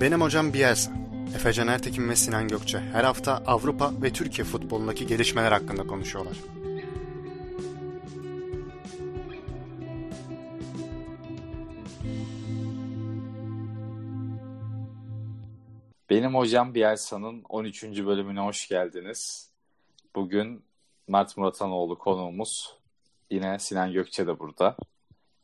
Benim 0.00 0.20
hocam 0.20 0.52
Bielsa. 0.52 0.92
Efecan 1.34 1.68
Ertekin 1.68 2.08
ve 2.08 2.16
Sinan 2.16 2.48
Gökçe 2.48 2.78
her 2.78 3.04
hafta 3.04 3.42
Avrupa 3.46 3.92
ve 4.02 4.12
Türkiye 4.12 4.44
futbolundaki 4.44 5.06
gelişmeler 5.06 5.52
hakkında 5.52 5.86
konuşuyorlar. 5.86 6.36
Benim 16.10 16.34
hocam 16.34 16.74
Bielsa'nın 16.74 17.42
13. 17.48 17.82
bölümüne 17.82 18.40
hoş 18.40 18.68
geldiniz. 18.68 19.50
Bugün 20.14 20.64
Mert 21.08 21.36
Muratanoğlu 21.36 21.98
konuğumuz. 21.98 22.74
Yine 23.30 23.58
Sinan 23.58 23.92
Gökçe 23.92 24.26
de 24.26 24.38
burada. 24.38 24.76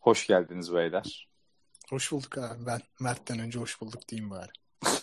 Hoş 0.01 0.27
geldiniz 0.27 0.75
beyler. 0.75 1.29
Hoş 1.91 2.13
bulduk 2.13 2.39
abi. 2.39 2.67
Ben 2.67 2.81
Mert'ten 3.01 3.39
önce 3.39 3.59
hoş 3.59 3.81
bulduk 3.81 4.09
diyeyim 4.09 4.31
bari. 4.31 4.51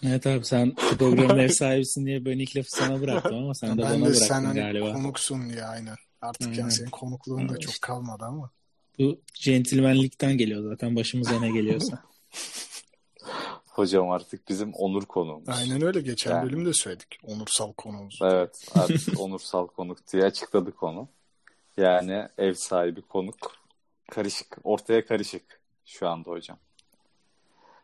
Evet 0.04 0.28
abi 0.28 0.46
sen 0.46 0.76
programın 0.76 1.38
ev 1.40 1.48
sahibisin 1.50 2.06
diye 2.06 2.26
ben 2.26 2.40
ilk 2.40 2.58
lafı 2.58 2.70
sana 2.70 3.02
bıraktım 3.02 3.36
ama 3.36 3.54
sen 3.54 3.78
de 3.78 3.82
ben 3.82 3.90
bana 3.90 3.96
de 3.96 4.02
bıraktın 4.02 4.26
sen 4.26 4.44
hani 4.46 4.60
galiba. 4.60 4.94
konuksun 4.94 5.50
diye 5.50 5.64
aynen. 5.64 5.96
Artık 6.22 6.48
Aynen. 6.48 6.60
yani 6.60 6.72
senin 6.72 6.90
konukluğun 6.90 7.50
da 7.50 7.60
çok 7.60 7.82
kalmadı 7.82 8.24
ama. 8.26 8.50
Bu 9.00 9.20
centilmenlikten 9.34 10.38
geliyor 10.38 10.70
zaten 10.70 10.96
başımıza 10.96 11.40
ne 11.40 11.52
geliyorsa. 11.52 12.04
Hocam 13.66 14.10
artık 14.12 14.50
bizim 14.50 14.74
onur 14.74 15.06
konuğumuz. 15.06 15.50
Aynen 15.50 15.82
öyle. 15.82 16.02
Geçen 16.02 16.32
Yani. 16.32 16.46
bölümde 16.46 16.74
söyledik. 16.74 17.20
Onursal 17.24 17.74
konumuz. 17.74 18.20
Evet 18.24 18.66
artık 18.76 19.20
onursal 19.20 19.68
konuk 19.68 20.14
diye 20.14 20.24
açıkladık 20.24 20.84
onu. 20.84 21.08
Yani 21.78 22.28
ev 22.38 22.54
sahibi 22.54 23.02
konuk. 23.02 23.56
Karışık. 24.12 24.58
Ortaya 24.64 25.06
karışık 25.06 25.62
şu 25.86 26.10
anda 26.10 26.30
hocam. 26.30 26.58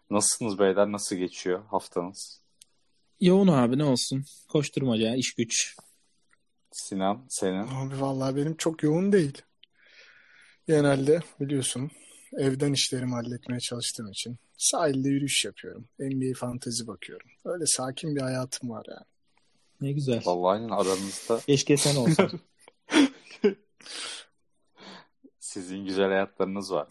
Nasılsınız 0.10 0.60
beyler? 0.60 0.92
Nasıl 0.92 1.16
geçiyor 1.16 1.64
haftanız? 1.66 2.42
Yoğun 3.20 3.48
abi 3.48 3.78
ne 3.78 3.84
olsun. 3.84 4.26
Koşturmaca, 4.48 5.16
iş 5.16 5.34
güç. 5.34 5.76
Sinan 6.72 7.26
senin. 7.30 7.68
Abi 7.68 8.02
vallahi 8.02 8.36
benim 8.36 8.58
çok 8.58 8.84
yoğun 8.84 9.12
değil. 9.12 9.42
Genelde 10.68 11.20
biliyorsun 11.40 11.92
evden 12.34 12.74
işlerimi 12.74 13.12
halletmeye 13.12 13.60
çalıştığım 13.60 14.12
için 14.12 14.38
sahilde 14.58 15.10
yürüyüş 15.10 15.46
yapıyorum. 15.46 15.86
NBA 16.00 16.40
fantezi 16.40 16.88
bakıyorum. 16.88 17.30
Öyle 17.46 17.66
sakin 17.66 18.16
bir 18.16 18.22
hayatım 18.22 18.70
var 18.70 18.86
yani. 18.90 19.06
Ne 19.82 19.92
güzel. 19.92 20.22
Vallahi 20.26 20.56
aynen 20.56 20.70
aranızda 20.70 21.40
Keşke 21.40 21.78
sen 21.78 21.96
olsan. 21.96 22.32
sizin 25.40 25.86
güzel 25.86 26.06
hayatlarınız 26.08 26.72
var. 26.72 26.88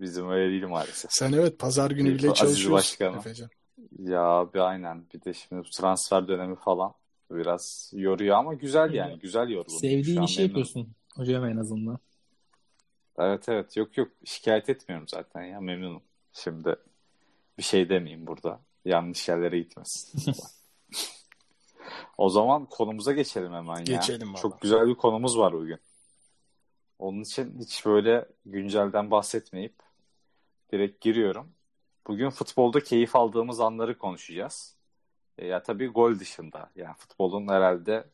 Bizim 0.00 0.30
öyle 0.30 0.50
değil 0.50 0.66
maalesef. 0.66 1.12
Sen 1.12 1.32
evet 1.32 1.58
pazar 1.58 1.90
günü 1.90 2.08
bile 2.14 2.30
Aziz 2.30 2.38
çalışıyorsun. 2.38 2.72
Başkanım. 2.72 3.18
Efecan. 3.18 3.50
Ya 3.98 4.48
bir 4.54 4.58
aynen. 4.58 5.04
Bir 5.14 5.24
de 5.24 5.34
şimdi 5.34 5.64
bu 5.64 5.70
transfer 5.70 6.28
dönemi 6.28 6.56
falan 6.56 6.92
biraz 7.30 7.92
yoruyor 7.94 8.36
ama 8.36 8.54
güzel 8.54 8.94
yani. 8.94 9.18
Güzel 9.18 9.48
yorgun. 9.48 9.76
Sevdiğin 9.76 10.22
işi 10.22 10.42
yapıyorsun 10.42 10.88
hocam 11.16 11.44
en 11.44 11.56
azından. 11.56 11.98
Evet 13.18 13.48
evet. 13.48 13.76
Yok 13.76 13.96
yok. 13.96 14.08
Şikayet 14.24 14.68
etmiyorum 14.68 15.08
zaten 15.08 15.42
ya. 15.42 15.60
Memnunum. 15.60 16.02
Şimdi 16.32 16.76
bir 17.58 17.62
şey 17.62 17.88
demeyeyim 17.88 18.26
burada. 18.26 18.60
Yanlış 18.84 19.28
yerlere 19.28 19.58
gitmesin. 19.58 20.34
o 22.18 22.28
zaman 22.28 22.66
konumuza 22.66 23.12
geçelim 23.12 23.52
hemen 23.52 23.76
ya. 23.76 23.82
Geçelim 23.84 24.28
valla. 24.28 24.42
Çok 24.42 24.60
güzel 24.60 24.86
bir 24.86 24.94
konumuz 24.94 25.38
var 25.38 25.52
bugün. 25.52 25.78
Onun 26.98 27.20
için 27.20 27.58
hiç 27.60 27.86
böyle 27.86 28.28
güncelden 28.46 29.10
bahsetmeyip 29.10 29.74
direkt 30.72 31.00
giriyorum. 31.00 31.48
Bugün 32.06 32.30
futbolda 32.30 32.80
keyif 32.80 33.16
aldığımız 33.16 33.60
anları 33.60 33.98
konuşacağız. 33.98 34.76
E, 35.38 35.46
ya 35.46 35.62
tabii 35.62 35.86
gol 35.86 36.18
dışında. 36.18 36.70
Yani 36.76 36.94
futbolun 36.98 37.48
herhalde 37.48 38.04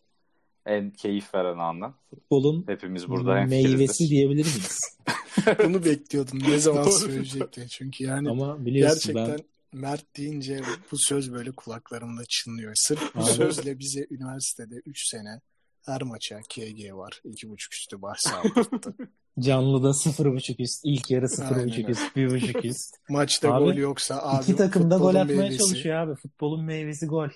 en 0.66 0.90
keyif 0.90 1.34
veren 1.34 1.58
anı. 1.58 1.94
Futbolun 2.10 2.64
Hepimiz 2.66 3.08
burada 3.08 3.44
meyvesi 3.44 4.08
diyebilir 4.08 4.44
miyiz? 4.44 4.98
Bunu 5.64 5.84
bekliyordum. 5.84 6.38
Ne 6.48 6.58
zaman 6.58 6.84
Doğru. 6.84 6.92
söyleyecekti. 6.92 7.66
Çünkü 7.70 8.04
yani 8.04 8.30
Ama 8.30 8.66
biliyorsun 8.66 9.14
gerçekten 9.14 9.38
ben 9.38 9.44
Mert 9.80 10.16
deyince 10.16 10.60
bu 10.92 10.96
söz 10.98 11.32
böyle 11.32 11.52
kulaklarımda 11.52 12.22
çınlıyor. 12.28 12.72
Sırf 12.76 13.14
bu 13.14 13.20
Abi. 13.20 13.30
sözle 13.30 13.78
bize 13.78 14.06
üniversitede 14.10 14.74
3 14.74 15.08
sene 15.08 15.40
her 15.86 16.02
maça 16.02 16.40
KG 16.40 16.92
var. 16.92 17.20
2.5 17.24 17.56
üstü 17.72 18.02
bahsi 18.02 18.28
aldırttı. 18.34 18.94
Canlıda 19.40 19.88
0.5 19.88 20.62
üst, 20.62 20.80
ilk 20.84 21.10
yarı 21.10 21.26
Aynen 21.40 21.68
0.5 21.68 21.76
öyle. 21.78 21.90
üst, 21.90 22.16
1.5 22.16 22.66
üst. 22.66 22.94
Maçta 23.08 23.54
Abi, 23.54 23.64
gol 23.64 23.74
yoksa 23.74 24.18
abi 24.22 24.42
İki 24.42 24.56
takım 24.56 24.90
da 24.90 24.96
gol 24.98 25.14
atmaya 25.14 25.24
meyvesi. 25.24 25.58
çalışıyor 25.58 25.96
abi. 25.96 26.14
Futbolun 26.14 26.64
meyvesi 26.64 27.06
gol. 27.06 27.28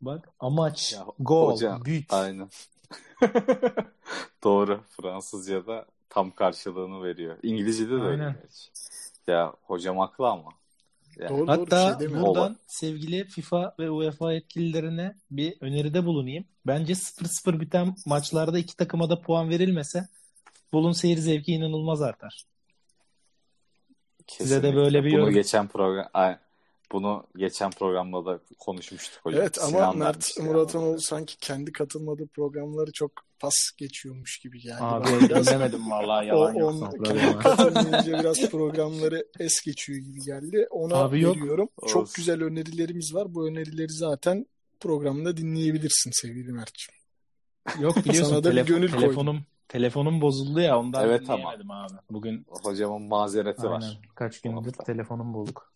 Bak 0.00 0.28
amaç 0.40 0.92
Ya, 0.92 1.04
gol, 1.18 1.52
hocam, 1.52 1.84
büt. 1.84 2.12
Aynen. 2.12 2.48
Doğru. 4.44 4.80
Fransızca'da 5.02 5.86
tam 6.10 6.30
karşılığını 6.30 7.04
veriyor. 7.04 7.36
İngilizce'de 7.42 7.90
de 7.90 7.94
öyle. 7.94 8.22
Aynen. 8.22 8.32
gerçi. 8.42 8.70
Ya 9.26 9.54
hocam 9.62 9.98
haklı 9.98 10.28
ama. 10.28 10.50
Yani, 11.18 11.28
Doğru 11.30 11.38
doğru 11.46 11.60
Hatta 11.60 11.90
şey 11.90 12.00
demiyorum. 12.00 12.26
buradan 12.28 12.56
sevgili 12.66 13.24
FIFA 13.24 13.74
ve 13.78 13.90
UEFA 13.90 14.32
yetkililerine 14.32 15.14
bir 15.30 15.54
öneride 15.60 16.04
bulunayım. 16.06 16.44
Bence 16.66 16.92
0-0 16.92 17.60
biten 17.60 17.94
maçlarda 18.06 18.58
iki 18.58 18.76
takıma 18.76 19.10
da 19.10 19.20
puan 19.20 19.50
verilmese 19.50 20.08
futbolun 20.68 20.92
seyir 20.92 21.18
zevki 21.18 21.52
inanılmaz 21.52 22.02
artar. 22.02 22.44
Size 24.28 24.54
de 24.56 24.60
kesinlikle. 24.60 24.76
böyle 24.76 25.04
bir 25.04 25.10
Bunu 25.12 25.18
yorum. 25.20 25.34
geçen 25.34 25.68
program 25.68 26.06
Ay, 26.14 26.36
bunu 26.92 27.24
geçen 27.36 27.70
programda 27.70 28.24
da 28.26 28.40
konuşmuştuk 28.58 29.20
hocam. 29.26 29.40
Evet 29.40 29.58
ama 29.58 29.68
Sinan 29.68 29.98
Mert 29.98 30.38
Muratonoğlu 30.40 30.90
yani. 30.90 31.00
sanki 31.02 31.36
kendi 31.38 31.72
katılmadığı 31.72 32.26
programları 32.26 32.92
çok 32.92 33.10
pas 33.40 33.54
geçiyormuş 33.78 34.38
gibi 34.38 34.60
geldi. 34.60 34.76
Abi 34.80 35.04
bana. 35.04 35.20
Biraz 35.28 35.46
dinlemedim 35.46 35.90
vallahi 35.90 36.24
o, 36.32 36.36
yalan 36.36 36.54
yok 36.54 36.70
on, 36.74 36.80
kendi 36.90 36.96
programa. 36.98 37.38
katılmayınca 37.38 38.18
biraz 38.20 38.50
programları 38.50 39.26
es 39.40 39.60
geçiyor 39.64 39.98
gibi 39.98 40.20
geldi. 40.20 40.66
Ona 40.70 40.94
Abi 40.94 41.20
yok. 41.20 41.36
veriyorum. 41.36 41.68
Olsun. 41.76 41.92
Çok 41.92 42.14
güzel 42.14 42.42
önerilerimiz 42.42 43.14
var. 43.14 43.34
Bu 43.34 43.48
önerileri 43.48 43.92
zaten 43.92 44.46
programda 44.80 45.36
dinleyebilirsin 45.36 46.10
sevgili 46.12 46.52
Mert'ciğim. 46.52 46.98
Yok 47.84 47.96
biliyorsun 47.96 48.30
Sana 48.32 48.44
da 48.44 48.50
bir 48.50 48.56
telefon- 48.56 48.66
gönül 48.66 48.90
koydum. 48.92 49.44
Telefonum 49.68 50.20
bozuldu 50.20 50.60
ya 50.60 50.78
ondan 50.78 51.04
Evet 51.08 51.30
ama. 51.30 51.38
dinleyemedim 51.38 51.70
abi. 51.70 51.92
Bugün 52.10 52.46
Hocamın 52.48 53.02
mazereti 53.02 53.62
Aynen. 53.62 53.72
var. 53.72 53.98
Kaç 54.14 54.40
gündür 54.40 54.72
telefonum 54.72 55.34
bozuk. 55.34 55.72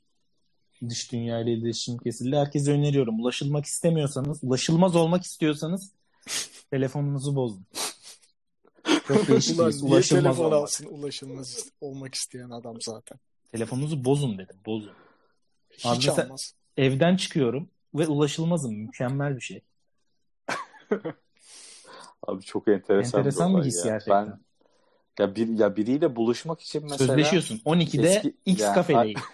Dış 0.89 1.13
dünya 1.13 1.41
ile 1.41 1.53
iletişim 1.53 1.99
kesildi. 1.99 2.37
Herkese 2.37 2.73
öneriyorum. 2.73 3.21
Ulaşılmak 3.21 3.65
istemiyorsanız, 3.65 4.45
ulaşılmaz 4.45 4.97
olmak 4.97 5.23
istiyorsanız 5.23 5.93
telefonunuzu 6.71 7.37
bozun. 7.37 7.67
Çok 9.09 9.29
değişik. 9.29 9.59
Niye 9.59 9.67
Ulaşılmaz 9.69 10.09
telefon 10.09 10.45
olmak. 10.45 10.59
alsın 10.63 10.87
ulaşılmaz 10.91 11.69
olmak 11.81 12.15
isteyen 12.15 12.51
adam 12.51 12.77
zaten. 12.81 13.19
Telefonunuzu 13.53 14.05
bozun 14.05 14.39
dedim. 14.39 14.57
Bozun. 14.67 14.93
Hiç 15.71 15.87
Abi 15.87 15.97
mesela- 15.97 16.25
almaz. 16.27 16.55
Evden 16.77 17.17
çıkıyorum 17.17 17.71
ve 17.95 18.07
ulaşılmazım. 18.07 18.75
Mükemmel 18.75 19.37
bir 19.37 19.41
şey. 19.41 19.61
Abi 22.23 22.43
çok 22.43 22.69
enteresan, 22.69 23.19
Enteresan 23.21 23.57
bir 23.57 23.61
bir 23.61 23.67
his 23.67 23.85
ya. 23.85 23.93
gerçekten. 23.93 24.27
Ben 24.27 24.39
ya 25.25 25.37
bir 25.37 25.49
ya 25.49 25.77
biriyle 25.77 26.17
buluşmak 26.17 26.61
için 26.61 26.83
mesela 26.83 26.99
Sözleşiyorsun. 27.07 27.61
12'de 27.65 28.09
Eski- 28.09 28.37
X 28.47 28.61
Ya- 28.61 28.73
kafedeyim. 28.73 29.21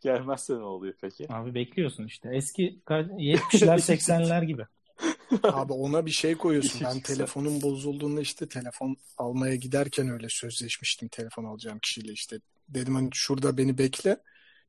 gelmezse 0.00 0.54
ne 0.54 0.62
oluyor 0.62 0.94
peki? 1.00 1.32
Abi 1.32 1.54
bekliyorsun 1.54 2.06
işte. 2.06 2.28
Eski 2.32 2.80
ka- 2.86 3.16
70'ler 3.16 3.78
80'ler 3.78 4.44
gibi. 4.44 4.66
Abi 5.42 5.72
ona 5.72 6.06
bir 6.06 6.10
şey 6.10 6.34
koyuyorsun. 6.34 6.80
Ben 6.84 7.00
telefonum 7.00 7.62
bozulduğunda 7.62 8.20
işte 8.20 8.48
telefon 8.48 8.96
almaya 9.18 9.56
giderken 9.56 10.08
öyle 10.08 10.26
sözleşmiştim 10.30 11.08
telefon 11.08 11.44
alacağım 11.44 11.78
kişiyle 11.78 12.12
işte. 12.12 12.40
Dedim 12.68 12.94
hani 12.94 13.08
şurada 13.12 13.58
beni 13.58 13.78
bekle. 13.78 14.16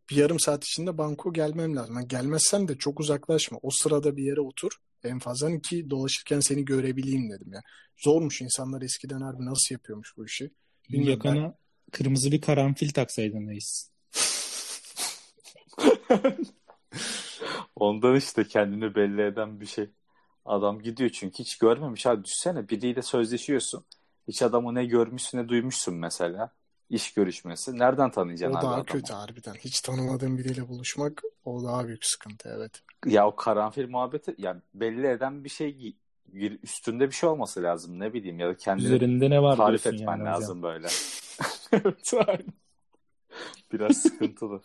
Bir 0.09 0.15
yarım 0.15 0.39
saat 0.39 0.63
içinde 0.63 0.97
banko 0.97 1.33
gelmem 1.33 1.75
lazım. 1.75 1.95
Yani 1.95 2.07
gelmezsen 2.07 2.67
de 2.67 2.77
çok 2.77 2.99
uzaklaşma. 2.99 3.59
O 3.61 3.69
sırada 3.71 4.17
bir 4.17 4.23
yere 4.23 4.41
otur. 4.41 4.71
En 5.03 5.19
fazla 5.19 5.47
hani 5.47 5.61
ki 5.61 5.89
dolaşırken 5.89 6.39
seni 6.39 6.65
görebileyim 6.65 7.31
dedim 7.31 7.53
ya. 7.53 7.61
Zormuş 7.97 8.41
insanlar 8.41 8.81
eskiden 8.81 9.21
harbi 9.21 9.45
nasıl 9.45 9.75
yapıyormuş 9.75 10.17
bu 10.17 10.25
işi. 10.25 10.51
Bilmiyorum 10.89 11.21
Yakana 11.25 11.53
kırmızı 11.91 12.31
bir 12.31 12.41
karanfil 12.41 12.89
taksaydın 12.89 13.47
reis. 13.47 13.91
Ondan 17.75 18.15
işte 18.15 18.47
kendini 18.47 18.95
belli 18.95 19.21
eden 19.21 19.61
bir 19.61 19.65
şey. 19.65 19.89
Adam 20.45 20.81
gidiyor 20.81 21.09
çünkü 21.09 21.39
hiç 21.39 21.57
görmemiş. 21.57 22.05
Abi 22.05 22.23
düşsene 22.23 22.69
biriyle 22.69 23.01
sözleşiyorsun. 23.01 23.85
Hiç 24.27 24.41
adamı 24.41 24.75
ne 24.75 24.85
görmüşsün 24.85 25.37
ne 25.37 25.49
duymuşsun 25.49 25.95
mesela. 25.95 26.51
İş 26.89 27.13
görüşmesi. 27.13 27.79
Nereden 27.79 28.07
O 28.09 28.11
tanıyacaksın 28.11 28.55
abi 28.57 28.63
daha 28.63 28.73
adamı? 28.73 28.85
kötü 28.85 29.13
harbiden. 29.13 29.53
Hiç 29.53 29.81
tanımadığın 29.81 30.37
biriyle 30.37 30.67
buluşmak 30.67 31.23
o 31.45 31.63
daha 31.63 31.87
büyük 31.87 32.05
sıkıntı 32.05 32.49
evet. 32.57 32.71
Ya 33.05 33.27
o 33.27 33.35
karanfil 33.35 33.89
muhabbeti 33.89 34.35
yani 34.37 34.61
belli 34.73 35.07
eden 35.07 35.43
bir 35.43 35.49
şey 35.49 35.69
gi- 35.69 35.95
bir- 36.27 36.59
üstünde 36.63 37.07
bir 37.07 37.15
şey 37.15 37.29
olması 37.29 37.63
lazım 37.63 37.99
ne 37.99 38.13
bileyim 38.13 38.39
ya 38.39 38.47
da 38.49 38.57
kendini 38.57 38.85
Üzerinde 38.85 39.29
ne 39.29 39.41
var 39.41 39.57
tarif 39.57 39.87
etmen 39.87 39.99
yani 39.99 40.19
hocam. 40.21 40.33
lazım 40.33 40.63
böyle. 40.63 40.87
evet 41.71 42.13
aynen. 42.27 42.53
Biraz 43.73 43.97
sıkıntılı. 43.97 44.61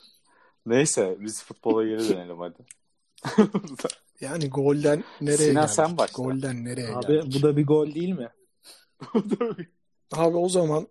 Neyse 0.66 1.16
biz 1.20 1.44
futbola 1.44 1.84
geri 1.84 1.98
dönelim 2.08 2.38
hadi. 2.38 2.58
Yani 4.20 4.48
golden 4.50 5.04
nereye 5.20 5.36
Sinan, 5.36 5.62
geldik? 5.62 5.74
sen 5.74 5.96
başla. 5.96 6.22
Golden 6.22 6.64
nereye 6.64 6.94
Abi 6.94 7.06
geldik? 7.12 7.34
bu 7.38 7.42
da 7.42 7.56
bir 7.56 7.66
gol 7.66 7.94
değil 7.94 8.08
mi? 8.12 8.28
Abi 10.12 10.36
o 10.36 10.48
zaman 10.48 10.88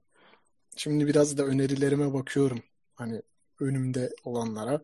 şimdi 0.78 1.08
biraz 1.08 1.38
da 1.38 1.44
önerilerime 1.44 2.14
bakıyorum. 2.14 2.64
Hani 2.96 3.22
önümde 3.60 4.10
olanlara. 4.24 4.82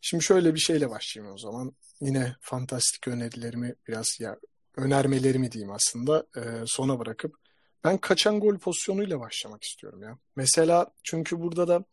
Şimdi 0.00 0.24
şöyle 0.24 0.54
bir 0.54 0.60
şeyle 0.60 0.90
başlayayım 0.90 1.34
o 1.34 1.38
zaman. 1.38 1.72
Yine 2.00 2.36
fantastik 2.40 3.08
önerilerimi 3.08 3.74
biraz 3.88 4.06
ya 4.20 4.38
önermelerimi 4.76 5.52
diyeyim 5.52 5.72
aslında 5.72 6.26
e, 6.36 6.40
sona 6.66 6.98
bırakıp 6.98 7.36
ben 7.84 7.98
kaçan 7.98 8.40
gol 8.40 8.58
pozisyonuyla 8.58 9.20
başlamak 9.20 9.64
istiyorum 9.64 10.02
ya. 10.02 10.18
Mesela 10.36 10.86
çünkü 11.02 11.40
burada 11.40 11.68
da 11.68 11.84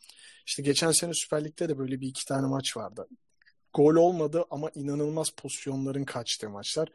işte 0.45 0.63
geçen 0.63 0.92
sene 0.92 1.12
Süper 1.13 1.44
Lig'de 1.44 1.69
de 1.69 1.77
böyle 1.77 2.01
bir 2.01 2.07
iki 2.07 2.25
tane 2.25 2.48
maç 2.48 2.77
vardı. 2.77 3.07
Gol 3.74 3.95
olmadı 3.95 4.45
ama 4.50 4.69
inanılmaz 4.75 5.27
pozisyonların 5.38 6.06
kaçtığı 6.06 6.50
maçlar. 6.50 6.89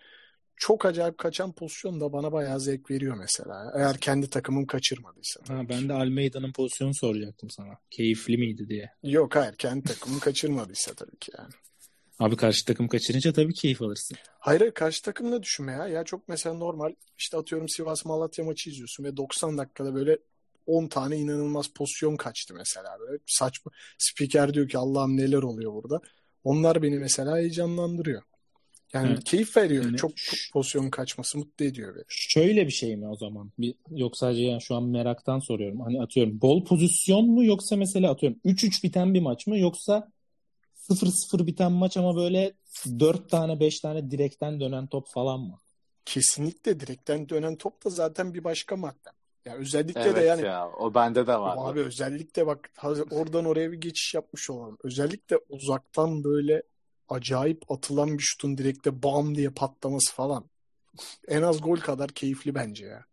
Çok 0.63 0.87
acayip 0.87 1.19
kaçan 1.19 1.53
pozisyon 1.53 2.01
da 2.01 2.13
bana 2.13 2.33
bayağı 2.33 2.61
zevk 2.61 2.91
veriyor 2.91 3.17
mesela. 3.17 3.73
Eğer 3.77 3.99
kendi 3.99 4.31
takımım 4.31 4.67
kaçırmadıysa. 4.67 5.41
Ha, 5.49 5.63
ben 5.69 5.89
de 5.89 5.93
Almeida'nın 5.93 6.53
pozisyonu 6.53 6.95
soracaktım 6.95 7.51
sana. 7.51 7.79
Keyifli 7.91 8.37
miydi 8.37 8.69
diye. 8.69 8.91
Yok 9.03 9.37
hayır 9.37 9.55
kendi 9.55 9.83
takımım 9.85 10.19
kaçırmadıysa 10.19 10.95
tabii 10.95 11.17
ki 11.17 11.33
yani. 11.39 11.53
Abi 12.19 12.37
karşı 12.37 12.65
takım 12.65 12.89
kaçırınca 12.89 13.33
tabii 13.33 13.55
keyif 13.55 13.83
alırsın. 13.83 14.17
Hayır 14.39 14.61
hayır, 14.61 14.75
karşı 14.75 15.03
takımda 15.03 15.43
düşünme 15.43 15.73
ya. 15.73 15.89
Ya 15.89 16.05
çok 16.05 16.29
mesela 16.29 16.55
normal 16.55 16.95
işte 17.19 17.37
atıyorum 17.37 17.69
Sivas 17.69 18.05
Malatya 18.05 18.45
maçı 18.45 18.71
izliyorsun 18.71 19.05
ve 19.05 19.17
90 19.17 19.59
dakikada 19.59 19.95
böyle 19.95 20.19
10 20.67 20.87
tane 20.87 21.17
inanılmaz 21.17 21.67
pozisyon 21.75 22.17
kaçtı 22.17 22.55
mesela 22.55 22.97
böyle 23.01 23.19
saçma. 23.27 23.73
Spiker 23.99 24.55
diyor 24.55 24.69
ki 24.69 24.79
Allah'ım 24.79 25.17
neler 25.17 25.43
oluyor 25.43 25.73
burada. 25.73 26.01
Onlar 26.45 26.83
beni 26.83 26.99
mesela 26.99 27.37
heyecanlandırıyor. 27.37 28.23
Yani 28.95 29.09
Evet. 29.09 29.25
keyif 29.25 29.57
veriyor. 29.57 29.85
Yani 29.85 29.97
çok 29.97 30.19
ş- 30.19 30.53
pozisyon 30.53 30.91
kaçması 30.91 31.39
mutlu 31.39 31.65
ediyor 31.65 31.95
beni. 31.95 32.05
Şöyle 32.09 32.67
bir 32.67 32.73
şey 32.73 32.97
mi 32.97 33.09
o 33.09 33.17
zaman? 33.17 33.51
Bir, 33.59 33.75
yok 33.91 34.17
sadece 34.17 34.43
yani 34.43 34.63
şu 34.63 34.75
an 34.75 34.83
meraktan 34.85 35.39
soruyorum. 35.39 35.81
Hani 35.81 36.03
atıyorum 36.03 36.39
gol 36.39 36.65
pozisyon 36.65 37.27
mu 37.31 37.45
yoksa 37.45 37.77
mesela 37.77 38.11
atıyorum 38.11 38.39
3-3 38.45 38.85
biten 38.85 39.15
bir 39.15 39.21
maç 39.21 39.47
mı 39.47 39.59
yoksa 39.59 40.09
0-0 40.75 41.47
biten 41.47 41.73
maç 41.73 41.97
ama 41.97 42.17
böyle 42.17 42.53
4 43.01 43.31
tane 43.31 43.61
5 43.61 43.81
tane 43.81 44.11
direkten 44.11 44.61
dönen 44.61 44.87
top 44.87 45.09
falan 45.09 45.41
mı? 45.41 45.59
Kesinlikle 46.05 46.81
direkten 46.81 47.29
dönen 47.29 47.57
top 47.57 47.85
da 47.85 47.91
zaten 47.91 48.35
bir 48.35 48.45
başka 48.45 48.77
madde. 48.77 49.11
Ya 49.45 49.55
özellikle 49.55 50.01
Evet 50.01 50.17
de 50.17 50.27
yani 50.27 50.43
ya 50.43 50.69
o 50.71 50.95
bende 50.95 51.27
de 51.27 51.37
var. 51.41 51.71
Abi 51.71 51.81
özellikle 51.81 52.47
bak 52.47 52.71
oradan 53.11 53.45
oraya 53.45 53.73
bir 53.73 53.81
geçiş 53.81 54.15
yapmış 54.15 54.51
olalım. 54.51 54.79
Özellikle 54.85 55.37
uzaktan 55.49 56.25
böyle 56.25 56.63
acayip 57.13 57.71
atılan 57.71 58.19
bir 58.19 58.23
şutun 58.23 58.59
direkte 58.59 59.03
bam 59.03 59.35
diye 59.35 59.51
patlaması 59.51 60.15
falan. 60.15 60.45
En 61.29 61.43
az 61.43 61.61
gol 61.61 61.77
kadar 61.77 62.11
keyifli 62.11 62.55
bence 62.55 62.87
ya. 62.87 63.05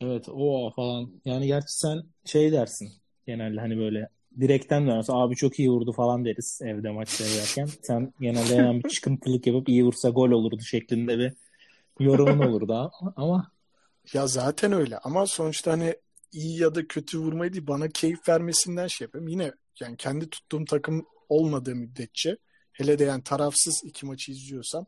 Evet 0.00 0.28
o 0.28 0.72
falan. 0.76 1.10
Yani 1.24 1.46
gerçi 1.46 1.78
sen 1.78 2.02
şey 2.24 2.52
dersin 2.52 2.88
genelde 3.26 3.60
hani 3.60 3.78
böyle 3.78 4.08
direkten 4.40 4.86
dönerse 4.86 5.12
abi 5.12 5.36
çok 5.36 5.58
iyi 5.58 5.70
vurdu 5.70 5.92
falan 5.92 6.24
deriz 6.24 6.60
evde 6.62 6.90
maç 6.90 7.08
seyrederken. 7.08 7.68
Sen 7.82 8.12
genelde 8.20 8.56
hemen 8.56 8.78
bir 8.78 8.88
çıkıntılık 8.88 9.46
yapıp 9.46 9.68
iyi 9.68 9.84
vursa 9.84 10.10
gol 10.10 10.30
olurdu 10.30 10.60
şeklinde 10.60 11.18
bir 11.18 11.32
yorumun 12.00 12.38
olurdu 12.38 12.72
ama, 12.74 13.12
ama 13.16 13.52
Ya 14.12 14.26
zaten 14.26 14.72
öyle 14.72 14.98
ama 14.98 15.26
sonuçta 15.26 15.72
hani 15.72 15.94
iyi 16.32 16.60
ya 16.60 16.74
da 16.74 16.86
kötü 16.86 17.18
vurmayı 17.18 17.52
değil 17.52 17.66
bana 17.66 17.88
keyif 17.88 18.28
vermesinden 18.28 18.86
şey 18.86 19.04
yapayım. 19.04 19.28
Yine 19.28 19.52
yani 19.80 19.96
kendi 19.96 20.30
tuttuğum 20.30 20.64
takım 20.64 21.06
olmadığı 21.28 21.74
müddetçe 21.74 22.36
hele 22.72 22.98
de 22.98 23.04
yani 23.04 23.22
tarafsız 23.22 23.82
iki 23.84 24.06
maçı 24.06 24.32
izliyorsam 24.32 24.86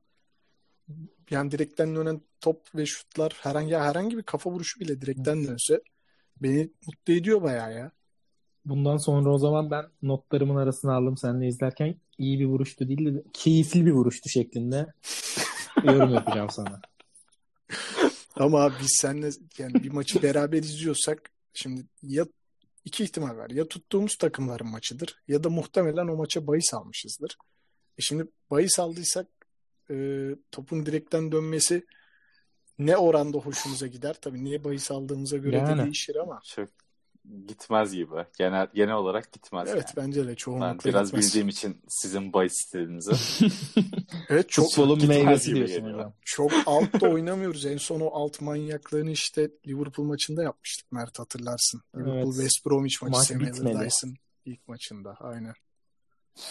yani 1.31 1.51
direkten 1.51 1.97
dönen 1.97 2.21
top 2.41 2.75
ve 2.75 2.87
şutlar 2.87 3.37
herhangi 3.41 3.77
herhangi 3.77 4.17
bir 4.17 4.23
kafa 4.23 4.51
vuruşu 4.51 4.81
bile 4.81 5.01
direkten 5.01 5.45
dönse 5.45 5.81
beni 6.43 6.71
mutlu 6.87 7.13
ediyor 7.13 7.43
bayağı 7.43 7.75
ya. 7.75 7.91
bundan 8.65 8.97
sonra 8.97 9.31
o 9.31 9.39
zaman 9.39 9.71
ben 9.71 9.85
notlarımın 10.03 10.57
arasına 10.57 10.95
aldım 10.95 11.17
seninle 11.17 11.49
izlerken 11.49 11.95
iyi 12.19 12.41
bir 12.41 12.47
vuruştu 12.47 12.89
değil 12.89 13.15
de 13.15 13.23
keyifli 13.33 13.87
bir 13.87 13.93
vuruştu 13.93 14.29
şeklinde 14.29 14.87
yorum 15.85 16.15
yapacağım 16.15 16.51
sana. 16.51 16.81
Ama 18.37 18.61
abi 18.63 18.75
biz 18.81 18.99
seninle 19.01 19.31
yani 19.59 19.75
bir 19.75 19.91
maçı 19.91 20.23
beraber 20.23 20.59
izliyorsak 20.59 21.31
şimdi 21.55 21.87
ya 22.03 22.27
iki 22.85 23.05
ihtimal 23.05 23.37
var. 23.37 23.51
Ya 23.51 23.69
tuttuğumuz 23.69 24.17
takımların 24.17 24.71
maçıdır 24.71 25.23
ya 25.29 25.45
da 25.45 25.51
muhtemelen 25.51 26.09
o 26.09 26.17
maça 26.17 26.47
bahis 26.47 26.75
almışızdır. 26.75 27.37
E 27.99 28.03
şimdi 28.03 28.27
bahis 28.51 28.79
aldıysak 28.79 29.27
e, 29.91 29.97
topun 30.53 30.87
direkten 30.87 31.33
dönmesi 31.33 31.87
ne 32.79 32.97
oranda 32.97 33.39
hoşumuza 33.39 33.87
gider? 33.87 34.17
Tabii 34.21 34.45
niye 34.45 34.65
bahis 34.65 34.91
aldığımıza 34.91 35.37
göre 35.37 35.53
de 35.53 35.57
Yani. 35.57 35.85
değişir 35.85 36.17
ama. 36.17 36.41
Çok 36.45 36.69
gitmez 37.49 37.93
gibi. 37.93 38.15
Genel 38.39 38.67
genel 38.75 38.95
olarak 38.95 39.33
gitmez 39.33 39.69
Evet 39.73 39.93
yani. 39.97 40.07
bence 40.07 40.25
de 40.25 40.29
Ben 40.29 40.35
çoğunlukla 40.35 40.89
biraz 40.91 41.07
gitmez. 41.09 41.27
bildiğim 41.27 41.49
için 41.49 41.83
sizin 41.89 42.33
bahis 42.33 42.53
stilinizi 42.67 43.11
Evet 44.29 44.49
çok 44.49 44.67
Futbolun 44.69 44.99
gitmez 44.99 45.17
meyvesi 45.25 45.55
diyorsun 45.55 45.93
hocam. 45.95 46.15
çok 46.25 46.53
altta 46.67 47.09
oynamıyoruz. 47.11 47.67
En 47.67 47.77
son 47.77 48.01
o 48.01 48.07
alt 48.13 48.41
manyaklığını 48.41 49.11
işte 49.11 49.51
Liverpool 49.67 50.07
maçında 50.07 50.43
yapmıştık 50.43 50.93
Mert 50.93 51.19
hatırlarsın. 51.19 51.81
Liverpool 51.97 52.17
Evet. 52.25 52.35
West 52.35 52.67
Bromwich 52.67 53.03
maçı 53.03 53.13
Maç 53.17 53.27
Samuel 53.29 53.53
bitmedi. 53.53 53.85
Dyson 53.85 54.15
ilk 54.45 54.69
maçında. 54.69 55.17
Aynen. 55.21 55.55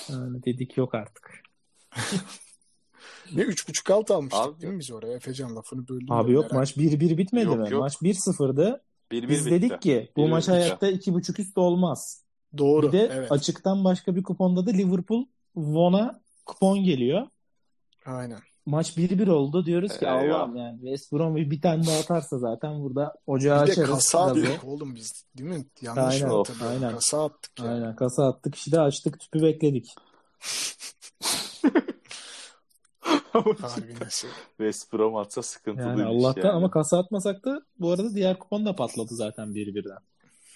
Yani 0.10 0.44
dedik 0.44 0.78
yok 0.78 0.96
artık. 0.96 1.44
Ne 3.36 3.42
3.5 3.42 3.94
alt 3.94 4.12
almıştık 4.12 4.42
Abi- 4.46 4.62
değil 4.62 4.74
mi 4.74 4.80
biz 4.80 4.92
oraya? 4.92 5.14
Efecan 5.14 5.56
lafını 5.56 5.88
böldüm. 5.88 6.12
Abi 6.12 6.32
yok 6.32 6.44
merak 6.44 6.54
maç 6.54 6.78
1-1 6.78 7.18
bitmedi 7.18 7.46
Yok, 7.46 7.58
mi? 7.60 7.72
yok. 7.72 7.82
Maç 7.82 7.96
1-0'dı. 8.02 8.84
1-1 9.12 9.30
Biz 9.30 9.46
bitti. 9.46 9.52
dedik 9.52 9.82
ki 9.82 10.12
bu 10.18 10.22
1-1 10.22 10.30
maç 10.30 10.44
bitti. 10.44 10.52
hayatta 10.52 10.90
2.5 10.92 11.40
üst 11.40 11.58
olmaz. 11.58 12.24
Doğru. 12.58 12.88
Bir 12.88 12.92
de 12.92 13.10
evet. 13.14 13.32
açıktan 13.32 13.84
başka 13.84 14.16
bir 14.16 14.24
kuponda 14.24 14.66
da 14.66 14.72
Liverpool 14.72 15.26
Von'a 15.56 16.22
kupon 16.46 16.84
geliyor. 16.84 17.28
Aynen. 18.06 18.40
Maç 18.66 18.98
1-1 18.98 19.30
oldu. 19.30 19.66
Diyoruz 19.66 19.98
ki 19.98 20.06
Eyvah. 20.06 20.40
Allah'ım 20.40 20.56
yani 20.56 20.80
West 20.80 21.12
Bromwich 21.14 21.50
bir 21.52 21.62
tane 21.62 21.86
daha 21.86 21.98
atarsa 22.00 22.38
zaten 22.40 22.84
burada 22.84 23.16
ocağı 23.28 23.62
Bir 23.62 23.68
de 23.68 23.72
açarız. 23.72 23.90
kasa 23.90 24.28
gazı. 24.28 24.40
attık 24.48 24.64
oğlum 24.64 24.96
biz. 24.96 25.26
Değil 25.38 25.50
mi? 25.50 25.66
Yanlış 25.82 26.22
Aynen, 26.22 26.36
mı 26.36 26.44
aynen. 26.70 26.92
Kasa 26.92 27.26
attık 27.26 27.60
ya. 27.60 27.66
Aynen 27.72 27.96
kasa 27.96 28.28
attık 28.28 28.56
işte 28.56 28.80
açtık 28.82 29.20
tüpü 29.20 29.42
bekledik. 29.42 29.96
West 34.58 34.94
Brom 34.94 35.16
atsa 35.16 35.42
sıkıntılıymış 35.44 36.00
Yani 36.00 36.10
Allah'tan 36.20 36.42
yani. 36.48 36.52
ama 36.52 36.72
kasa 36.72 37.00
atmasak 37.00 37.46
da 37.46 37.62
bu 37.80 37.92
arada 37.92 38.16
diğer 38.16 38.40
kupon 38.40 38.66
da 38.66 38.76
patladı 38.76 39.16
zaten 39.16 39.48
1-1'den. 39.48 39.98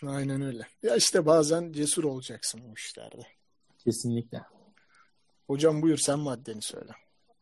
Aynen 0.09 0.41
öyle. 0.41 0.67
Ya 0.83 0.95
işte 0.95 1.25
bazen 1.25 1.71
cesur 1.71 2.03
olacaksın 2.03 2.61
bu 2.69 2.73
işlerde. 2.73 3.21
Kesinlikle. 3.83 4.41
Hocam 5.47 5.81
buyur 5.81 5.97
sen 5.97 6.19
maddeni 6.19 6.61
söyle. 6.61 6.91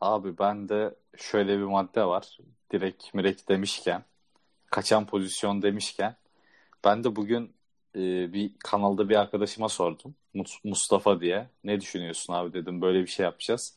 Abi 0.01 0.37
bende 0.37 0.95
şöyle 1.17 1.57
bir 1.57 1.63
madde 1.63 2.05
var. 2.05 2.37
Direkt 2.71 3.13
mirek 3.13 3.49
demişken, 3.49 4.03
kaçan 4.71 5.05
pozisyon 5.05 5.61
demişken, 5.61 6.15
ben 6.83 7.03
de 7.03 7.15
bugün 7.15 7.53
e, 7.95 8.33
bir 8.33 8.51
kanalda 8.59 9.09
bir 9.09 9.15
arkadaşıma 9.15 9.69
sordum. 9.69 10.15
Mus- 10.35 10.59
Mustafa 10.63 11.21
diye. 11.21 11.47
Ne 11.63 11.81
düşünüyorsun 11.81 12.33
abi 12.33 12.53
dedim. 12.53 12.81
Böyle 12.81 13.01
bir 13.01 13.07
şey 13.07 13.23
yapacağız. 13.23 13.73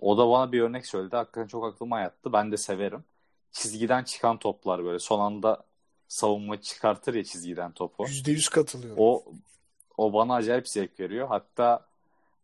O 0.00 0.18
da 0.18 0.28
bana 0.28 0.52
bir 0.52 0.60
örnek 0.60 0.86
söyledi. 0.86 1.16
Hakikaten 1.16 1.46
çok 1.48 1.64
aklıma 1.64 2.00
yattı. 2.00 2.32
Ben 2.32 2.52
de 2.52 2.56
severim. 2.56 3.04
Çizgiden 3.52 4.04
çıkan 4.04 4.38
toplar 4.38 4.84
böyle. 4.84 4.98
Son 4.98 5.20
anda 5.20 5.64
savunma 6.08 6.60
çıkartır 6.60 7.14
ya 7.14 7.24
çizgiden 7.24 7.72
topu. 7.72 8.04
%100 8.04 8.50
katılıyorum. 8.50 8.96
O 8.98 9.24
o 9.96 10.12
bana 10.12 10.34
acayip 10.34 10.68
zevk 10.68 11.00
veriyor. 11.00 11.28
Hatta 11.28 11.85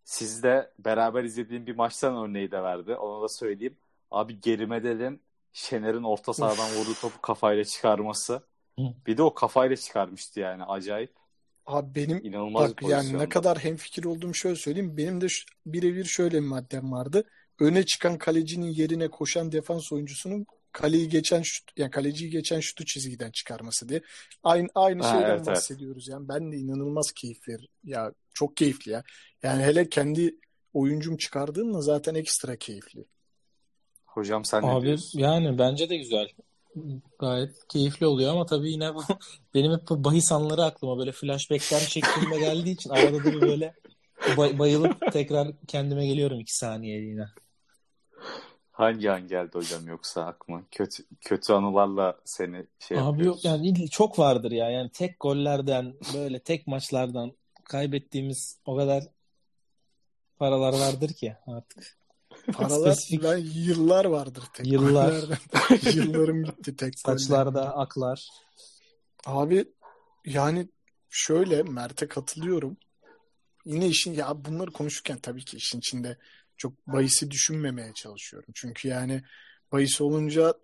sizde 0.04 0.70
beraber 0.78 1.24
izlediğim 1.24 1.66
bir 1.66 1.74
maçtan 1.74 2.16
örneği 2.16 2.50
de 2.50 2.62
verdi. 2.62 2.94
Ona 2.94 3.22
da 3.22 3.28
söyleyeyim. 3.28 3.76
Abi 4.10 4.40
Gerimedel'in 4.40 5.20
Şener'in 5.52 6.02
orta 6.02 6.32
sahadan 6.32 6.70
vurduğu 6.70 6.94
topu 6.94 7.20
kafayla 7.20 7.64
çıkarması. 7.64 8.42
Bir 8.78 9.16
de 9.16 9.22
o 9.22 9.34
kafayla 9.34 9.76
çıkarmıştı 9.76 10.40
yani. 10.40 10.64
Acayip. 10.64 11.12
Abi 11.66 11.94
benim 11.94 12.20
İnanılmaz 12.24 12.70
bak 12.70 12.82
yani 12.82 13.18
ne 13.18 13.28
kadar 13.28 13.58
hemfikir 13.58 14.04
olduğumu 14.04 14.34
şöyle 14.34 14.56
söyleyeyim. 14.56 14.96
Benim 14.96 15.20
de 15.20 15.26
birebir 15.66 16.04
şöyle 16.04 16.42
bir 16.42 16.46
maddem 16.46 16.92
vardı. 16.92 17.24
Öne 17.60 17.86
çıkan 17.86 18.18
kalecinin 18.18 18.70
yerine 18.70 19.08
koşan 19.08 19.52
defans 19.52 19.92
oyuncusunun 19.92 20.46
kaleyi 20.72 21.08
geçen 21.08 21.42
şut, 21.42 21.70
yani 21.76 21.90
kaleciyi 21.90 22.30
geçen 22.30 22.60
şutu 22.60 22.84
çizgiden 22.84 23.30
çıkarması 23.30 23.88
diye. 23.88 24.02
Aynı 24.42 24.68
aynı 24.74 25.02
Ha, 25.02 25.12
şeyden 25.12 25.28
evet, 25.30 25.38
evet. 25.38 25.46
bahsediyoruz 25.46 26.08
yani. 26.08 26.28
Ben 26.28 26.52
de 26.52 26.56
inanılmaz 26.56 27.12
keyif 27.12 27.48
verir. 27.48 27.68
Ya 27.84 28.12
çok 28.34 28.56
keyifli 28.56 28.92
ya. 28.92 29.02
Yani 29.42 29.62
hele 29.62 29.88
kendi 29.88 30.36
oyuncum 30.72 31.16
çıkardığımda 31.16 31.80
zaten 31.80 32.14
ekstra 32.14 32.56
keyifli. 32.56 33.04
Hocam 34.04 34.44
sen 34.44 34.62
ne 34.62 34.70
Abi 34.70 34.86
diyorsun? 34.86 35.18
yani 35.18 35.58
bence 35.58 35.88
de 35.90 35.96
güzel. 35.96 36.28
Gayet 37.18 37.50
keyifli 37.68 38.06
oluyor 38.06 38.32
ama 38.32 38.46
tabii 38.46 38.70
yine 38.72 38.94
bu 38.94 39.02
benim 39.54 39.72
hep 39.72 39.88
bu 39.88 40.04
bahis 40.04 40.32
anları 40.32 40.62
aklıma 40.64 40.98
böyle 40.98 41.12
flashbackler 41.12 41.80
şeklinde 41.80 42.38
geldiği 42.38 42.72
için 42.72 42.90
arada 42.90 43.24
da 43.24 43.40
böyle 43.40 43.74
bay- 44.36 44.58
bayılıp 44.58 45.12
tekrar 45.12 45.48
kendime 45.68 46.06
geliyorum 46.06 46.40
iki 46.40 46.56
saniyeliğine. 46.56 47.24
Hangi 48.82 49.10
an 49.10 49.28
geldi 49.28 49.50
hocam 49.52 49.86
yoksa 49.86 50.24
aklıma? 50.26 50.62
Kötü 50.70 51.04
kötü 51.20 51.52
anılarla 51.52 52.20
seni 52.24 52.66
şey 52.78 52.98
Abi 52.98 53.04
yapıyoruz. 53.06 53.26
yok 53.26 53.44
yani 53.44 53.90
çok 53.90 54.18
vardır 54.18 54.50
ya. 54.50 54.70
Yani 54.70 54.90
tek 54.90 55.20
gollerden 55.20 55.94
böyle 56.14 56.38
tek 56.38 56.66
maçlardan 56.66 57.32
kaybettiğimiz 57.64 58.58
o 58.66 58.76
kadar 58.76 59.04
paralar 60.38 60.72
vardır 60.72 61.08
ki 61.12 61.36
artık. 61.46 61.98
Paralar 62.52 62.92
Spesifik. 62.92 63.22
ben 63.24 63.36
yıllar 63.36 64.04
vardır 64.04 64.44
tek 64.54 64.66
Yıllar. 64.66 65.08
gollerden. 65.10 65.38
Yıllarım 65.94 66.44
gitti 66.44 66.76
tek. 66.76 66.98
Saçlarda 66.98 67.76
aklar. 67.76 68.28
Abi 69.26 69.64
yani 70.26 70.68
şöyle 71.10 71.62
Mert'e 71.62 72.08
katılıyorum. 72.08 72.76
Yine 73.64 73.86
işin 73.86 74.12
ya 74.12 74.44
bunları 74.44 74.70
konuşurken 74.70 75.18
tabii 75.18 75.44
ki 75.44 75.56
işin 75.56 75.78
içinde 75.78 76.18
çok 76.62 76.86
bahisi 76.86 77.30
düşünmemeye 77.30 77.92
çalışıyorum. 77.94 78.52
Çünkü 78.54 78.88
yani 78.88 79.22
bahis 79.72 80.00
olunca 80.00 80.54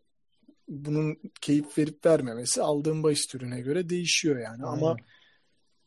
bunun 0.69 1.19
keyif 1.41 1.79
verip 1.79 2.07
vermemesi 2.07 2.63
aldığım 2.63 3.03
bahis 3.03 3.27
türüne 3.27 3.61
göre 3.61 3.89
değişiyor 3.89 4.39
yani. 4.39 4.65
Ama 4.65 4.91
Aynen. 4.91 5.05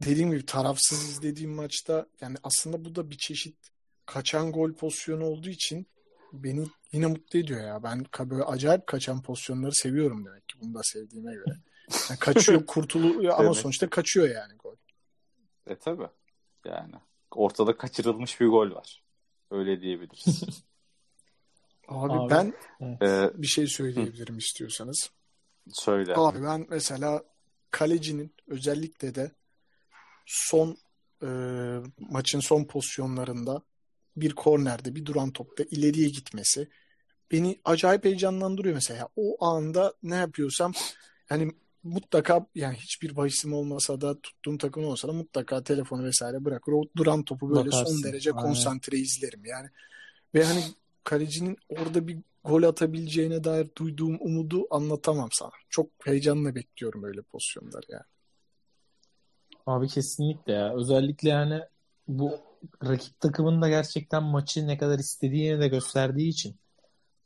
dediğim 0.04 0.32
gibi 0.32 0.46
tarafsız 0.46 1.10
izlediğim 1.10 1.52
maçta 1.52 2.06
yani 2.22 2.38
aslında 2.44 2.86
bu 2.86 2.96
da 2.96 3.10
bir 3.10 3.18
çeşit 3.18 3.58
kaçan 4.06 4.52
gol 4.52 4.74
pozisyonu 4.74 5.26
olduğu 5.26 5.50
için 5.50 5.88
beni 6.34 6.66
yine 6.92 7.08
mutlu 7.08 7.40
ediyor 7.40 7.62
ya. 7.68 7.84
Ben 7.84 8.06
böyle 8.20 8.44
acayip 8.44 8.88
kaçan 8.88 9.22
pozisyonları 9.22 9.76
seviyorum 9.76 10.26
demek 10.26 10.50
ki. 10.50 10.56
Bunu 10.62 10.74
da 10.74 10.82
sevdiğime 10.84 11.34
göre. 11.34 11.56
Yani 12.10 12.20
kaçıyor, 12.20 12.66
kurtuluyor 12.68 13.34
ama 13.34 13.44
Demek 13.44 13.58
sonuçta 13.58 13.90
kaçıyor 13.90 14.30
yani 14.30 14.54
gol. 14.54 14.76
E 15.68 15.76
tabi. 15.76 16.04
Yani 16.66 16.96
ortada 17.32 17.78
kaçırılmış 17.78 18.42
bir 18.42 18.48
gol 18.48 18.72
var. 18.72 19.04
Öyle 19.52 19.82
diyebiliriz. 19.82 20.44
Abi, 21.88 22.14
Abi, 22.14 22.32
ben 22.32 22.54
Evet. 22.82 23.02
Ee, 23.02 23.42
bir 23.42 23.48
şey 23.48 23.68
söyleyebilirim 23.68 24.38
istiyorsanız. 24.38 25.10
söyle. 25.74 26.14
Abi 26.16 26.44
ben 26.44 26.66
mesela 26.70 27.24
kalecinin 27.72 28.36
özellikle 28.48 29.16
de 29.16 29.32
son 30.26 30.78
e, 31.24 31.28
maçın 32.00 32.40
son 32.40 32.64
pozisyonlarında 32.64 33.62
bir 34.18 34.36
kornerde 34.36 34.96
bir 34.96 35.06
duran 35.06 35.32
topta 35.32 35.64
ileriye 35.64 36.10
gitmesi 36.10 36.70
beni 37.32 37.62
acayip 37.66 38.06
heyecanlandırıyor 38.06 38.76
mesela. 38.76 39.10
O 39.16 39.46
anda 39.46 39.94
ne 40.04 40.16
yapıyorsam 40.16 40.74
yani 41.30 41.52
mutlaka 41.84 42.46
yani 42.56 42.76
hiçbir 42.76 43.16
bahisim 43.16 43.54
olmasa 43.54 44.02
da 44.02 44.22
tuttuğum 44.22 44.58
takım 44.58 44.86
olsa 44.86 45.08
da 45.08 45.14
mutlaka 45.14 45.64
telefonu 45.64 46.04
vesaire 46.04 46.46
bırakır. 46.46 46.72
O 46.72 46.84
duran 46.98 47.24
topu 47.24 47.50
böyle 47.50 47.72
Bakarsın. 47.72 47.96
son 47.96 48.04
derece 48.04 48.32
Aynen. 48.32 48.46
konsantre 48.46 48.98
izlerim 48.98 49.46
yani. 49.46 49.70
Ve 50.36 50.44
hani 50.44 50.64
kalecinin 51.04 51.58
orada 51.70 52.08
bir 52.08 52.18
gol 52.44 52.64
atabileceğine 52.64 53.44
dair 53.44 53.70
duyduğum 53.78 54.18
umudu 54.20 54.68
anlatamam 54.72 55.30
sana. 55.32 55.52
Çok 55.70 55.88
heyecanla 56.04 56.56
bekliyorum 56.56 57.04
öyle 57.04 57.22
pozisyonları 57.22 57.86
yani. 57.90 58.04
Abi 59.66 59.88
kesinlikle 59.88 60.54
ya. 60.54 60.76
Özellikle 60.76 61.30
yani 61.30 61.62
bu 62.08 62.40
rakip 62.84 63.20
takımın 63.20 63.62
da 63.62 63.70
gerçekten 63.70 64.24
maçı 64.24 64.68
ne 64.68 64.78
kadar 64.78 65.00
istediğini 65.00 65.62
de 65.62 65.68
gösterdiği 65.68 66.30
için 66.30 66.56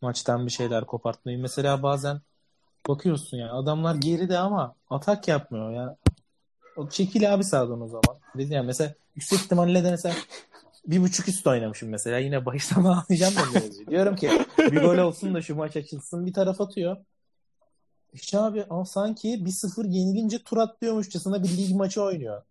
maçtan 0.02 0.46
bir 0.46 0.52
şeyler 0.52 0.86
kopartmayı. 0.86 1.40
Mesela 1.40 1.84
bazen 1.84 2.22
bakıyorsun 2.88 3.38
ya 3.38 3.54
adamlar 3.54 3.96
geride 3.96 4.38
ama 4.38 4.75
atak 4.89 5.27
yapmıyor 5.27 5.72
ya. 5.72 5.96
O 6.77 6.89
çekil 6.89 7.34
abi 7.34 7.44
sağdan 7.44 7.82
o 7.82 7.88
zaman. 7.88 8.20
Dedi 8.38 8.54
yani 8.54 8.65
mesela 8.65 8.94
yüksek 9.15 9.39
ihtimalle 9.39 9.84
de 9.84 9.92
mesela 9.92 10.15
bir 10.88 11.01
buçuk 11.01 11.27
üst 11.27 11.48
oynamışım 11.48 11.89
mesela. 11.89 12.18
Yine 12.20 12.46
baştan 12.46 12.84
ağlayacağım 12.86 13.36
da 13.36 13.39
biraz. 13.51 13.88
Diyorum 13.88 14.15
ki 14.15 14.30
bir 14.60 14.82
gol 14.82 14.98
olsun 14.98 15.34
da 15.34 15.42
şu 15.42 15.56
maç 15.56 15.77
açılsın. 15.77 16.25
Bir 16.25 16.34
taraf 16.34 16.62
atıyor. 16.62 16.98
İşte 18.13 18.39
abi 18.39 18.65
sanki 18.86 19.27
1-0 19.27 19.88
yenilince 19.89 20.39
tur 20.44 20.58
atlıyormuşçasına 20.58 21.44
bir 21.44 21.58
lig 21.58 21.75
maçı 21.75 22.04
oynuyor. 22.04 22.42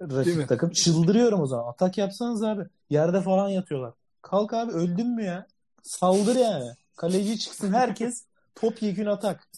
Rakip 0.00 0.48
takım. 0.48 0.70
Çıldırıyorum 0.70 1.40
o 1.40 1.46
zaman. 1.46 1.70
Atak 1.70 1.98
yapsanız 1.98 2.42
abi. 2.42 2.64
Yerde 2.90 3.22
falan 3.22 3.48
yatıyorlar. 3.48 3.92
Kalk 4.22 4.54
abi 4.54 4.72
öldün 4.72 5.08
mü 5.08 5.24
ya? 5.24 5.46
Saldır 5.82 6.36
yani. 6.36 6.70
Kaleci 6.96 7.38
çıksın 7.38 7.72
herkes 7.72 8.24
top 8.60 8.82
yekün 8.82 9.06
atak. 9.06 9.48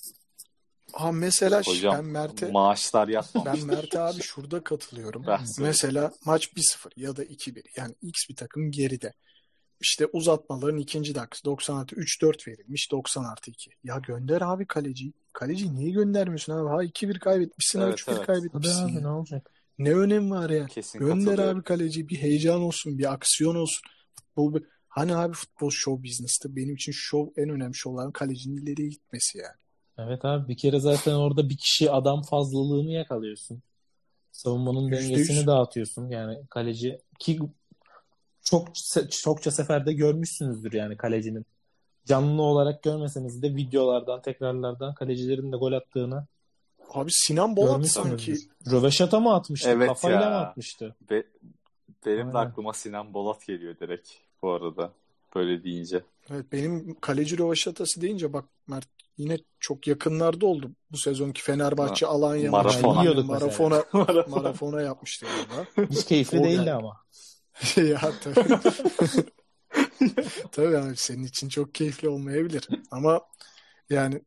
Ha 0.92 1.12
mesela 1.12 1.62
Hocam 1.62 1.94
ben 1.98 2.04
Mert'e 2.04 2.50
maaşlar 2.50 3.08
ben 3.08 3.12
yatmamış. 3.12 3.62
Mert'e 3.62 4.00
abi 4.00 4.20
şurada 4.22 4.64
katılıyorum. 4.64 5.24
Ben. 5.26 5.40
Mesela 5.58 6.12
maç 6.24 6.46
1-0 6.56 6.90
ya 6.96 7.16
da 7.16 7.24
2-1 7.24 7.62
yani 7.76 7.94
X 8.02 8.28
bir 8.30 8.36
takım 8.36 8.70
geride. 8.70 9.12
İşte 9.80 10.06
uzatmaların 10.06 10.78
ikinci 10.78 11.14
dakikası 11.14 11.44
90 11.44 11.76
artı 11.76 11.96
3-4 11.96 12.48
verilmiş 12.48 12.88
90 12.92 13.24
artı 13.24 13.50
2. 13.50 13.70
Ya 13.84 13.98
gönder 14.06 14.40
abi 14.40 14.66
kaleciyi. 14.66 15.12
Kaleciyi 15.32 15.74
niye 15.74 15.90
göndermiyorsun 15.90 16.52
abi? 16.52 16.68
Ha 16.68 16.84
2-1 16.84 17.18
kaybetmişsin 17.18 17.80
Evet, 17.80 17.98
3-1 17.98 18.12
evet. 18.14 18.26
Kaybetmişsin. 18.26 18.84
abi 18.96 19.02
ne 19.02 19.08
olacak? 19.08 19.50
Ne 19.78 19.94
önemi 19.94 20.30
var 20.30 20.50
ya? 20.50 20.66
Kesin 20.66 20.98
Gönder 20.98 21.38
abi 21.38 21.62
kaleciyi 21.62 22.08
bir 22.08 22.16
heyecan 22.16 22.60
olsun, 22.60 22.98
bir 22.98 23.12
aksiyon 23.12 23.54
olsun. 23.56 23.82
Futbol 24.14 24.54
bir- 24.54 24.64
hani 24.90 25.16
abi 25.16 25.32
futbol 25.32 25.70
show 25.70 26.04
business'ta 26.04 26.56
benim 26.56 26.74
için 26.74 26.92
show 26.92 27.42
en 27.42 27.48
önemli 27.48 27.74
şovların 27.74 28.10
kalecinin 28.12 28.56
ileriye 28.66 28.88
gitmesi 28.88 29.38
yani. 29.38 29.56
Evet 29.98 30.24
abi 30.24 30.48
bir 30.48 30.56
kere 30.56 30.80
zaten 30.80 31.14
orada 31.14 31.48
bir 31.48 31.56
kişi 31.56 31.90
adam 31.90 32.22
fazlalığını 32.22 32.90
yakalıyorsun. 32.90 33.62
Savunmanın 34.32 34.88
Yüzde 34.88 34.96
dengesini 34.96 35.36
yüz. 35.36 35.46
dağıtıyorsun. 35.46 36.08
Yani 36.08 36.46
kaleci 36.50 36.98
ki 37.18 37.38
çok 38.42 38.68
çokça 39.10 39.50
seferde 39.50 39.92
görmüşsünüzdür 39.92 40.72
yani 40.72 40.96
kalecinin. 40.96 41.46
Canlı 42.06 42.42
olarak 42.42 42.82
görmeseniz 42.82 43.42
de 43.42 43.54
videolardan, 43.56 44.22
tekrarlardan 44.22 44.94
kalecilerin 44.94 45.52
de 45.52 45.56
gol 45.56 45.72
attığını 45.72 46.26
Abi 46.94 47.10
Sinan 47.12 47.56
Bolat 47.56 47.86
sanki 47.86 48.34
Röveşata 48.70 49.20
mı 49.20 49.34
atmıştı? 49.34 49.68
Evet 49.68 49.88
Kafayla 49.88 50.20
ya. 50.20 50.30
mı 50.30 50.36
atmıştı? 50.36 50.96
Be- 51.10 51.26
benim 52.06 52.32
de 52.32 52.38
aklıma 52.38 52.72
Sinan 52.72 53.14
Bolat 53.14 53.46
geliyor 53.46 53.78
direkt 53.80 54.10
bu 54.42 54.50
arada. 54.52 54.92
Böyle 55.34 55.64
deyince. 55.64 56.02
Evet, 56.30 56.46
benim 56.52 56.96
kaleci 57.00 57.38
rövaşatası 57.38 58.00
deyince 58.00 58.32
bak 58.32 58.44
Mert 58.66 58.88
yine 59.16 59.38
çok 59.60 59.86
yakınlarda 59.86 60.46
oldu. 60.46 60.70
Bu 60.92 60.98
sezonki 60.98 61.42
Fenerbahçe 61.42 62.06
Alanya 62.06 62.50
Marafona. 62.50 63.02
mesela. 63.02 63.22
Marafona, 63.24 63.84
marafona 64.28 64.82
yapmıştı 64.82 65.26
galiba. 65.26 65.90
Hiç 65.90 66.04
keyifli 66.04 66.40
O 66.40 66.44
değildi 66.44 66.56
geldi. 66.56 66.72
ama. 66.72 66.96
ya 67.76 68.12
tabii. 68.24 68.50
tabii 70.52 70.78
abi 70.78 70.96
senin 70.96 71.24
için 71.24 71.48
çok 71.48 71.74
keyifli 71.74 72.08
olmayabilir. 72.08 72.68
Ama 72.90 73.20
yani 73.90 74.22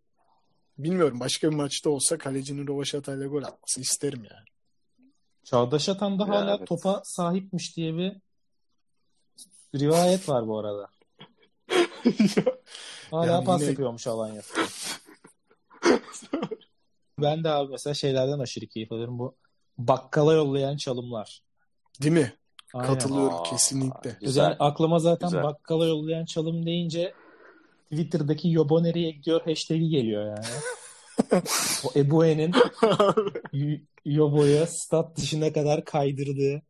bilmiyorum 0.78 1.20
başka 1.20 1.52
bir 1.52 1.56
maçta 1.56 1.90
olsa 1.90 2.18
kalecinin 2.18 2.68
rövaşatayla 2.68 3.28
gol 3.28 3.44
atması 3.44 3.82
isterim 3.82 4.24
yani. 4.32 4.46
Çağdaş 5.44 5.90
Atan 5.90 6.20
da 6.20 6.24
Ya 6.24 6.30
hala 6.30 6.56
evet. 6.58 6.68
topa 6.68 7.02
sahipmiş 7.06 7.78
diye 7.78 7.98
bir 7.98 8.12
rivayet 9.80 10.30
var 10.30 10.48
bu 10.48 10.60
arada. 10.60 10.88
Hala 13.12 13.26
Yani 13.32 13.46
pas 13.46 13.62
yine- 13.62 13.70
yapıyormuş 13.72 14.08
Alanya. 14.08 14.42
ben 17.22 17.44
de 17.44 17.50
abi 17.50 17.72
mesela 17.72 17.94
şeylerden 17.94 18.40
aşırı 18.40 18.68
keyif 18.68 18.92
alıyorum. 18.92 19.20
Bu 19.20 19.36
bakkala 19.78 20.34
yollayan 20.34 20.78
çalımlar. 20.78 21.42
Değil 22.02 22.14
mi? 22.14 22.34
Aynen. 22.74 22.88
Katılıyorum 22.94 23.34
Aa, 23.36 23.44
kesinlikle. 23.44 24.18
Güzel. 24.22 24.44
Yani 24.44 24.56
aklıma 24.60 25.00
zaten 25.00 25.30
Güzel. 25.30 25.44
bakkala 25.44 25.86
yollayan 25.86 26.26
çalım 26.26 26.66
deyince 26.66 27.14
Twitter'daki 27.92 28.50
Yobo 28.52 28.84
nereye 28.84 29.12
gidiyor 29.12 29.42
hashtag'i 29.42 29.90
geliyor 29.90 30.26
yani. 30.28 30.46
o 31.86 32.00
Ebue'nin 32.00 32.54
Y- 33.54 33.82
Yobo'ya 34.06 34.68
stat 34.68 35.18
dışına 35.18 35.54
kadar 35.54 35.86
kaydırdığı. 35.86 36.62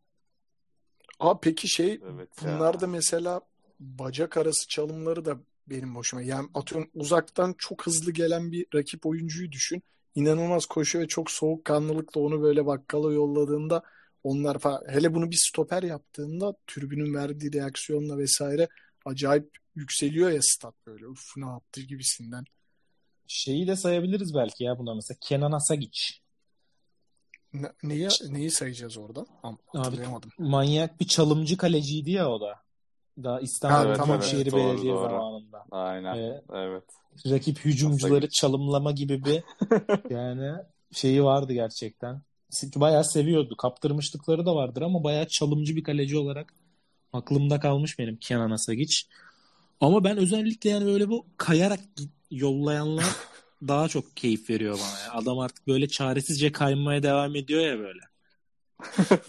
Abi 1.20 1.40
peki 1.42 1.68
şey 1.68 2.02
Evet 2.16 2.30
ya. 2.42 2.60
bunlar 2.60 2.82
da 2.82 2.88
mesela 2.88 3.42
bacak 3.80 4.38
arası 4.38 4.68
çalımları 4.68 5.26
da 5.26 5.38
benim 5.68 5.96
hoşuma. 5.96 6.22
Yani 6.22 6.50
atıyorum 6.54 6.90
uzaktan 6.94 7.56
çok 7.58 7.86
hızlı 7.86 8.12
gelen 8.12 8.52
bir 8.52 8.66
rakip 8.76 9.06
oyuncuyu 9.06 9.52
düşün. 9.52 9.84
İnanılmaz 10.16 10.66
koşuyor 10.66 11.04
ve 11.04 11.08
çok 11.08 11.32
soğukkanlılıkla 11.32 12.22
onu 12.22 12.42
böyle 12.42 12.66
bakkala 12.66 13.14
yolladığında 13.14 13.84
onlar 14.24 14.60
falan 14.60 14.82
hele 14.88 15.14
bunu 15.14 15.32
bir 15.32 15.40
stoper 15.50 15.84
yaptığında 15.84 16.56
tribünün 16.68 17.14
verdiği 17.14 17.54
reaksiyonla 17.54 18.18
vesaire 18.18 18.68
acayip 19.06 19.50
yükseliyor 19.76 20.30
ya 20.32 20.40
stat 20.42 20.76
böyle 20.88 21.08
uf 21.08 21.38
ne 21.38 21.46
yaptı 21.46 21.82
gibisinden. 21.82 22.44
Şeyi 23.28 23.68
de 23.68 23.76
sayabiliriz 23.76 24.36
belki 24.36 24.64
ya 24.64 24.80
buna 24.80 24.96
mesela 24.96 25.18
Kenan 25.22 25.52
Asagic. 25.52 26.23
Ne, 27.54 27.72
neyi, 27.84 28.08
neyi 28.30 28.52
sayacağız 28.52 28.98
orada? 28.98 29.20
Am- 29.20 29.58
Abi 29.74 29.78
Hatırlayamadım. 29.78 30.30
manyak 30.38 31.00
bir 31.00 31.08
çalımcı 31.08 31.58
kaleciydi 31.58 32.12
ya 32.12 32.30
o 32.30 32.42
da. 32.42 32.56
Daha 33.24 33.40
İstanbul 33.40 33.96
tamam, 33.96 34.20
Büyükşehir 34.20 34.42
evet, 34.42 34.54
Belediye 34.54 34.94
doğru. 34.94 35.02
zamanında. 35.02 35.66
Aynen. 35.72 36.16
Ee, 36.18 36.42
Evet. 36.54 36.84
rakip 37.26 37.60
hücumcuları 37.60 38.30
çalımlama 38.30 38.92
gibi 38.92 39.26
bir 39.26 39.44
yani 40.10 40.52
şeyi 40.92 41.24
vardı 41.24 41.54
gerçekten. 41.54 42.22
Bayağı 42.76 43.04
seviyordu. 43.04 43.56
Kaptırmışlıkları 43.58 44.46
da 44.46 44.56
vardır 44.56 44.82
ama 44.82 45.04
bayağı 45.04 45.28
çalımcı 45.28 45.76
bir 45.76 45.84
kaleci 45.84 46.18
olarak 46.18 46.54
aklımda 47.14 47.60
kalmış 47.60 48.00
benim 48.00 48.18
Kenan 48.18 48.52
Asagic. 48.52 48.96
Ama 49.82 50.04
ben 50.04 50.18
özellikle 50.18 50.70
yani 50.70 50.86
böyle 50.86 51.10
bu 51.10 51.26
kayarak 51.38 51.80
yollayanlar 52.32 53.06
daha 53.68 53.88
çok 53.88 54.18
keyif 54.18 54.50
veriyor 54.50 54.74
bana. 54.80 55.00
ya. 55.00 55.12
Adam 55.14 55.40
artık 55.40 55.68
böyle 55.68 55.88
çaresizce 55.88 56.52
kaymaya 56.52 57.04
devam 57.04 57.36
ediyor 57.36 57.62
ya 57.62 57.80
böyle. 57.80 58.00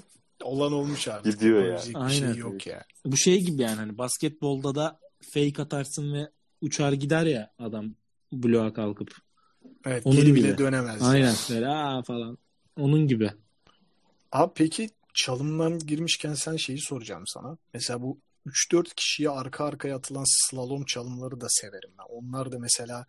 Olan 0.43 0.73
olmuş 0.73 1.09
abi. 1.09 1.31
Gidiyor 1.31 1.59
ya. 1.63 1.67
Yapabilecek 1.69 1.95
Bir 1.95 2.01
Aynen. 2.01 2.33
şey 2.33 2.37
yok 2.41 2.67
ya. 2.67 2.85
Bu 3.05 3.17
şey 3.17 3.41
gibi 3.45 3.63
yani 3.63 3.77
hani 3.77 3.99
basketbolda 3.99 4.75
da 4.75 5.01
fake 5.35 5.63
atarsın 5.63 6.15
ve 6.15 6.31
uçar 6.61 6.93
gider 6.93 7.27
ya 7.27 7.53
adam 7.59 7.95
bloğa 8.33 8.73
kalkıp. 8.73 9.17
Evet 9.85 10.07
Onun 10.07 10.17
geri 10.17 10.27
gibi. 10.27 10.37
bile 10.37 10.59
dönemez. 10.59 11.03
Aynen 11.03 11.35
böyle 11.51 11.69
aa 11.69 12.03
falan. 12.03 12.39
Onun 12.79 13.07
gibi. 13.09 13.31
Abi 14.33 14.53
peki 14.55 14.91
çalımdan 15.15 15.79
girmişken 15.79 16.35
sen 16.35 16.57
şeyi 16.57 16.81
soracağım 16.81 17.25
sana. 17.27 17.59
Mesela 17.75 18.03
bu 18.03 18.21
3-4 18.47 18.95
kişiye 18.97 19.31
arka 19.31 19.65
arkaya 19.65 19.97
atılan 19.97 20.25
slalom 20.27 20.85
çalımları 20.85 21.41
da 21.41 21.47
severim 21.49 21.91
ben. 21.99 22.05
Onlar 22.09 22.53
da 22.53 22.59
mesela 22.59 23.07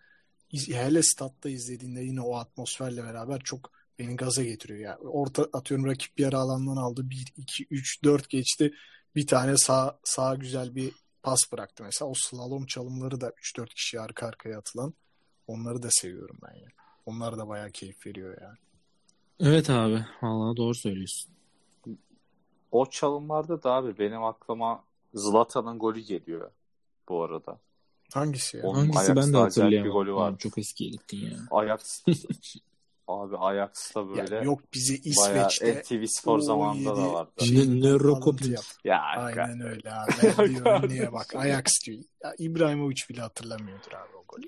hele 0.54 1.04
statta 1.04 1.50
izlediğinde 1.50 2.02
yine 2.02 2.22
o 2.22 2.36
atmosferle 2.36 3.04
beraber 3.04 3.40
çok 3.40 3.72
beni 4.00 4.16
gaza 4.16 4.44
getiriyor. 4.44 4.80
Yani 4.80 4.98
orta 4.98 5.48
atıyorum 5.54 5.86
rakip 5.86 6.20
yarı 6.20 6.38
alandan 6.38 6.78
aldı. 6.78 7.10
1, 7.10 7.34
2, 7.38 7.68
3, 7.70 8.04
4 8.04 8.30
geçti. 8.30 8.74
Bir 9.16 9.28
tane 9.28 9.58
sağ, 9.58 10.00
sağ 10.04 10.36
güzel 10.36 10.76
bir 10.76 10.92
pas 11.24 11.40
bıraktı 11.52 11.84
mesela. 11.84 12.12
O 12.12 12.14
slalom 12.16 12.66
çalımları 12.66 13.22
da 13.22 13.30
3-4 13.30 13.68
kişiye 13.68 14.02
arka 14.02 14.28
arkaya 14.28 14.58
atılan. 14.58 14.94
Onları 15.48 15.84
da 15.84 15.88
seviyorum 15.92 16.38
ben 16.44 16.56
yani. 16.56 16.74
Onlar 17.06 17.38
da 17.38 17.48
bayağı 17.48 17.72
keyif 17.72 18.06
veriyor 18.06 18.38
yani. 18.42 18.58
Evet 19.40 19.70
abi. 19.70 20.06
Vallahi 20.22 20.58
doğru 20.58 20.76
söylüyorsun. 20.76 21.32
O 22.72 22.90
çalımlarda 22.90 23.64
da 23.64 23.72
abi 23.72 24.00
benim 24.00 24.24
aklıma 24.24 24.84
Zlatan'ın 25.14 25.80
golü 25.80 26.00
geliyor 26.00 26.52
bu 27.10 27.24
arada. 27.24 27.60
Hangisi 28.16 28.58
ya? 28.58 28.64
Onun 28.64 28.76
Hangisi 28.80 29.00
Ajax'ta 29.00 29.16
ben 29.16 29.34
de 29.34 29.38
acayip 29.38 29.46
bir 29.46 29.62
hatırlayamadım. 29.62 29.94
golü 29.94 30.14
vardı. 30.14 30.38
çok 30.40 30.58
eskiye 30.58 30.90
gittin 30.90 31.18
ya. 31.18 31.38
Ajax 31.52 32.04
abi 33.08 33.38
Ajax'ta 33.38 34.00
Ya 34.00 34.08
böyle 34.08 34.36
yok 34.46 34.62
bizi 34.74 34.96
İsveç'te 35.04 35.82
NTV 35.82 36.06
Spor 36.06 36.38
o 36.38 36.42
zamanında 36.42 36.98
da 36.98 37.14
vardı. 37.14 37.32
şey- 37.46 37.58
Ne- 37.58 37.82
nöro 37.82 38.08
alıntı 38.12 38.20
kopya. 38.26 38.48
yap. 38.50 38.64
Ya 38.84 39.02
Aynen 39.02 39.62
öyle 39.62 39.92
abi. 39.94 40.50
Diyorum 40.56 40.90
niye 40.90 41.14
bak 41.14 41.36
Ajax 41.36 41.64
diyor. 41.86 42.04
Ya 42.24 42.34
İbrahimovic 42.38 43.02
bile 43.10 43.22
hatırlamıyordur 43.22 43.92
abi 43.92 44.16
o 44.18 44.24
golü. 44.28 44.48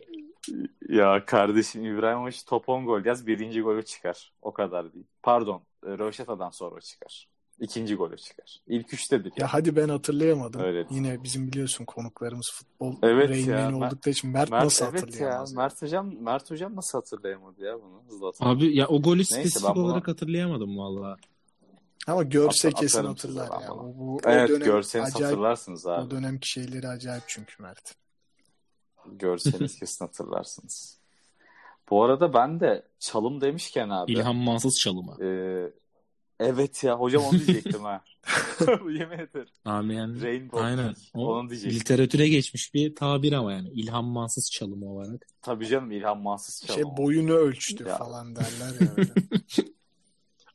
Ya 0.89 1.25
kardeşim 1.25 1.85
İbrahimovic 1.85 2.37
top 2.47 2.69
10 2.69 2.85
gol 2.85 3.05
yaz 3.05 3.27
birinci 3.27 3.61
golü 3.61 3.85
çıkar. 3.85 4.33
O 4.41 4.53
kadar 4.53 4.93
değil. 4.93 5.05
Pardon. 5.23 5.61
e, 5.85 5.89
Röveşata'dan 5.89 6.49
sonra 6.49 6.81
çıkar. 6.81 7.27
İkinci 7.59 7.95
golü 7.95 8.17
çıkar. 8.17 8.59
İlk 8.67 8.93
üçtedir. 8.93 9.33
Ya 9.37 9.47
hadi 9.53 9.75
ben 9.75 9.89
hatırlayamadım. 9.89 10.61
Öyle. 10.61 10.87
Yine 10.89 11.23
bizim 11.23 11.47
biliyorsun 11.47 11.85
konuklarımız 11.85 12.51
futbol 12.53 12.95
Evet 13.03 13.47
ya, 13.47 13.75
oldukları 13.75 14.09
için 14.09 14.29
Mert, 14.29 14.51
Mert 14.51 14.63
nasıl 14.63 14.85
evet 14.85 14.95
ya. 14.95 15.01
hatırlayamaz? 15.01 15.51
ya? 15.53 15.57
Mert 15.57 15.81
hocam 15.81 16.15
Mert 16.23 16.51
hocam 16.51 16.75
nasıl 16.75 16.97
hatırlayamadı 16.97 17.63
ya 17.65 17.73
bunu 17.81 18.17
Zlatan? 18.17 18.47
Abi 18.49 18.77
ya 18.77 18.87
o 18.87 19.01
golü 19.01 19.17
Neyse, 19.17 19.35
spesifik 19.39 19.75
bunu- 19.75 19.85
olarak 19.85 20.07
hatırlayamadım 20.07 20.77
valla. 20.77 21.17
Ama 22.07 22.23
görse 22.23 22.67
Atar- 22.69 22.79
kesin 22.79 23.05
hatırlar 23.05 23.61
ya. 23.61 23.69
Bu, 23.69 23.93
bu, 23.97 24.15
o 24.15 24.19
Evet 24.25 24.49
dönem 24.49 24.63
görseniz 24.65 25.15
acayip, 25.15 25.25
hatırlarsınız 25.25 25.85
o 25.85 25.89
abi. 25.89 26.11
dönemki 26.11 26.49
şeyleri 26.51 26.87
acayip 26.87 27.23
çünkü 27.27 27.63
Mert. 27.63 27.95
Görseniz 29.05 29.75
kesin 29.79 30.05
hatırlarsınız. 30.05 30.97
Bu 31.89 32.03
arada 32.03 32.33
ben 32.33 32.59
de 32.59 32.83
çalım 32.99 33.41
demişken 33.41 33.89
abi. 33.89 34.11
İlhan 34.11 34.35
Mansız 34.35 34.79
çalımı. 34.83 35.23
e, 35.25 35.27
evet 36.39 36.83
ya 36.83 36.99
hocam 36.99 37.23
onu 37.23 37.31
diyecektim 37.39 37.81
ha. 37.83 38.03
Yemin 38.69 39.19
ederim. 39.19 39.47
Abi 39.65 39.93
yani 39.95 40.21
Rainbow 40.21 40.65
aynen. 40.65 40.95
O 41.13 41.33
Onu 41.35 41.49
diyecektim. 41.49 41.79
literatüre 41.79 42.27
geçmiş 42.29 42.73
bir 42.73 42.95
tabir 42.95 43.33
ama 43.33 43.53
yani. 43.53 43.69
İlhan 43.69 44.05
Mansız 44.05 44.51
çalımı 44.51 44.85
olarak. 44.91 45.27
Tabii 45.41 45.67
canım 45.67 45.91
İlhan 45.91 46.21
Mansız 46.21 46.65
çalım. 46.67 46.81
Şey 46.81 46.97
boyunu 46.97 47.33
ölçtü 47.33 47.83
Ya. 47.87 47.97
falan 47.97 48.35
derler 48.35 48.81
ya 48.81 48.93
öyle. 48.97 49.09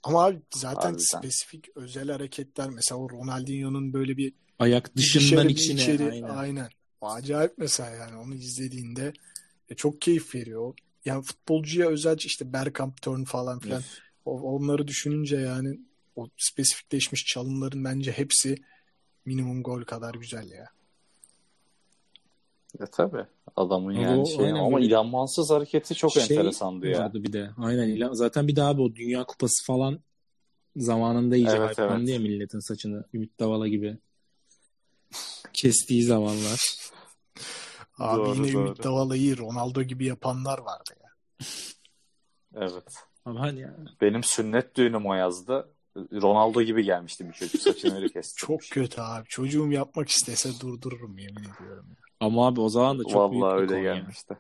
Ama 0.03 0.25
abi 0.25 0.40
zaten 0.55 0.81
Harbiden. 0.81 1.18
spesifik 1.18 1.68
özel 1.77 2.11
hareketler 2.11 2.71
mesela 2.71 2.99
o 3.01 3.11
Ronaldinho'nun 3.11 3.92
böyle 3.92 4.16
bir 4.16 4.33
Ayak 4.59 4.97
dışından 4.97 5.49
içine. 5.49 5.81
içeri 5.83 6.11
aynen. 6.12 6.29
aynen. 6.29 6.68
Acayip 7.01 7.53
mesela 7.59 7.90
yani 7.90 8.16
onu 8.16 8.35
izlediğinde 8.35 9.12
e, 9.68 9.75
çok 9.75 10.01
keyif 10.01 10.35
veriyor. 10.35 10.75
Yani 11.05 11.23
futbolcuya 11.23 11.88
özel 11.88 12.18
işte 12.18 12.53
Bergkamp 12.53 13.03
turn 13.03 13.25
falan 13.25 13.59
filan 13.59 13.79
Öf. 13.79 13.99
O- 14.24 14.40
onları 14.56 14.87
düşününce 14.88 15.37
yani 15.37 15.80
o 16.16 16.28
spesifikleşmiş 16.38 17.24
çalımların 17.24 17.85
bence 17.85 18.12
hepsi 18.12 18.56
minimum 19.24 19.62
gol 19.62 19.82
kadar 19.82 20.14
güzel 20.14 20.50
ya. 20.50 20.68
Ya 22.80 22.87
tabii. 22.87 23.26
Adamın 23.56 23.94
Ama 23.94 24.02
yani 24.02 24.20
o- 24.20 24.26
şey 24.26 24.50
ama 24.50 24.76
böyle- 24.76 24.87
İlhan 24.87 25.06
Mansız 25.06 25.50
hareketi 25.50 25.94
çok 25.94 26.12
Şey 26.12 26.22
enteresandı 26.22 26.87
ya. 26.87 26.98
Vardı 27.00 27.22
bir 27.24 27.32
de. 27.32 27.50
Aynen. 27.58 27.88
İlhan- 27.88 28.14
Zaten 28.14 28.48
bir 28.48 28.56
daha 28.56 28.68
abi 28.68 28.80
o 28.82 28.94
Dünya 28.94 29.24
Kupası 29.24 29.66
falan 29.66 30.00
zamanında 30.76 31.37
iyice 31.37 31.56
Evet, 31.56 31.78
evet. 31.78 32.08
ya 32.08 32.18
milletin 32.18 32.58
saçını 32.58 33.04
Ümit 33.14 33.38
Davala 33.40 33.68
gibi 33.68 33.98
kestiği 35.52 36.02
zamanlar. 36.04 36.61
Abi 37.98 38.18
Doğru, 38.18 38.35
yine 38.46 38.52
doğru. 38.52 38.66
Ümit 38.66 38.85
Davala'yı 38.85 39.38
Ronaldo 39.38 39.82
gibi 39.82 40.06
yapanlar 40.06 40.58
vardı 40.58 40.90
ya. 41.02 41.08
Evet. 42.54 42.85
Ama 43.24 43.40
hani 43.40 43.61
ya, 43.61 43.76
Benim 44.00 44.24
sünnet 44.24 44.76
düğünüm 44.76 45.06
o 45.06 45.14
yazdı. 45.14 45.68
Ronaldo 45.96 46.62
gibi 46.62 46.85
gelmişti 46.85 47.28
bir 47.28 47.32
çocuk. 47.32 47.61
Saçını 47.62 47.96
öyle 47.96 48.08
kesti. 48.08 48.35
Çok 48.37 48.61
kötü 48.70 49.00
abi. 49.00 49.24
Çocuğum 49.28 49.72
yapmak 49.72 50.08
istese 50.08 50.50
durdururum 50.61 51.18
yemin 51.18 51.40
ediyorum. 51.40 51.87
Ya, 51.90 51.96
ama 52.20 52.46
abi 52.46 52.61
o 52.61 52.68
zaman 52.68 52.98
da 52.98 53.02
çok 53.04 53.32
büyük 53.32 53.42
Vallahi 53.44 53.56
bir 53.56 53.61
öyle 53.62 53.72
konu 53.74 53.85
ya. 53.85 53.94
gelmişti. 53.94 54.38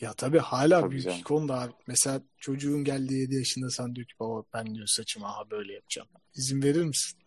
ya 0.00 0.12
tabii 0.12 0.38
hala 0.38 0.80
Tabii 0.80 0.90
büyük 0.90 1.04
canım. 1.04 1.18
ikon 1.20 1.48
da 1.48 1.60
abi. 1.60 1.72
Mesela 1.86 2.20
çocuğun 2.38 2.84
geldiği 2.84 3.20
7 3.20 3.34
yaşında 3.34 3.70
sen 3.70 3.94
diyor 3.94 4.06
ki 4.06 4.14
baba 4.20 4.42
ben 4.54 4.74
diyor 4.74 4.86
saçımı 4.86 5.26
aha 5.26 5.50
böyle 5.50 5.72
yapacağım. 5.72 6.08
İzin 6.34 6.62
verir 6.62 6.84
misin? 6.84 7.18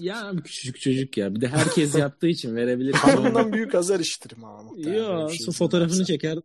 Ya 0.00 0.32
küçücük 0.44 0.80
çocuk 0.80 1.16
ya. 1.16 1.34
Bir 1.34 1.40
de 1.40 1.48
herkes 1.48 1.94
yaptığı 1.98 2.26
için 2.26 2.56
verebilir. 2.56 2.92
Hanımdan 2.94 3.52
büyük 3.52 3.74
azar 3.74 4.00
işitirim 4.00 4.44
ama. 4.44 4.62
muhtemelen 4.62 4.98
Yo, 5.02 5.16
böyle 5.18 5.32
bir 5.32 5.38
şey 5.38 5.54
fotoğrafını 5.54 6.04
çeker 6.04 6.38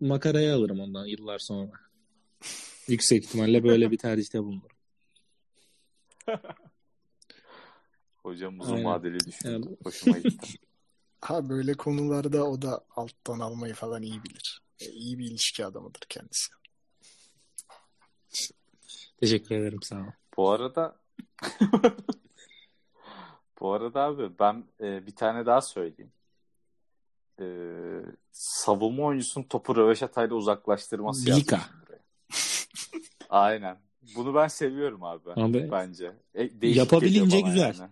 makaraya 0.00 0.56
alırım 0.56 0.80
ondan 0.80 1.06
yıllar 1.06 1.38
sonra. 1.38 1.70
Yüksek 2.90 3.24
ihtimalle 3.24 3.64
böyle 3.64 3.90
bir 3.90 3.98
tercihte 3.98 4.38
bulunurum. 4.42 4.76
Hocam 8.22 8.60
uzun 8.60 8.72
Aynen. 8.72 8.84
vadeli 8.84 9.18
düşündü. 9.26 9.52
Yani- 9.52 9.76
Hoşuma 9.84 10.18
gitti. 10.18 10.48
Ha 11.20 11.48
böyle 11.48 11.74
konularda 11.74 12.44
o 12.44 12.62
da 12.62 12.84
alttan 12.96 13.38
almayı 13.40 13.74
falan 13.74 14.02
iyi 14.02 14.22
bilir. 14.24 14.62
E, 14.80 14.86
iyi 14.90 15.18
bir 15.18 15.24
ilişki 15.24 15.66
adamıdır 15.66 16.00
kendisi. 16.08 16.52
Teşekkür 19.20 19.54
ederim 19.54 19.82
sağ 19.82 19.96
ol. 19.96 20.06
Bu 20.36 20.50
arada 20.50 20.96
bu 23.60 23.72
arada 23.72 24.02
abi 24.02 24.38
ben 24.38 24.64
e, 24.80 25.06
bir 25.06 25.16
tane 25.16 25.46
daha 25.46 25.60
söyleyeyim. 25.60 26.12
E, 27.40 27.46
savunma 28.32 29.02
oyuncusunun 29.02 29.44
topu 29.44 29.76
röveşatayla 29.76 30.36
uzaklaştırması 30.36 31.26
Bilika. 31.26 31.56
buraya. 31.56 31.79
Aynen. 33.30 33.78
Bunu 34.16 34.34
ben 34.34 34.48
seviyorum 34.48 35.02
abi. 35.04 35.30
Abi, 35.36 35.68
Bence. 35.70 36.12
E, 36.34 36.68
Yapabilince 36.68 37.40
güzel. 37.40 37.74
yani. 37.78 37.90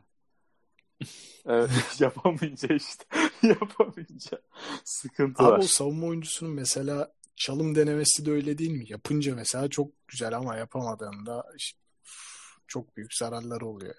Evet, 1.46 1.70
yapamayınca 2.00 2.74
işte. 2.74 3.04
yapamayınca 3.42 4.42
sıkıntı 4.84 5.42
Abi 5.42 5.50
var. 5.52 5.58
o 5.58 5.62
savunma 5.62 6.06
oyuncusunun 6.06 6.52
mesela 6.52 7.12
çalım 7.36 7.74
denemesi 7.74 8.26
de 8.26 8.30
öyle 8.30 8.58
değil 8.58 8.70
mi? 8.70 8.84
Yapınca 8.88 9.34
mesela 9.34 9.68
çok 9.68 10.08
güzel 10.08 10.36
ama 10.36 10.56
yapamadığında 10.56 11.44
işte, 11.56 11.78
çok 12.66 12.96
büyük 12.96 13.14
zararları 13.14 13.66
oluyor. 13.66 13.94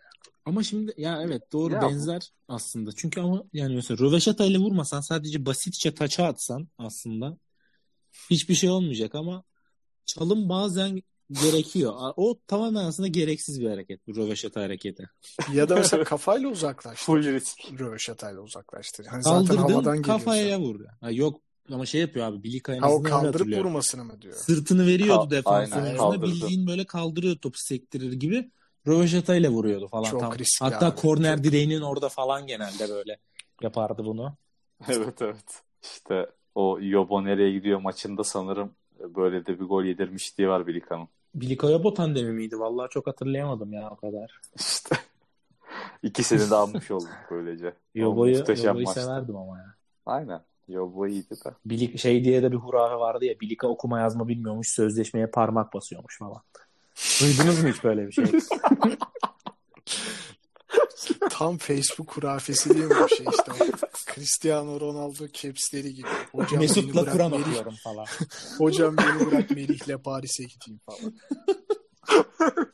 Ama 0.45 0.63
şimdi 0.63 0.93
ya 0.97 1.21
evet 1.21 1.51
doğru 1.53 1.73
Ya 1.73 1.81
bu- 1.81 1.85
benzer 1.85 2.21
aslında. 2.47 2.91
Çünkü 2.95 3.21
ama 3.21 3.43
yani 3.53 3.75
mesela 3.75 3.97
röveşata 3.97 4.45
ile 4.45 4.57
vurmasan 4.57 5.01
sadece 5.01 5.45
basitçe 5.45 5.93
taça 5.95 6.25
atsan 6.25 6.67
aslında 6.77 7.37
hiçbir 8.29 8.55
şey 8.55 8.69
olmayacak 8.69 9.15
ama 9.15 9.43
çalım 10.05 10.49
bazen 10.49 11.01
gerekiyor. 11.31 11.93
O 12.17 12.39
tamamen 12.47 12.85
aslında 12.85 13.07
gereksiz 13.07 13.61
bir 13.61 13.69
hareket 13.69 14.07
bu 14.07 14.15
röveşata 14.15 14.61
hareketi. 14.61 15.09
Ya 15.53 15.69
da 15.69 15.75
mesela 15.75 16.03
kafayla 16.13 16.49
uzaklaştır. 16.49 17.05
Full 17.05 17.23
risk. 17.23 17.79
Röveşatayla 17.79 18.41
uzaklaştır. 18.41 19.05
Hani 19.05 19.23
zaten 19.23 19.55
havadan 19.55 19.73
Kaldırdın 19.73 20.01
geliyorsa. 20.01 20.25
kafaya 20.25 20.59
vur. 20.59 20.79
Ha, 21.01 21.11
yok 21.11 21.41
ama 21.71 21.85
şey 21.85 22.01
yapıyor 22.01 22.25
abi 22.25 22.43
Bilika 22.43 22.73
en 22.73 22.79
Ha 22.79 22.93
o 22.93 23.03
kaldırıp 23.03 23.57
vurmasını 23.57 24.03
mı 24.03 24.21
diyor? 24.21 24.33
Sırtını 24.35 24.87
veriyordu 24.87 25.23
Ka- 25.23 25.31
defans 25.31 25.73
aynen, 25.73 25.83
oyuncusuna 25.83 26.11
kaldırdı. 26.11 26.31
bildiğin 26.31 26.67
böyle 26.67 26.85
kaldırıyor 26.85 27.35
topu 27.35 27.57
sektirir 27.57 28.13
gibi. 28.13 28.51
Röveşata 28.87 29.35
ile 29.35 29.49
vuruyordu 29.49 29.87
falan. 29.87 30.09
Çok 30.11 30.19
tam. 30.19 30.33
riskli 30.37 30.63
Hatta 30.63 30.87
abi, 30.87 30.95
korner 30.95 31.35
çok. 31.35 31.43
direğinin 31.43 31.81
orada 31.81 32.09
falan 32.09 32.47
genelde 32.47 32.89
böyle 32.89 33.17
yapardı 33.61 34.05
bunu. 34.05 34.35
Evet 34.87 35.21
evet. 35.21 35.61
İşte 35.83 36.29
o 36.55 36.77
Yobo 36.81 37.25
nereye 37.25 37.51
gidiyor 37.51 37.79
maçında 37.79 38.23
sanırım 38.23 38.75
böyle 38.99 39.45
de 39.45 39.59
bir 39.59 39.65
gol 39.65 39.83
yedirmişliği 39.83 40.49
var 40.49 40.67
Bilika'nın. 40.67 41.07
Biliko'ya 41.35 41.83
Botan 41.83 42.15
miydi? 42.31 42.59
Vallahi 42.59 42.89
çok 42.89 43.07
hatırlayamadım 43.07 43.73
ya 43.73 43.89
o 43.89 43.95
kadar. 43.95 44.41
İşte 44.59 44.95
ikisini 46.03 46.49
de 46.49 46.55
almış 46.55 46.91
olduk 46.91 47.09
böylece. 47.31 47.73
Yobo'yu, 47.95 48.43
Yobo'yu 48.63 48.87
severdim 48.87 49.35
ama 49.35 49.57
ya. 49.57 49.75
Aynen. 50.05 50.41
Yobo 50.67 51.07
iyiydi 51.07 51.35
de. 51.45 51.49
Bilik, 51.65 51.99
şey 51.99 52.23
diye 52.23 52.43
de 52.43 52.51
bir 52.51 52.57
hurafe 52.57 52.95
vardı 52.95 53.25
ya. 53.25 53.39
Bilika 53.39 53.67
okuma 53.67 53.99
yazma 53.99 54.27
bilmiyormuş. 54.27 54.69
Sözleşmeye 54.69 55.27
parmak 55.27 55.73
basıyormuş 55.73 56.17
falan. 56.17 56.41
Duydunuz 57.21 57.63
mu 57.63 57.69
hiç 57.69 57.83
böyle 57.83 58.07
bir 58.07 58.11
şey? 58.11 58.25
Tam 61.29 61.57
Facebook 61.57 62.17
hurafesi 62.17 62.69
değil 62.69 62.85
mi 62.85 62.95
bu 63.03 63.09
şey 63.09 63.25
işte 63.31 63.51
Cristiano 64.13 64.79
Ronaldo 64.79 65.27
capsleri 65.33 65.93
gibi. 65.93 66.07
Hocam 66.31 66.59
Mesut'la 66.59 67.01
bırak 67.01 67.13
Kur'an 67.13 67.31
Melih- 67.31 67.41
okuyorum 67.41 67.75
falan. 67.83 68.05
Hocam 68.57 68.97
beni 68.97 69.31
bırak 69.31 69.51
Melih'le 69.51 69.97
Paris'e 70.03 70.43
gideyim 70.43 70.79
falan. 70.85 71.13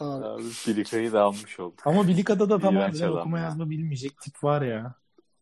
Abi, 0.00 0.26
Abi 0.26 0.42
Bilika'yı 0.66 1.12
da 1.12 1.22
almış 1.22 1.60
olduk. 1.60 1.78
Ama 1.86 2.08
Bilika'da 2.08 2.50
da 2.50 2.58
tamam 2.58 2.82
İğrenç 2.82 3.02
adam 3.02 3.16
okuma 3.16 3.38
ya. 3.38 3.44
yazma 3.44 3.70
bilmeyecek 3.70 4.20
tip 4.20 4.44
var 4.44 4.62
ya. 4.62 4.94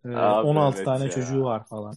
Ee, 0.05 0.09
Abi 0.09 0.47
16 0.47 0.77
evet 0.77 0.85
tane 0.87 1.05
ya. 1.05 1.11
çocuğu 1.11 1.45
var 1.45 1.67
falan. 1.67 1.95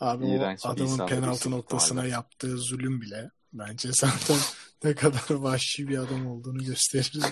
abi 0.00 0.26
İğrenç 0.26 0.66
o 0.66 0.76
bir 0.76 0.82
adamın 0.82 1.06
penaltı 1.06 1.50
noktasına 1.50 2.06
yaptığı 2.06 2.58
zulüm 2.58 3.00
bile 3.00 3.30
bence 3.54 3.88
zaten 3.92 4.36
ne 4.84 4.94
kadar 4.94 5.30
vahşi 5.30 5.88
bir 5.88 5.98
adam 5.98 6.26
olduğunu 6.26 6.64
gösterir. 6.64 7.22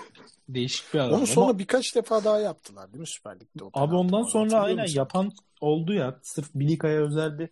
Değişik 0.49 0.95
bir 0.95 0.99
adam. 0.99 1.13
Onu 1.19 1.27
sonra 1.27 1.59
birkaç 1.59 1.95
defa 1.97 2.25
daha 2.25 2.39
yaptılar 2.39 2.93
değil 2.93 3.01
mi 3.01 3.07
Süper 3.07 3.41
Lig'de? 3.41 3.65
o 3.65 3.71
Abi 3.75 3.95
ondan 3.95 4.23
falan, 4.23 4.49
sonra 4.49 4.61
aynen 4.63 4.83
musun? 4.83 4.99
yapan 4.99 5.31
oldu 5.61 5.93
ya. 5.93 6.19
Sırf 6.23 6.55
Bilika'ya 6.55 7.01
özel 7.01 7.39
bir 7.39 7.49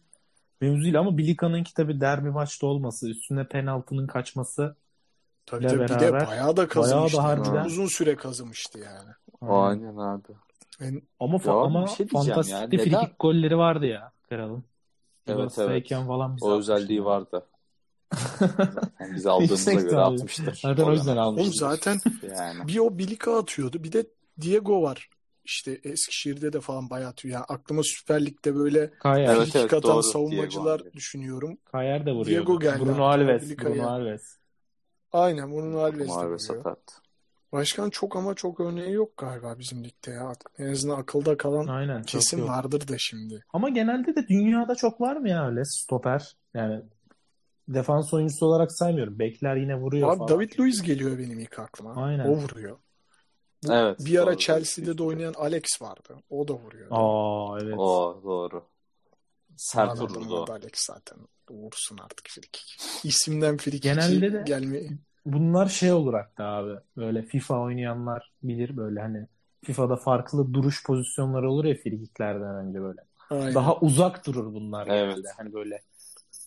mevzu 0.60 0.82
değil 0.82 0.98
ama 0.98 1.18
Bilika'nınki 1.18 1.74
tabii 1.74 2.00
derbi 2.00 2.30
maçta 2.30 2.66
olması, 2.66 3.08
üstüne 3.10 3.48
penaltının 3.48 4.06
kaçması. 4.06 4.76
Tabii 5.46 5.66
tabii 5.66 5.80
bir 5.84 5.88
de 5.88 6.00
beraber 6.00 6.26
bayağı 6.26 6.56
da 6.56 6.68
kazımıştı. 6.68 7.18
bayağı 7.18 7.24
da 7.24 7.28
yani. 7.28 7.42
harbiden- 7.42 7.66
uzun 7.66 7.86
süre 7.86 8.16
kazımıştı 8.16 8.78
yani. 8.78 9.10
Aynen 9.40 9.96
abi. 9.96 10.32
En, 10.80 11.02
Ama 11.20 11.36
fa- 11.36 11.46
Ya 11.48 11.54
ama 11.54 11.86
şey 11.86 12.06
fantastik 12.06 12.72
ya, 12.72 12.84
frikik 12.84 13.18
golleri 13.18 13.58
vardı 13.58 13.86
ya 13.86 14.12
kralın. 14.28 14.64
Evet, 15.26 15.38
Yugoslav'dayken 15.38 16.06
falan 16.06 16.36
bize 16.36 16.46
O 16.46 16.58
özelliği 16.58 16.98
ya. 16.98 17.04
vardı. 17.04 17.46
Yani 19.00 19.14
bizi 19.14 19.30
aldığımıza 19.30 19.72
göre 19.72 19.88
tabii. 19.90 20.00
atmıştır. 20.00 20.58
Zaten 20.62 20.84
o 20.84 20.92
yüzden 20.92 21.16
almıştır. 21.16 21.46
oğlum 21.46 21.54
zaten 21.54 22.00
Yani. 22.38 22.68
bir 22.68 22.78
o 22.78 22.98
Bilika 22.98 23.38
atıyordu. 23.38 23.84
Bir 23.84 23.92
de 23.92 24.06
Diego 24.40 24.82
var. 24.82 25.08
İşte 25.44 25.80
Eskişehir'de 25.84 26.52
de 26.52 26.60
falan 26.60 26.90
bayağı 26.90 27.10
atıyor. 27.10 27.34
Yani 27.34 27.44
aklıma 27.48 27.82
Süper 27.82 28.26
Lig'de 28.26 28.56
böyle 28.56 28.90
Kayer. 28.90 29.36
Evet, 29.36 29.56
evet, 29.56 29.74
atan 29.74 29.82
doğru. 29.82 30.02
savunmacılar 30.02 30.80
Diego 30.80 30.92
düşünüyorum. 30.94 31.58
Kayer 31.64 32.06
de 32.06 32.12
vuruyordu. 32.12 32.46
Diego 32.46 32.60
geldi 32.60 32.80
Bruno 32.84 33.04
Alves. 33.04 33.58
Bruno 33.58 33.86
Alves. 33.88 34.22
Aynen 35.12 35.52
bunun 35.52 35.74
Alves 35.74 36.08
de 36.08 36.12
vuruyor. 36.12 36.38
satat. 36.38 37.00
Başkan 37.52 37.90
çok 37.90 38.16
ama 38.16 38.34
çok 38.34 38.60
örneği 38.60 38.92
yok 38.92 39.16
galiba 39.16 39.58
bizim 39.58 39.84
ligde 39.84 40.10
ya. 40.10 40.32
En 40.58 40.72
azından 40.72 41.00
akılda 41.00 41.36
kalan 41.36 41.66
Aynen. 41.66 42.04
yok. 42.36 42.48
vardır 42.48 42.88
da 42.88 42.98
şimdi. 42.98 43.44
Ama 43.52 43.68
genelde 43.68 44.16
de 44.16 44.28
dünyada 44.28 44.74
çok 44.74 45.00
var 45.00 45.16
mı 45.16 45.28
ya 45.28 45.48
öyle 45.48 45.64
stoper? 45.64 46.36
Yani 46.54 46.82
defans 47.74 48.14
oyuncusu 48.14 48.46
olarak 48.46 48.72
saymıyorum. 48.72 49.18
Bekler 49.18 49.56
yine 49.56 49.76
vuruyor 49.76 50.08
Abi 50.08 50.18
falan. 50.18 50.28
David 50.28 50.58
Luiz 50.58 50.82
geliyor 50.82 51.18
benim 51.18 51.38
ilk 51.38 51.58
aklıma. 51.58 51.94
Aynen. 52.04 52.26
O 52.26 52.32
vuruyor. 52.32 52.76
Bu 53.66 53.72
Evet. 53.72 53.98
bir 54.06 54.18
ara 54.18 54.26
doğru. 54.26 54.36
Chelsea'de 54.36 54.98
de 54.98 55.02
oynayan 55.02 55.34
Alex 55.36 55.82
vardı. 55.82 56.16
O 56.30 56.48
da 56.48 56.52
vuruyor. 56.54 56.86
Aa 56.90 57.58
evet. 57.62 57.74
O 57.78 58.20
doğru. 58.24 58.64
Sert 59.56 60.00
vururdu 60.00 60.44
o. 60.48 60.52
Alex 60.52 60.72
zaten. 60.74 61.18
Vursun 61.50 61.98
artık 61.98 62.28
frikik. 62.28 62.76
İsimden 63.04 63.56
frikik 63.56 63.82
Genelde 63.82 64.32
de- 64.32 64.42
gelme. 64.46 64.80
Bunlar 65.26 65.66
şey 65.66 65.92
olur 65.92 66.14
hatta 66.14 66.44
abi. 66.44 66.74
Böyle 66.96 67.22
FIFA 67.22 67.60
oynayanlar 67.60 68.32
bilir 68.42 68.76
böyle 68.76 69.00
hani 69.00 69.26
FIFA'da 69.64 69.96
farklı 69.96 70.54
duruş 70.54 70.84
pozisyonları 70.84 71.50
olur 71.50 71.64
ya 71.64 71.74
frikiklerden 71.74 72.54
önce 72.54 72.80
böyle. 72.82 73.00
Aynen. 73.30 73.54
Daha 73.54 73.76
uzak 73.80 74.26
durur 74.26 74.54
bunlar 74.54 74.86
Evet. 74.86 75.14
genelde. 75.16 75.28
Hani 75.36 75.52
böyle 75.52 75.82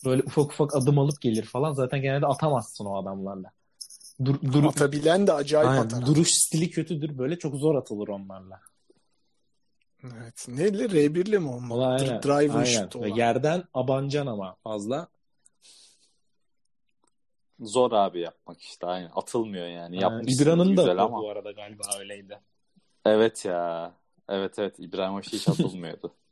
böyle 0.06 0.24
ufak 0.24 0.46
ufak 0.46 0.76
adım 0.76 1.00
alıp 1.00 1.22
gelir 1.22 1.44
falan. 1.44 1.74
Zaten 1.74 2.02
genelde 2.02 2.26
atamazsın 2.26 2.86
o 2.86 3.02
adamlarla. 3.02 3.52
Dur, 4.26 4.36
dur, 4.54 4.64
Atabilen 4.64 5.28
de 5.28 5.34
acayip 5.34 5.70
Aynen, 5.70 5.84
atar. 5.86 6.06
duruş 6.06 6.30
stili 6.32 6.70
kötüdür. 6.70 7.18
Böyle 7.18 7.40
çok 7.40 7.56
zor 7.56 7.76
atılır 7.76 8.08
onlarla. 8.08 8.62
Evet. 10.04 10.46
Neyle? 10.48 10.86
R1'le 10.86 11.40
mi 11.40 11.50
olmalı? 11.50 11.86
Aynen. 11.86 12.24
Driver 12.24 12.66
aynen. 12.66 12.90
Ve 12.96 13.20
yerden 13.22 13.64
abancan 13.74 14.28
ama 14.28 14.56
fazla. 14.64 15.08
Zor 17.60 17.92
abi 17.92 18.20
yapmak 18.20 18.62
işte. 18.62 18.88
Aynen. 18.88 19.12
Atılmıyor 19.16 19.68
yani. 19.68 19.96
Aynen. 19.96 20.00
Yapmışsınız 20.02 20.42
İbra'nın 20.42 20.78
da 20.78 20.82
güzel 20.82 20.98
ama. 20.98 21.18
bu 21.18 21.30
arada 21.30 21.52
galiba 21.52 21.84
öyleydi. 22.00 22.40
Evet 23.06 23.46
ya. 23.46 23.94
Evet 24.30 24.60
evet. 24.60 24.80
İbrahimovic 24.80 25.28
hiç 25.32 25.48
atılmıyordu. 25.48 26.14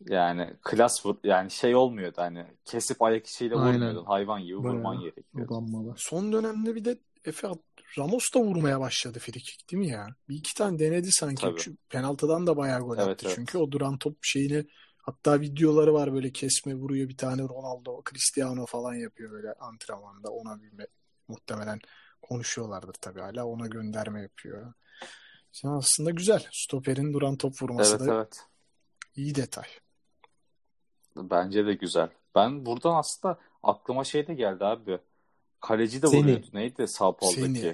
Yani 0.00 0.54
klas 0.62 1.04
yani 1.24 1.50
şey 1.50 1.74
olmuyordu 1.74 2.16
hani 2.16 2.46
kesip 2.64 3.02
ayak 3.02 3.26
içiyle 3.26 3.54
Aynen. 3.56 3.74
vurmuyordun. 3.74 4.04
Hayvan 4.04 4.42
gibi 4.42 4.62
Bayağı. 4.62 4.74
vurman 4.74 5.00
gerekiyordu. 5.00 5.94
Son 5.96 6.32
dönemde 6.32 6.74
bir 6.74 6.84
de 6.84 6.98
Efe 7.24 7.48
Ramos 7.98 8.24
da 8.34 8.40
vurmaya 8.40 8.80
başladı 8.80 9.18
frikik 9.18 9.70
değil 9.70 9.80
mi 9.80 9.88
ya? 9.88 10.06
Bir 10.28 10.36
iki 10.36 10.54
tane 10.54 10.78
denedi 10.78 11.12
sanki. 11.12 11.42
Tabii. 11.42 11.60
Şu 11.60 11.76
penaltıdan 11.88 12.46
da 12.46 12.56
bayağı 12.56 12.80
gol 12.80 12.98
Evet, 12.98 13.08
attı. 13.08 13.26
evet. 13.26 13.36
Çünkü 13.36 13.58
o 13.58 13.70
duran 13.70 13.98
top 13.98 14.16
şeyini 14.22 14.66
hatta 14.98 15.40
videoları 15.40 15.94
var 15.94 16.12
böyle 16.12 16.32
kesme 16.32 16.74
vuruyor 16.74 17.08
bir 17.08 17.16
tane 17.16 17.42
Ronaldo, 17.42 18.02
Cristiano 18.10 18.66
falan 18.66 18.94
yapıyor 18.94 19.30
böyle 19.30 19.52
antrenmanda. 19.52 20.30
Ona 20.30 20.62
bir 20.62 20.70
me- 20.70 20.88
muhtemelen 21.28 21.78
konuşuyorlardır 22.22 22.94
tabii 23.00 23.20
hala. 23.20 23.46
Ona 23.46 23.66
gönderme 23.66 24.22
yapıyor. 24.22 24.72
Yani 25.64 25.76
aslında 25.76 26.10
güzel. 26.10 26.46
Stoper'in 26.52 27.12
duran 27.12 27.36
top 27.36 27.62
vurması 27.62 27.96
Evet 27.96 28.08
da 28.08 28.14
evet. 28.14 28.40
iyi 29.16 29.34
detay. 29.34 29.64
Bence 31.18 31.66
de 31.66 31.74
güzel. 31.74 32.08
Ben 32.34 32.66
buradan 32.66 32.94
aslında 32.94 33.38
aklıma 33.62 34.04
şey 34.04 34.26
de 34.26 34.34
geldi 34.34 34.64
abi. 34.64 34.98
Kaleci 35.60 36.02
de 36.02 36.06
Seni. 36.06 36.22
vuruyordu. 36.22 36.46
Neydi 36.52 36.88
Sao 36.88 37.16
Paulo'daki? 37.16 37.42
Seni. 37.42 37.72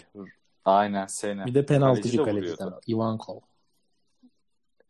Aynen 0.65 1.07
seni. 1.07 1.47
Bir 1.47 1.55
de 1.55 1.67
penaltıcı 1.67 2.17
Kaleci 2.17 2.19
de 2.19 2.57
kaleciden. 2.57 2.73
Ivankov. 2.89 3.41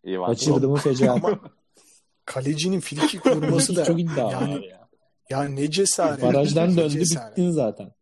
Ivan 0.06 0.26
Kaçırdı 0.26 0.68
mı 0.68 0.76
fecaat. 0.76 1.22
Kalecinin 2.24 2.80
frikik 2.80 3.26
vurması 3.26 3.76
da 3.76 3.84
çok 3.84 4.00
iddialı 4.00 4.32
yani- 4.32 4.66
ya. 4.66 4.88
ya 5.30 5.44
ne 5.44 5.70
cesaret. 5.70 6.22
Barajdan 6.22 6.76
döndü 6.76 6.90
cesaret. 6.90 7.30
bittin 7.30 7.50
zaten. 7.50 7.92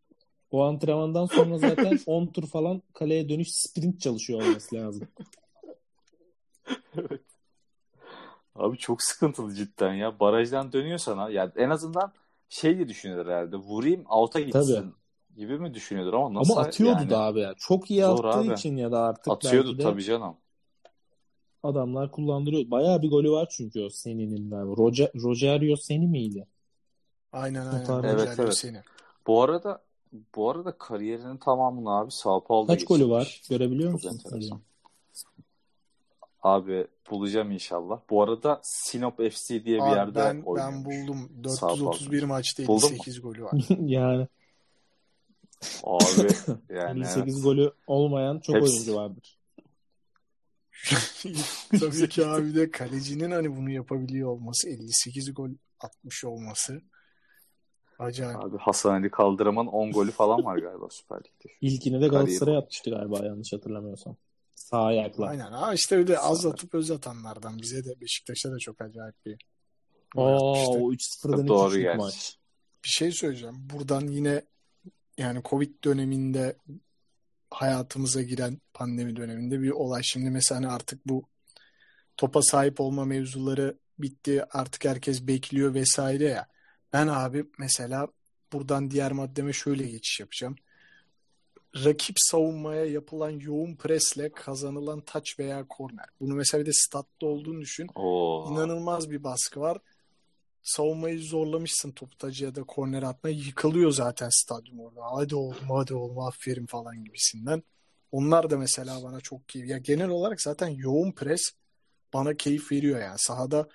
O 0.50 0.62
antrenmandan 0.64 1.26
sonra 1.26 1.58
zaten 1.58 1.98
10 2.06 2.26
tur 2.26 2.46
falan 2.46 2.82
kaleye 2.94 3.28
dönüş 3.28 3.48
sprint 3.50 4.00
çalışıyor 4.00 4.42
olması 4.42 4.74
lazım. 4.76 5.08
Abi 8.54 8.78
çok 8.78 9.02
sıkıntılı 9.02 9.54
cidden 9.54 9.94
ya. 9.94 10.20
Barajdan 10.20 10.72
dönüyor 10.72 10.98
sana. 10.98 11.30
Ya 11.30 11.52
en 11.56 11.70
azından 11.70 12.12
şey 12.48 12.76
diye 12.76 12.88
düşünüyordur 12.88 13.30
herhalde. 13.30 13.56
Vurayım 13.56 14.04
out'a 14.08 14.40
gitsin 14.40 14.84
Tabii. 14.84 14.92
gibi 15.36 15.58
mi 15.58 15.74
düşünüyordur 15.74 16.14
ama 16.14 16.34
nasıl 16.34 16.54
Ama 16.54 16.66
atıyordu 16.68 16.98
yani? 16.98 17.10
da 17.10 17.18
abi 17.20 17.40
ya. 17.40 17.54
Çok 17.58 17.90
iyi 17.90 18.04
Zor 18.04 18.24
attığı 18.24 18.38
abi. 18.38 18.52
için 18.52 18.76
ya 18.76 18.92
da 18.92 19.00
artık 19.00 19.26
Atıyordu 19.32 19.78
de 19.78 19.82
tabii 19.82 20.04
canım. 20.04 20.36
adamlar 21.62 22.10
kullandırıyor. 22.12 22.70
Bayağı 22.70 23.02
bir 23.02 23.10
golü 23.10 23.30
var 23.30 23.48
çünkü 23.50 23.80
o 23.84 23.90
Seni'nin 23.90 24.50
galiba. 24.50 24.76
Roger, 24.76 25.10
Rogerio 25.22 25.76
Seni 25.76 26.06
miydi? 26.06 26.46
Aynen 27.32 27.66
aynen. 27.66 27.84
tarz. 27.84 28.04
Evet, 28.04 28.28
Rogerio 28.28 28.38
evet. 28.38 28.56
Seni. 28.56 28.82
Bu 29.26 29.42
arada 29.42 29.84
bu 30.34 30.50
arada 30.50 30.78
kariyerinin 30.78 31.36
tamamını 31.36 31.90
abi 31.90 32.10
Sao 32.10 32.44
Paulo'da 32.44 32.74
Kaç 32.74 32.84
golü 32.84 33.08
var? 33.08 33.42
Görebiliyor 33.50 33.92
Çok 33.92 34.02
musun? 34.04 34.20
Abi 36.42 36.86
bulacağım 37.10 37.50
inşallah. 37.50 38.00
Bu 38.10 38.22
arada 38.22 38.60
Sinop 38.62 39.16
FC 39.32 39.64
diye 39.64 39.78
bir 39.78 39.82
Abi 39.82 39.96
yerde 39.96 40.14
ben, 40.14 40.36
ben 40.36 40.42
oynuyormuş. 40.46 40.84
buldum. 40.84 41.30
Sao 41.48 41.68
Paulo. 41.68 41.84
431 41.92 42.22
maçta 42.22 42.66
Buldun 42.66 42.90
mu? 42.90 42.94
58 42.94 43.20
golü 43.20 43.44
var. 43.44 43.52
yani 43.78 44.28
Abi 45.84 46.28
yani 46.74 47.00
58 47.00 47.34
evet. 47.34 47.44
golü 47.44 47.72
olmayan 47.86 48.38
çok 48.40 48.56
Hepsi. 48.56 48.72
oyuncu 48.72 48.94
vardır. 48.94 49.38
Tabii 51.80 52.08
ki 52.08 52.26
abi 52.26 52.54
de 52.54 52.70
kalecinin 52.70 53.30
hani 53.30 53.56
bunu 53.56 53.70
yapabiliyor 53.70 54.28
olması 54.28 54.68
58 54.68 55.34
gol 55.34 55.50
atmış 55.80 56.24
olması 56.24 56.82
acayip. 57.98 58.44
Abi 58.44 58.58
Hasan 58.58 58.92
Ali 58.94 59.10
Kaldıram'ın 59.10 59.66
10 59.66 59.92
golü 59.92 60.10
falan 60.10 60.44
var 60.44 60.58
galiba 60.58 60.86
Süper 60.90 61.18
Lig'de. 61.18 61.52
İlkini 61.60 62.00
de 62.00 62.08
Galatasaray 62.08 62.56
atmıştı 62.56 62.90
galiba 62.90 63.26
yanlış 63.26 63.52
hatırlamıyorsam. 63.52 64.16
Sağ 64.72 64.82
ayakla. 64.84 65.26
Aynen. 65.26 65.52
Ha 65.52 65.74
işte 65.74 65.96
öyle 65.96 66.18
az 66.18 66.46
atıp 66.46 66.74
öz 66.74 66.90
atanlardan. 66.90 67.58
Bize 67.62 67.84
de 67.84 68.00
Beşiktaş'a 68.00 68.52
da 68.52 68.58
çok 68.58 68.80
acayip 68.80 69.14
bir 69.26 69.36
Oo, 70.16 70.50
atmıştı. 70.52 70.72
o 70.72 70.92
3-0'dan 70.92 71.48
Doğru 71.48 71.74
2 71.74 71.82
gerçi. 71.82 71.98
maç. 71.98 72.36
Bir 72.84 72.88
şey 72.88 73.12
söyleyeceğim. 73.12 73.56
Buradan 73.72 74.06
yine 74.06 74.42
yani 75.18 75.42
Covid 75.44 75.84
döneminde 75.84 76.56
hayatımıza 77.50 78.22
giren 78.22 78.60
pandemi 78.74 79.16
döneminde 79.16 79.60
bir 79.60 79.70
olay. 79.70 80.02
Şimdi 80.04 80.30
mesela 80.30 80.58
hani 80.60 80.68
artık 80.68 81.08
bu 81.08 81.28
topa 82.16 82.42
sahip 82.42 82.80
olma 82.80 83.04
mevzuları 83.04 83.78
bitti. 83.98 84.44
Artık 84.50 84.84
herkes 84.84 85.26
bekliyor 85.26 85.74
vesaire 85.74 86.24
ya. 86.24 86.46
Ben 86.92 87.06
abi 87.06 87.44
mesela 87.58 88.08
buradan 88.52 88.90
diğer 88.90 89.12
maddeme 89.12 89.52
şöyle 89.52 89.86
geçiş 89.86 90.20
yapacağım. 90.20 90.56
Rakip 91.76 92.16
savunmaya 92.18 92.84
yapılan 92.84 93.30
yoğun 93.30 93.74
presle 93.74 94.32
kazanılan 94.32 95.00
taç 95.00 95.38
veya 95.38 95.66
korner. 95.68 96.06
Bunu 96.20 96.34
mesela 96.34 96.60
bir 96.60 96.66
de 96.66 96.72
statta 96.74 97.26
olduğunu 97.26 97.60
düşün. 97.60 97.86
Oo. 97.94 98.48
İnanılmaz 98.52 99.10
bir 99.10 99.24
baskı 99.24 99.60
var. 99.60 99.78
Savunmayı 100.62 101.18
zorlamışsın 101.18 101.92
topu 101.92 102.18
tacı 102.18 102.44
ya 102.44 102.54
da 102.54 102.62
korner 102.62 103.02
atmaya 103.02 103.36
yıkılıyor 103.36 103.90
zaten 103.90 104.28
stadyum 104.32 104.80
orada. 104.80 105.00
Hadi 105.12 105.36
oğlum 105.36 105.70
hadi 105.70 105.94
oğlum 105.94 106.18
aferin 106.18 106.66
falan 106.66 107.04
gibisinden. 107.04 107.62
Onlar 108.12 108.50
da 108.50 108.58
mesela 108.58 109.02
bana 109.02 109.20
çok 109.20 109.48
keyif. 109.48 109.68
Ya 109.68 109.78
genel 109.78 110.08
olarak 110.08 110.40
zaten 110.40 110.68
yoğun 110.68 111.12
pres 111.12 111.50
bana 112.12 112.34
keyif 112.34 112.72
veriyor 112.72 113.00
yani. 113.00 113.18
Sahada 113.18 113.68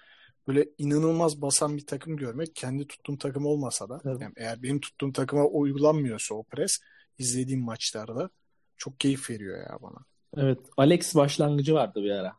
böyle 0.48 0.70
inanılmaz 0.78 1.42
basan 1.42 1.78
bir 1.78 1.86
takım 1.86 2.18
görmek 2.18 2.56
kendi 2.56 2.88
tuttuğum 2.88 3.18
takım 3.18 3.46
olmasa 3.46 3.90
da 3.90 4.02
Evet. 4.06 4.22
yani 4.22 4.34
eğer 4.38 4.64
benim 4.64 4.80
tuttuğum 4.80 5.14
takıma 5.14 5.46
uygulanmıyorsa 5.46 6.36
o 6.36 6.44
pres 6.44 6.78
izlediğim 7.20 7.62
maçlarda 7.62 8.30
çok 8.78 9.00
keyif 9.00 9.30
veriyor 9.30 9.58
ya 9.58 9.78
bana. 9.82 9.98
Evet. 10.38 10.60
Alex 10.78 11.16
başlangıcı 11.16 11.74
vardı 11.74 12.04
bir 12.04 12.12
ara. 12.12 12.34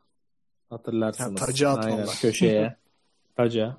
Hatırlarsınız. 0.70 1.40
Ha, 1.40 1.46
tacı 1.46 1.68
atmalar. 1.68 1.90
Aynen, 1.90 2.06
köşeye. 2.20 2.76
Taca. 3.36 3.76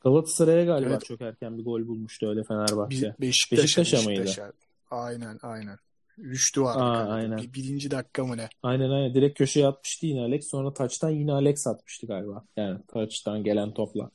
Galatasaray'a 0.00 0.64
galiba 0.64 0.90
Evet. 0.90 1.04
çok 1.04 1.20
erken 1.20 1.58
bir 1.58 1.64
gol 1.64 1.88
bulmuştu 1.88 2.28
öyle 2.28 2.44
Fenerbahçe. 2.44 3.14
Bir, 3.18 3.26
Beşiktaş'a, 3.26 3.62
Beşiktaş'a 3.62 4.02
mıydı? 4.02 4.22
Beşiktaş'a. 4.22 4.52
Aynen 4.90 5.38
aynen. 5.42 5.78
Rüştü 6.18 6.62
vardı. 6.62 6.82
Aa, 6.82 7.12
aynen. 7.12 7.38
Bir, 7.38 7.52
birinci 7.52 7.90
dakika 7.90 8.24
mı 8.24 8.36
ne? 8.36 8.48
Aynen 8.62 8.90
aynen. 8.90 9.14
Direkt 9.14 9.38
köşeye 9.38 9.66
atmıştı 9.66 10.06
yine 10.06 10.20
Alex. 10.20 10.50
Sonra 10.50 10.72
taçtan 10.72 11.10
yine 11.10 11.32
Alex 11.32 11.66
atmıştı 11.66 12.06
galiba. 12.06 12.44
Yani 12.56 12.78
taçtan 12.88 13.44
gelen 13.44 13.74
topla. 13.74 14.10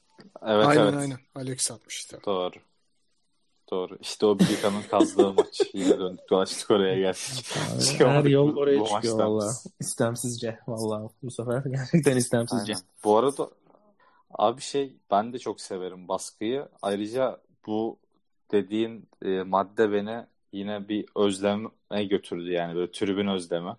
Evet 0.46 0.65
aynen 0.65 0.84
evet. 0.84 0.94
aynen. 0.96 1.18
Alex 1.36 1.72
atmıştı. 1.72 2.20
Doğru. 2.26 2.56
Doğru. 3.71 3.97
İşte 4.01 4.25
o 4.25 4.39
Bilkan'ın 4.39 4.82
kazdığı 4.82 5.34
maç. 5.38 5.62
Yine 5.73 5.99
döndük 5.99 6.30
dolaştık 6.30 6.71
oraya 6.71 6.99
geldik. 6.99 7.54
Abi, 7.99 8.10
her 8.10 8.25
yol 8.25 8.56
oraya 8.56 8.80
bu 8.80 8.88
çıkıyor 8.88 9.19
valla. 9.19 9.54
İstemsizce 9.80 10.60
valla. 10.67 11.10
Bu 11.23 11.32
sefer 11.32 11.63
gerçekten 11.71 12.17
istemsizce. 12.17 12.73
Aynen. 12.73 12.86
Bu 13.04 13.17
arada 13.17 13.49
abi 14.30 14.62
şey 14.62 14.95
ben 15.12 15.34
de 15.34 15.39
çok 15.39 15.62
severim 15.62 16.08
baskıyı. 16.08 16.67
Ayrıca 16.82 17.41
bu 17.67 17.99
dediğin 18.51 19.10
e, 19.21 19.43
madde 19.43 19.91
beni 19.91 20.25
yine 20.51 20.88
bir 20.89 21.06
özleme 21.15 22.04
götürdü 22.06 22.51
yani 22.51 22.75
böyle 22.75 22.91
tribün 22.91 23.28
özlemi. 23.28 23.75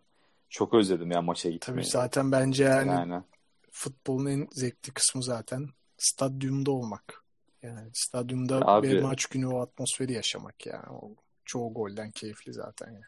Çok 0.50 0.74
özledim 0.74 1.10
ya 1.10 1.22
maça 1.22 1.42
Tabii 1.48 1.54
gitmeyi. 1.54 1.84
zaten 1.84 2.32
bence 2.32 2.64
yani, 2.64 2.90
Yani 2.90 3.22
futbolun 3.70 4.26
en 4.26 4.48
zevkli 4.52 4.92
kısmı 4.92 5.22
zaten 5.22 5.68
stadyumda 5.98 6.70
olmak. 6.70 7.25
Yani 7.66 7.90
stadyumda 7.94 8.64
Abi- 8.72 8.82
bir 8.82 9.00
maç 9.00 9.26
günü 9.26 9.46
o 9.46 9.60
atmosferi 9.60 10.12
yaşamak 10.12 10.66
yani. 10.66 10.88
O 10.90 11.16
çoğu 11.44 11.74
golden 11.74 12.10
keyifli 12.10 12.52
zaten 12.52 12.92
yani. 12.92 13.04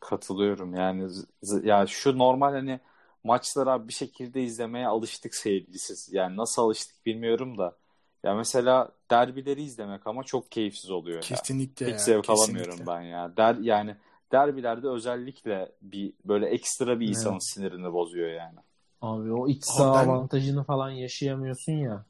katılıyorum 0.00 0.74
yani 0.74 1.10
ya 1.62 1.86
şu 1.86 2.18
normal 2.18 2.52
hani 2.52 2.80
maçları 3.24 3.70
abi 3.70 3.88
bir 3.88 3.92
şekilde 3.92 4.42
izlemeye 4.42 4.86
alıştık 4.86 5.34
seyircisiz. 5.34 6.12
Yani 6.12 6.36
nasıl 6.36 6.62
alıştık 6.62 7.06
bilmiyorum 7.06 7.58
da. 7.58 7.78
Ya 8.24 8.34
mesela 8.34 8.92
derbileri 9.10 9.62
izlemek 9.62 10.06
ama 10.06 10.24
çok 10.24 10.50
keyifsiz 10.52 10.90
oluyor 10.90 11.24
ya. 11.26 11.48
Kesinlikle 11.48 11.86
Hiç 11.86 12.00
ya, 12.00 12.00
zevk 12.00 12.30
kesinlikle. 12.30 12.30
alamıyorum 12.30 12.86
ben 12.86 13.00
ya. 13.02 13.36
Der 13.36 13.54
yani 13.54 13.96
derbilerde 14.32 14.88
özellikle 14.88 15.72
bir 15.82 16.12
böyle 16.24 16.46
ekstra 16.46 17.00
bir 17.00 17.08
insanın 17.08 17.38
Evet. 17.38 17.54
sinirini 17.54 17.92
bozuyor 17.92 18.28
yani. 18.30 18.58
Abi 19.00 19.32
o 19.32 19.48
iç 19.48 19.64
saha 19.64 19.98
avantajını 19.98 20.64
falan 20.64 20.90
yaşayamıyorsun 20.90 21.72
ya. 21.72 22.04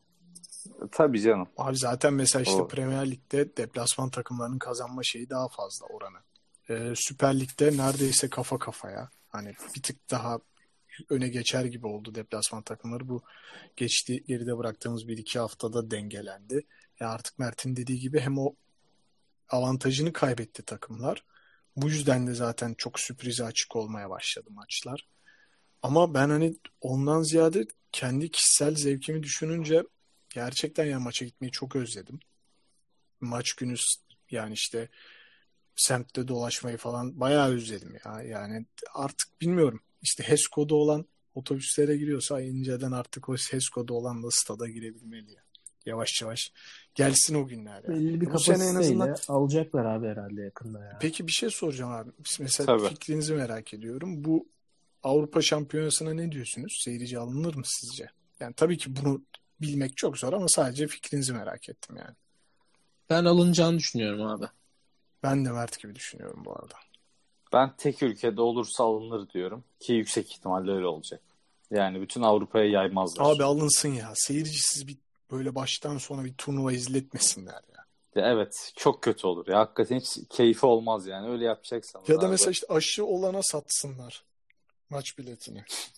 Tabii 0.93 1.21
canım. 1.21 1.49
Abi 1.57 1.77
zaten 1.77 2.15
mesela 2.15 2.43
işte 2.43 2.63
O- 2.63 2.69
Premier 2.69 3.11
Lig'de 3.11 3.57
deplasman 3.57 4.11
takımlarının 4.11 4.59
kazanma 4.59 5.03
şeyi 5.03 5.31
daha 5.31 5.49
fazla 5.49 5.87
oranı. 5.87 6.19
Ee, 6.71 6.93
Süper 6.97 7.41
Lig'de 7.41 7.77
neredeyse 7.77 8.31
kafa 8.31 8.59
kafaya. 8.59 9.11
Hani 9.29 9.55
bir 9.77 9.83
tık 9.83 10.11
daha 10.11 10.39
öne 11.11 11.29
geçer 11.29 11.65
gibi 11.65 11.87
oldu 11.87 12.15
deplasman 12.15 12.63
takımları. 12.63 13.09
Bu 13.09 13.23
geçti 13.77 14.25
geride 14.29 14.59
bıraktığımız 14.59 15.09
bir 15.09 15.19
iki 15.19 15.39
haftada 15.39 15.91
dengelendi. 15.91 16.67
Ya 17.01 17.11
artık 17.11 17.39
Mert'in 17.39 17.77
dediği 17.77 18.01
gibi 18.01 18.21
hem 18.21 18.39
o 18.39 18.55
avantajını 19.49 20.13
kaybetti 20.13 20.63
takımlar. 20.63 21.25
Bu 21.77 21.89
yüzden 21.89 22.27
de 22.27 22.35
zaten 22.35 22.75
çok 22.79 23.01
sürprize 23.01 23.45
açık 23.45 23.77
olmaya 23.77 24.11
başladı 24.11 24.49
maçlar. 24.51 25.07
Ama 25.83 26.15
ben 26.15 26.31
hani 26.31 26.57
ondan 26.81 27.23
ziyade 27.23 27.67
kendi 27.93 28.31
kişisel 28.31 28.75
zevkimi 28.75 29.23
düşününce 29.23 29.83
gerçekten 30.31 30.85
ya 30.85 31.01
maça 31.01 31.25
gitmeyi 31.25 31.51
çok 31.51 31.77
özledim. 31.77 32.21
Maç 33.21 33.53
günü 33.53 33.75
yani 34.31 34.53
işte 34.53 34.89
semtte 35.77 36.29
dolaşmayı 36.29 36.77
falan 36.77 37.21
bayağı 37.21 37.49
özledim 37.49 37.95
ya. 38.05 38.23
Yani 38.23 38.67
artık 38.95 39.41
bilmiyorum. 39.41 39.81
İşte 40.03 40.25
HESCO'da 40.25 40.75
olan 40.75 41.07
otobüslere 41.35 41.97
giriyorsa 41.97 42.41
inceden 42.41 42.93
artık 42.93 43.29
o 43.29 43.35
HESCO'da 43.51 43.95
olan 43.95 44.23
da 44.23 44.29
stada 44.31 44.69
girebilmeli 44.69 45.33
ya. 45.33 45.43
Yavaş 45.87 46.23
yavaş 46.23 46.53
gelsin 46.95 47.35
o 47.35 47.47
günler 47.47 47.83
ya. 47.83 47.89
Belli 47.89 48.21
bir 48.21 48.33
Bu 48.33 48.39
sene 48.39 48.67
en 48.67 48.75
azından 48.75 49.17
alacaklar 49.29 49.85
abi 49.85 50.07
herhalde 50.07 50.43
yakında 50.43 50.85
ya. 50.85 50.99
Peki 51.01 51.27
bir 51.27 51.33
şey 51.33 51.51
soracağım 51.51 51.93
abi. 51.93 52.11
Mesela 52.41 52.67
Tabii. 52.67 52.89
fikrinizi 52.89 53.35
merak 53.35 53.75
ediyorum. 53.75 54.25
Bu 54.25 54.49
Avrupa 55.03 55.43
Şampiyonası'na 55.43 56.15
ne 56.15 56.33
diyorsunuz? 56.33 56.81
Seyirci 56.85 57.19
alınır 57.19 57.55
mı 57.55 57.63
sizce? 57.65 58.11
Yani 58.41 58.55
tabii 58.55 58.79
ki 58.79 58.97
bunu 58.97 59.23
bilmek 59.61 59.97
çok 59.97 60.19
zor 60.19 60.33
ama 60.33 60.49
sadece 60.49 60.87
fikrinizi 60.87 61.33
merak 61.33 61.69
ettim 61.69 61.97
yani. 61.97 62.15
Ben 63.11 63.25
alınacağını 63.25 63.79
düşünüyorum 63.79 64.27
abi. 64.27 64.47
Ben 65.23 65.45
de 65.45 65.53
Mert 65.53 65.81
gibi 65.81 65.95
düşünüyorum 65.95 66.43
bu 66.45 66.53
arada. 66.53 66.75
Ben 67.53 67.77
tek 67.77 68.03
ülkede 68.03 68.41
olursa 68.41 68.85
alınır 68.85 69.29
diyorum 69.29 69.65
ki 69.81 69.93
yüksek 69.93 70.33
ihtimalle 70.33 70.73
öyle 70.73 70.87
olacak. 70.87 71.21
Yani 71.71 72.01
bütün 72.01 72.23
Avrupa'ya 72.23 72.65
yaymazlar. 72.65 73.35
Abi 73.35 73.45
alınsın 73.45 73.93
ya. 73.93 74.13
Seyircisiz 74.15 74.89
bir 74.89 74.97
böyle 75.31 75.55
baştan 75.55 75.99
sona 75.99 76.25
bir 76.25 76.35
turnuva 76.35 76.73
izletmesinler 76.73 77.63
ya. 77.75 77.85
Ya 78.15 78.33
evet 78.33 78.73
çok 78.77 79.03
kötü 79.03 79.27
olur 79.27 79.47
ya. 79.49 79.59
Hakikaten 79.59 80.01
hiç 80.01 80.19
keyfi 80.31 80.67
olmaz 80.67 81.07
yani. 81.07 81.29
Öyle 81.29 81.45
yapacaksanız. 81.45 82.09
Ya 82.09 82.17
da 82.17 82.25
abi. 82.25 82.31
mesela 82.31 82.51
işte 82.51 82.67
aşı 82.69 83.07
olana 83.07 83.43
satsınlar 83.43 84.25
maç 84.91 85.19
biletini. 85.19 85.65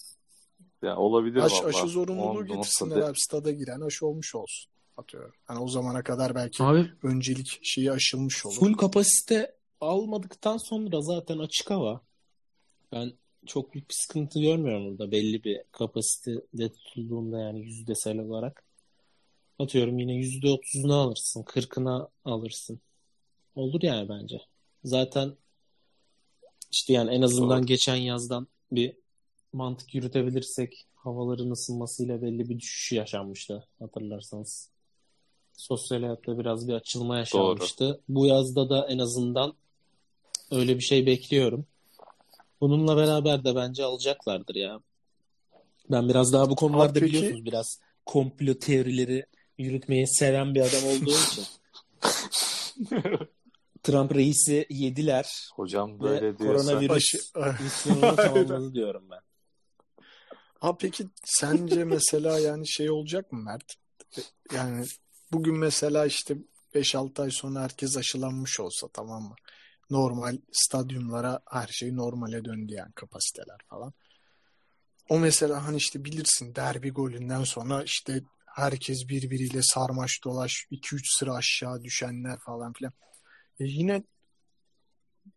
Ya 0.82 0.96
olabilir 0.96 1.36
Aş, 1.42 1.64
aşı 1.64 1.86
zorunluluğu 1.88 2.28
onu 2.38 2.46
getirsinler 2.46 2.96
de- 3.00 3.04
abi. 3.04 3.18
Stada 3.18 3.50
giren 3.50 3.80
aşı 3.80 4.06
olmuş 4.06 4.34
olsun. 4.34 4.70
Atıyorum. 4.96 5.32
Hani 5.44 5.58
o 5.58 5.68
zamana 5.68 6.02
kadar 6.02 6.34
belki 6.34 6.62
Abi 6.62 6.90
öncelik 7.02 7.58
şeyi 7.62 7.92
aşılmış 7.92 8.46
olur. 8.46 8.54
full 8.54 8.72
kapasite 8.74 9.54
almadıktan 9.80 10.56
sonra 10.56 11.00
zaten 11.02 11.38
açık 11.38 11.70
hava. 11.70 12.00
Ben 12.92 13.12
çok 13.46 13.74
büyük 13.74 13.88
bir 13.88 13.94
sıkıntı 13.94 14.40
görmüyorum 14.40 14.86
burada. 14.90 15.10
Belli 15.10 15.44
bir 15.44 15.62
kapasitede 15.72 16.72
tutulduğunda 16.72 17.38
yani 17.40 17.60
yüzdesel 17.60 18.18
olarak. 18.18 18.64
Atıyorum 19.58 19.98
yine 19.98 20.14
yüzde 20.14 20.48
otuzunu 20.50 20.94
alırsın. 20.94 21.42
Kırkına 21.42 22.08
alırsın. 22.24 22.80
Olur 23.54 23.82
yani 23.82 24.08
bence. 24.08 24.40
Zaten 24.84 25.36
işte 26.70 26.92
yani 26.92 27.10
en 27.10 27.22
azından 27.22 27.58
Doğru. 27.58 27.66
geçen 27.66 27.96
yazdan 27.96 28.46
bir 28.72 28.96
mantık 29.52 29.94
yürütebilirsek 29.94 30.86
havaların 30.94 31.50
ısınmasıyla 31.50 32.22
belli 32.22 32.48
bir 32.48 32.58
düşüş 32.60 32.92
yaşanmıştı 32.92 33.66
hatırlarsanız. 33.78 34.68
Sosyal 35.56 36.00
hayatta 36.02 36.38
biraz 36.38 36.68
bir 36.68 36.72
açılma 36.72 37.18
yaşanmıştı. 37.18 38.00
Bu 38.08 38.26
yazda 38.26 38.70
da 38.70 38.86
en 38.88 38.98
azından 38.98 39.54
öyle 40.50 40.76
bir 40.76 40.82
şey 40.82 41.06
bekliyorum. 41.06 41.66
Bununla 42.60 42.96
beraber 42.96 43.44
de 43.44 43.54
bence 43.56 43.84
alacaklardır 43.84 44.54
ya. 44.54 44.80
Ben 45.90 46.08
biraz 46.08 46.32
daha 46.32 46.50
bu 46.50 46.56
konularda 46.56 46.90
Abi 46.92 47.00
peki- 47.00 47.06
biliyorsunuz 47.14 47.44
biraz 47.44 47.80
komplo 48.06 48.54
teorileri 48.54 49.26
yürütmeyi 49.58 50.06
seven 50.08 50.54
bir 50.54 50.60
adam 50.60 50.84
olduğu 50.84 51.10
için. 51.30 51.44
Trump 53.82 54.14
reisi 54.14 54.66
yediler 54.70 55.48
Hocam 55.54 56.00
böyle 56.00 56.38
diyorsa. 56.38 56.72
koronavirüs 56.72 57.32
misyonunu 57.60 58.16
tamamladı 58.16 58.74
diyorum 58.74 59.04
ben. 59.10 59.20
Ha 60.60 60.76
peki 60.76 61.08
sence 61.24 61.84
mesela 61.84 62.38
yani 62.38 62.68
şey 62.68 62.90
olacak 62.90 63.32
mı 63.32 63.42
Mert? 63.42 63.74
Yani 64.54 64.86
bugün 65.32 65.58
mesela 65.58 66.06
işte 66.06 66.36
5-6 66.74 67.22
ay 67.22 67.30
sonra 67.30 67.60
herkes 67.60 67.96
aşılanmış 67.96 68.60
olsa 68.60 68.88
tamam 68.92 69.22
mı? 69.22 69.34
Normal 69.90 70.38
stadyumlara 70.52 71.40
her 71.50 71.66
şey 71.66 71.96
normale 71.96 72.44
döndü 72.44 72.74
yani 72.74 72.92
kapasiteler 72.92 73.58
falan. 73.68 73.92
O 75.08 75.18
mesela 75.18 75.66
hani 75.66 75.76
işte 75.76 76.04
bilirsin 76.04 76.54
derbi 76.54 76.90
golünden 76.90 77.44
sonra 77.44 77.82
işte 77.82 78.22
herkes 78.46 79.08
birbiriyle 79.08 79.60
sarmaş 79.62 80.20
dolaş 80.24 80.66
2-3 80.70 81.18
sıra 81.18 81.34
aşağı 81.34 81.82
düşenler 81.82 82.38
falan 82.38 82.72
filan. 82.72 82.92
E 83.60 83.64
yine 83.64 84.02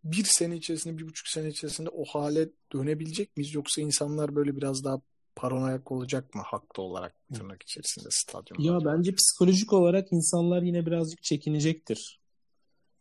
bir 0.04 0.24
sene 0.24 0.56
içerisinde, 0.56 0.98
bir 0.98 1.08
buçuk 1.08 1.28
sene 1.28 1.48
içerisinde 1.48 1.90
o 1.90 2.06
hale 2.06 2.50
dönebilecek 2.74 3.38
miyiz? 3.38 3.54
Yoksa 3.54 3.82
insanlar 3.82 4.36
böyle 4.36 4.56
biraz 4.56 4.84
daha 4.84 5.02
paranoyak 5.36 5.92
olacak 5.92 6.36
mı 6.36 6.42
haklı 6.42 6.84
olarak 6.84 7.16
tırnak 7.34 7.62
içerisinde 7.64 8.08
stadyumda? 8.12 8.64
Ya 8.64 8.86
bence 8.86 9.16
psikolojik 9.16 9.74
olarak 9.74 10.12
insanlar 10.12 10.62
yine 10.62 10.86
birazcık 10.86 11.24
çekinecektir. 11.24 12.20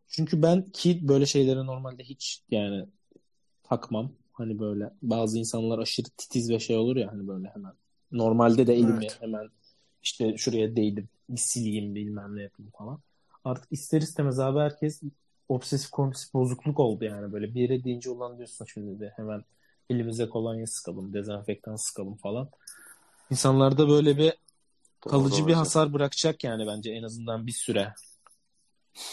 Çünkü 0.08 0.42
ben 0.42 0.70
ki 0.70 1.08
böyle 1.08 1.26
şeylere 1.26 1.66
normalde 1.66 2.04
hiç 2.04 2.42
yani 2.50 2.86
takmam. 3.62 4.12
Hani 4.32 4.58
böyle 4.58 4.90
bazı 5.02 5.38
insanlar 5.38 5.78
aşırı 5.78 6.08
titiz 6.16 6.50
ve 6.50 6.58
şey 6.58 6.76
olur 6.76 6.96
ya 6.96 7.12
hani 7.12 7.28
böyle 7.28 7.48
hemen. 7.48 7.72
Normalde 8.12 8.66
de 8.66 8.74
elimi 8.74 9.04
Evet. 9.04 9.18
hemen 9.20 9.50
işte 10.02 10.36
şuraya 10.36 10.76
değdim 10.76 11.08
bir 11.28 11.40
sileyim 11.40 11.94
bilmem 11.94 12.36
ne 12.36 12.42
yapayım 12.42 12.72
falan. 12.78 13.00
Artık 13.44 13.72
ister 13.72 14.00
istemez 14.00 14.38
abi 14.38 14.58
herkes 14.58 15.02
obsesif 15.48 15.90
kompulsif 15.90 16.34
bozukluk 16.34 16.80
oldu 16.80 17.04
yani 17.04 17.32
böyle 17.32 17.54
bir 17.54 17.60
yere 17.60 17.84
deyince 17.84 18.10
ulan 18.10 18.36
diyorsun 18.36 18.64
şimdi 18.64 19.00
de 19.00 19.12
hemen 19.16 19.44
elimize 19.94 20.28
kolonya 20.28 20.66
sıkalım, 20.66 21.14
dezenfektan 21.14 21.76
sıkalım 21.76 22.16
falan. 22.16 22.50
İnsanlarda 23.30 23.88
böyle 23.88 24.16
bir 24.16 24.32
kalıcı 25.00 25.36
Doğru 25.36 25.48
bir 25.48 25.54
hasar 25.54 25.92
bırakacak 25.92 26.44
yani 26.44 26.66
bence 26.66 26.90
en 26.90 27.02
azından 27.02 27.46
bir 27.46 27.52
süre. 27.52 27.94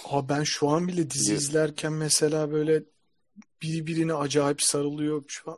Aa, 0.06 0.30
ben 0.30 0.44
şu 0.44 0.70
an 0.70 0.88
bile 0.88 1.10
dizi 1.10 1.34
izlerken 1.34 1.94
mesela 1.94 2.52
böyle 2.52 2.84
biri 3.62 3.88
birine 3.88 4.14
acayip 4.14 4.62
sarılıyor. 4.62 5.24
Şu 5.28 5.52
an 5.52 5.58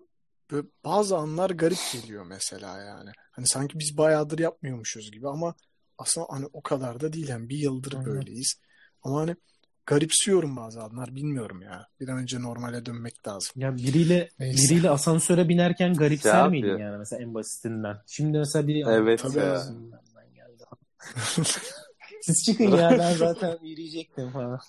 böyle 0.51 0.67
bazı 0.84 1.17
anlar 1.17 1.49
garip 1.49 1.79
geliyor 1.93 2.25
mesela 2.25 2.81
yani. 2.81 3.12
Hani 3.31 3.47
sanki 3.47 3.79
biz 3.79 3.97
bayağıdır 3.97 4.39
yapmıyormuşuz 4.39 5.12
gibi 5.12 5.29
ama 5.29 5.55
aslında 5.97 6.27
hani 6.29 6.45
o 6.53 6.62
kadar 6.62 6.99
da 6.99 7.13
değil. 7.13 7.27
Yani 7.27 7.49
bir 7.49 7.57
yıldır 7.57 7.93
Aynen. 7.93 8.05
böyleyiz. 8.05 8.55
Ama 9.03 9.19
hani 9.19 9.36
garipsiyorum 9.86 10.56
bazı 10.58 10.82
anlar. 10.84 11.15
Bilmiyorum 11.15 11.62
ya. 11.62 11.88
Bir 12.00 12.08
an 12.08 12.17
önce 12.17 12.41
normale 12.41 12.86
dönmek 12.86 13.28
lazım. 13.28 13.52
Ya 13.56 13.76
biriyle 13.78 14.30
Neyse. 14.39 14.58
biriyle 14.74 14.89
asansöre 14.89 15.50
binerken 15.50 15.94
garipser 15.94 16.38
Ya 16.38 16.50
miydin 16.50 16.78
yani 16.78 16.98
mesela 16.98 17.22
en 17.22 17.34
basitinden? 17.34 17.98
Şimdi 18.08 18.38
mesela 18.38 18.67
biri 18.67 18.84
Evet 18.88 19.20
Tabii 19.20 19.38
ya. 19.38 19.44
ya. 19.44 19.63
Ben 20.15 20.34
geldi. 20.34 20.63
Siz 22.22 22.44
çıkın 22.46 22.72
ya 22.72 22.96
ben 23.00 23.13
zaten 23.17 23.58
yürüyecektim 23.63 24.32
falan. 24.32 24.60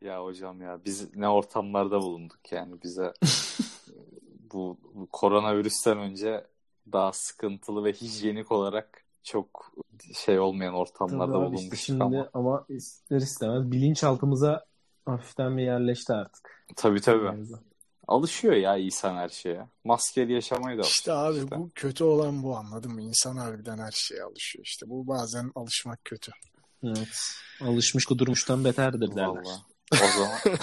Ya 0.00 0.24
hocam 0.24 0.60
ya 0.60 0.80
biz 0.84 1.16
ne 1.16 1.28
ortamlarda 1.28 2.00
bulunduk 2.02 2.52
yani 2.52 2.82
bize 2.82 3.12
bu, 4.52 4.78
bu 4.94 5.08
koronavirüsten 5.12 5.98
önce 5.98 6.46
daha 6.92 7.12
sıkıntılı 7.12 7.84
ve 7.84 7.92
hijyenik 7.92 8.52
olarak 8.52 9.03
çok 9.24 9.72
şey 10.14 10.38
olmayan 10.38 10.74
ortamlarda 10.74 11.32
Tabii 11.32 11.46
abi 11.46 11.56
işte 11.56 11.76
şimdi 11.76 12.04
ama. 12.04 12.28
ama 12.34 12.64
ister 12.68 13.16
istemez 13.16 13.70
bilinçaltımıza 13.70 14.64
hafiften 15.06 15.56
bir 15.56 15.62
yerleşti 15.62 16.12
artık. 16.12 16.64
Tabii 16.76 17.00
tabii. 17.00 17.22
Mevzu. 17.30 17.58
Alışıyor 18.08 18.54
ya 18.54 18.76
insan 18.76 19.16
her 19.16 19.28
şeye. 19.28 19.66
Maskeli 19.84 20.32
yaşamaya 20.32 20.78
da 20.78 20.82
İşte 20.82 21.12
abi 21.12 21.38
işte. 21.38 21.56
bu 21.58 21.70
kötü 21.74 22.04
olan 22.04 22.42
bu 22.42 22.56
anladın 22.56 22.92
mı? 22.92 23.02
İnsan 23.02 23.36
harbiden 23.36 23.78
her 23.78 23.90
şeye 23.92 24.22
alışıyor 24.22 24.64
işte. 24.64 24.86
Bu 24.88 25.06
bazen 25.06 25.52
alışmak 25.54 26.04
kötü. 26.04 26.32
Evet. 26.84 27.08
Alışmış 27.62 28.04
kudurmuştan 28.06 28.64
beterdir 28.64 29.10
derler. 29.16 29.26
Vallahi. 29.26 29.60
O 29.92 30.18
zaman 30.18 30.58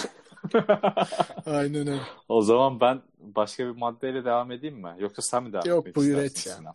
Aynen 1.46 1.86
öyle. 1.86 2.00
o 2.28 2.42
zaman 2.42 2.80
ben 2.80 3.02
başka 3.18 3.64
bir 3.66 3.70
maddeyle 3.70 4.24
devam 4.24 4.52
edeyim 4.52 4.76
mi? 4.82 4.94
Yoksa 4.98 5.22
sen 5.22 5.42
mi 5.42 5.52
devam 5.52 5.66
Yok, 5.68 5.96
buyur 5.96 6.18
et 6.18 6.46
ya. 6.46 6.74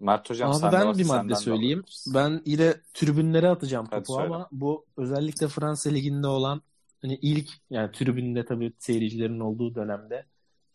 Mert 0.00 0.30
hocam 0.30 0.50
Abi 0.50 0.56
sende 0.58 0.72
ben 0.72 0.98
bir 0.98 1.04
madde 1.06 1.28
de 1.30 1.34
söyleyeyim. 1.36 1.84
Ben 2.06 2.42
yine 2.46 2.74
tribünlere 2.94 3.48
atacağım 3.48 3.86
Hadi 3.90 4.04
topu 4.04 4.12
söyle. 4.12 4.34
ama 4.34 4.48
bu 4.52 4.84
özellikle 4.96 5.48
Fransa 5.48 5.90
Ligi'nde 5.90 6.26
olan 6.26 6.62
hani 7.02 7.18
ilk 7.22 7.48
yani 7.70 7.92
tribünde 7.92 8.44
tabii 8.44 8.72
seyircilerin 8.78 9.40
olduğu 9.40 9.74
dönemde 9.74 10.24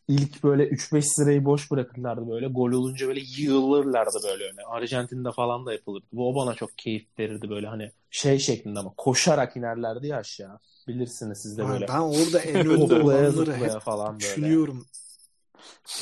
ilk 0.07 0.43
böyle 0.43 0.67
3-5 0.69 1.01
sırayı 1.01 1.45
boş 1.45 1.71
bırakırlardı 1.71 2.29
böyle. 2.29 2.47
Gol 2.47 2.71
olunca 2.71 3.07
böyle 3.07 3.21
yığılırlardı 3.38 4.17
böyle 4.23 4.43
öne. 4.43 4.62
Arjantin'de 4.67 5.31
falan 5.31 5.65
da 5.65 5.73
yapılırdı. 5.73 6.05
Bu 6.13 6.29
o 6.29 6.36
bana 6.36 6.53
çok 6.53 6.77
keyif 6.77 7.05
verirdi 7.19 7.49
böyle 7.49 7.67
hani 7.67 7.91
şey 8.09 8.39
şeklinde 8.39 8.79
ama 8.79 8.93
koşarak 8.97 9.57
inerlerdi 9.57 10.07
ya 10.07 10.17
aşağı. 10.17 10.59
Bilirsiniz 10.88 11.41
siz 11.41 11.57
de 11.57 11.63
Ay, 11.63 11.69
böyle 11.69 11.88
Ben 11.88 11.99
orada 11.99 12.39
en 12.39 12.55
önde 12.69 12.95
olanları 12.95 13.79
falan 13.79 14.13
böyle. 14.13 14.19
düşünüyorum. 14.19 14.86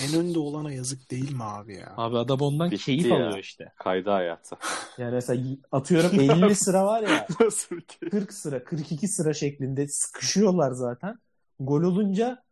En 0.02 0.20
önde 0.20 0.40
olana 0.40 0.72
yazık 0.72 1.12
değil 1.12 1.32
mi 1.32 1.44
abi 1.44 1.76
ya? 1.76 1.94
Abi 1.98 2.18
adam 2.18 2.42
ondan 2.42 2.72
Bitti 2.72 2.86
keyif 2.86 3.06
ya. 3.06 3.16
alıyor 3.16 3.38
işte. 3.38 3.72
Kaydı 3.78 4.10
hayatı. 4.10 4.56
Yani 4.98 5.14
mesela 5.14 5.44
atıyorum 5.72 6.20
50 6.20 6.56
sıra 6.56 6.86
var 6.86 7.02
ya 7.04 7.28
Nasıl 7.40 7.76
bir 7.76 7.82
keyif? 7.82 8.12
40 8.12 8.34
sıra 8.34 8.64
42 8.64 9.08
sıra 9.08 9.34
şeklinde 9.34 9.88
sıkışıyorlar 9.88 10.72
zaten. 10.72 11.20
Gol 11.60 11.82
olunca 11.84 12.44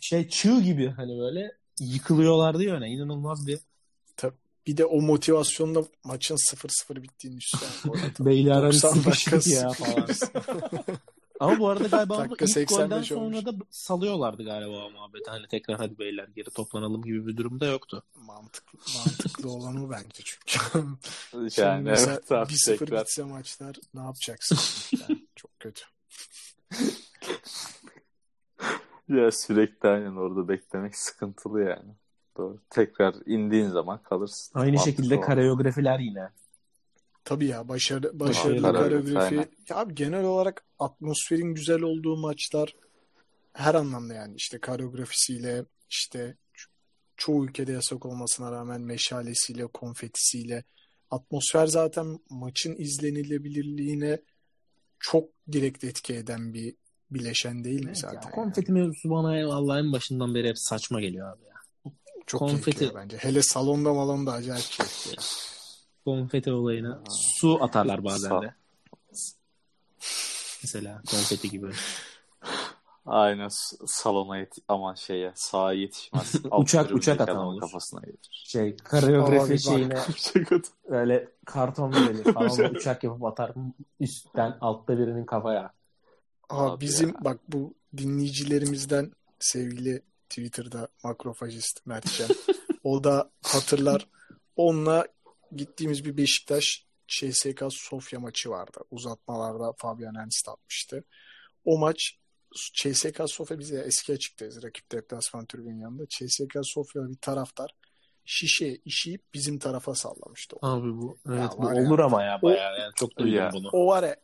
şey 0.00 0.28
çığ 0.28 0.60
gibi 0.60 0.88
hani 0.88 1.18
böyle 1.18 1.52
yıkılıyorlardı 1.80 2.64
ya 2.64 2.74
öne. 2.74 2.88
İnanılmaz 2.88 3.46
bir 3.46 3.58
Bir 4.66 4.76
de 4.76 4.84
o 4.84 5.00
motivasyonla 5.00 5.84
maçın 6.04 6.36
0-0 6.36 7.02
bittiğini 7.02 7.38
atalım. 7.54 8.00
beyler 8.26 8.62
90 8.62 8.88
arası 9.32 9.50
ya 9.50 9.70
falan. 9.70 10.06
Ama 11.40 11.58
bu 11.58 11.68
arada 11.68 11.88
galiba 11.88 12.26
ilk 12.30 12.48
85 12.50 12.68
golden 12.78 12.90
olmuş. 12.96 13.08
sonra 13.08 13.46
da 13.46 13.52
salıyorlardı 13.70 14.44
galiba 14.44 14.70
o 14.86 14.90
muhabbeti. 14.90 15.30
Hani 15.30 15.46
tekrar 15.48 15.76
hadi 15.78 15.98
beyler 15.98 16.28
geri 16.36 16.50
toplanalım 16.50 17.02
gibi 17.02 17.26
bir 17.26 17.36
durumda 17.36 17.66
yoktu. 17.66 18.02
Mantıklı, 18.26 18.78
mantıklı 18.98 19.50
olan 19.50 19.86
o 19.86 19.90
bence 19.90 20.22
çünkü. 20.24 20.58
Şimdi 21.30 21.60
Yani 21.60 21.82
mesela 21.82 22.12
evet 22.12 22.32
abi 22.32 22.52
1-0 22.52 22.78
tekrar. 22.78 23.00
bitse 23.00 23.22
maçlar 23.22 23.76
ne 23.94 24.00
yapacaksın? 24.00 24.58
Yani 25.08 25.26
çok 25.36 25.60
kötü. 25.60 25.82
Ya 29.08 29.30
sürekli 29.32 29.88
aynen 29.88 30.16
orada 30.16 30.48
beklemek 30.48 30.96
sıkıntılı 30.96 31.60
yani. 31.62 31.92
Doğru. 32.36 32.58
Tekrar 32.70 33.14
indiğin 33.26 33.68
zaman 33.68 34.02
kalırsın. 34.02 34.58
Aynı 34.58 34.72
Mantıklı 34.76 34.90
şekilde 35.02 35.16
olan. 35.16 35.26
koreografiler 35.26 35.98
yine. 35.98 36.28
Tabii 37.28 37.46
ya 37.46 37.68
başarı, 37.68 38.20
başarılı 38.20 38.62
Koreografi, 38.62 39.14
koreografi. 39.14 39.34
Ya 39.68 39.76
abi 39.76 39.94
genel 39.94 40.24
olarak 40.24 40.64
atmosferin 40.78 41.54
güzel 41.54 41.82
olduğu 41.82 42.16
maçlar 42.16 42.76
her 43.52 43.74
anlamda 43.74 44.14
yani 44.14 44.34
işte 44.36 44.60
koreografisiyle 44.60 45.64
işte 45.90 46.36
ço- 46.54 46.68
çoğu 47.16 47.44
ülkede 47.44 47.72
yasak 47.72 48.06
olmasına 48.06 48.52
rağmen 48.52 48.80
meşalesiyle, 48.80 49.66
konfetisiyle 49.66 50.64
atmosfer 51.10 51.66
zaten 51.66 52.18
maçın 52.30 52.76
izlenilebilirliğine 52.78 54.20
çok 54.98 55.28
direkt 55.52 55.84
etki 55.84 56.14
eden 56.14 56.54
bir 56.54 56.74
bileşen 57.10 57.64
değil 57.64 57.80
mi 57.80 57.86
Evet 57.86 57.96
zaten? 57.96 58.16
ya, 58.16 58.22
yani? 58.22 58.32
konfeti 58.32 58.72
mevzusu 58.72 59.10
bana 59.10 59.48
vallahi 59.48 59.78
en 59.80 59.92
başından 59.92 60.34
beri 60.34 60.48
hep 60.48 60.58
saçma 60.58 61.00
geliyor 61.00 61.36
abi 61.36 61.44
ya. 61.44 61.54
Çok 62.26 62.40
konfeti- 62.40 62.94
bence. 62.94 63.16
Hele 63.16 63.42
salonda 63.42 63.94
malonda 63.94 64.32
acayip 64.32 64.64
keyifli. 64.70 65.16
Konfeti 66.12 66.52
olayına 66.52 66.98
su 67.10 67.58
atarlar 67.64 68.04
bazen 68.04 68.28
Sağ- 68.28 68.42
de. 68.42 68.54
Mesela 70.62 71.02
konfeti 71.10 71.50
gibi. 71.50 71.66
Aynen 73.06 73.48
salona 73.86 74.38
yet 74.38 74.54
aman 74.68 74.94
şeye 74.94 75.32
sağa 75.34 75.72
yetişmez. 75.72 76.34
Uçak- 76.44 76.92
uçak 76.92 77.20
atan 77.20 77.36
olur. 77.36 77.60
kafasına 77.60 78.00
gelir. 78.00 78.18
Şey 78.32 78.76
bak. 79.56 79.60
şeyine 79.60 80.00
Uçak 80.08 80.52
atan. 80.52 80.72
öyle 80.88 81.28
karton 81.46 81.92
verir 81.92 82.24
falan 82.32 82.74
uçak 82.74 83.04
yapıp 83.04 83.24
atar 83.24 83.52
üstten 84.00 84.56
altta 84.60 84.98
birinin 84.98 85.24
kafaya. 85.24 85.72
Aa, 86.48 86.72
Abi 86.72 86.80
bizim 86.80 87.08
ya. 87.08 87.14
bak 87.24 87.38
bu 87.48 87.74
dinleyicilerimizden 87.96 89.12
sevgili 89.40 90.02
Twitter'da 90.28 90.88
makrofajist 91.04 91.86
Mertcan. 91.86 92.28
o 92.84 93.04
da 93.04 93.30
hatırlar. 93.42 94.08
Onunla 94.56 95.06
gittiğimiz 95.56 96.04
bir 96.04 96.16
Beşiktaş 96.16 96.86
CSK 97.08 97.62
Sofya 97.70 98.20
maçı 98.20 98.50
vardı. 98.50 98.80
Uzatmalarda 98.90 99.72
Fabian 99.78 100.14
Ernst 100.14 100.48
atmıştı. 100.48 101.04
O 101.64 101.78
maç 101.78 102.18
CSK 102.54 103.20
Sofya 103.26 103.58
bize 103.58 103.80
eski 103.80 104.12
açıktayız. 104.12 104.62
Rakip 104.62 104.92
deplasman 104.92 105.46
tribünün 105.46 105.80
yanında. 105.80 106.06
CSK 106.08 106.58
Sofya 106.62 107.08
bir 107.08 107.16
taraftar 107.16 107.70
şişe 108.24 108.76
işeyip 108.84 109.22
bizim 109.34 109.58
tarafa 109.58 109.94
sallamıştı. 109.94 110.56
Abi 110.62 110.96
bu 110.96 111.16
evet 111.28 111.38
Ya 111.38 111.50
bu 111.58 111.62
var 111.62 111.74
ya. 111.76 111.82
olur 111.88 111.98
ama 111.98 112.22
ya 112.24 112.42
bayağı 112.42 112.78
yani 112.80 112.92
çok 112.96 113.18
duydum 113.18 113.34
Ya. 113.34 113.50
bunu. 113.52 113.68
O 113.72 113.86
var 113.86 114.02
ya 114.02 114.16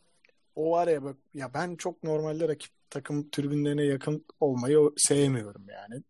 o 0.55 0.71
var 0.71 0.87
ya 0.87 1.03
bak 1.03 1.17
ya 1.33 1.53
ben 1.53 1.75
çok 1.75 2.03
normalde 2.03 2.47
rakip 2.47 2.71
takım 2.89 3.29
tribünlerine 3.29 3.83
yakın 3.85 4.25
olmayı 4.39 4.79
sevmiyorum 4.97 5.65
yani. 5.69 6.03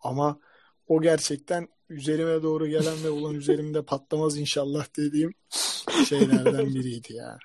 Ama 0.00 0.40
o 0.88 1.02
gerçekten 1.02 1.68
üzerime 1.88 2.42
doğru 2.42 2.66
gelen 2.66 3.04
ve 3.04 3.10
ulan 3.10 3.34
üzerimde 3.34 3.82
patlamaz 3.82 4.36
inşallah 4.38 4.86
dediğim 4.96 5.34
şeylerden 6.08 6.66
biriydi 6.74 7.12
ya. 7.12 7.38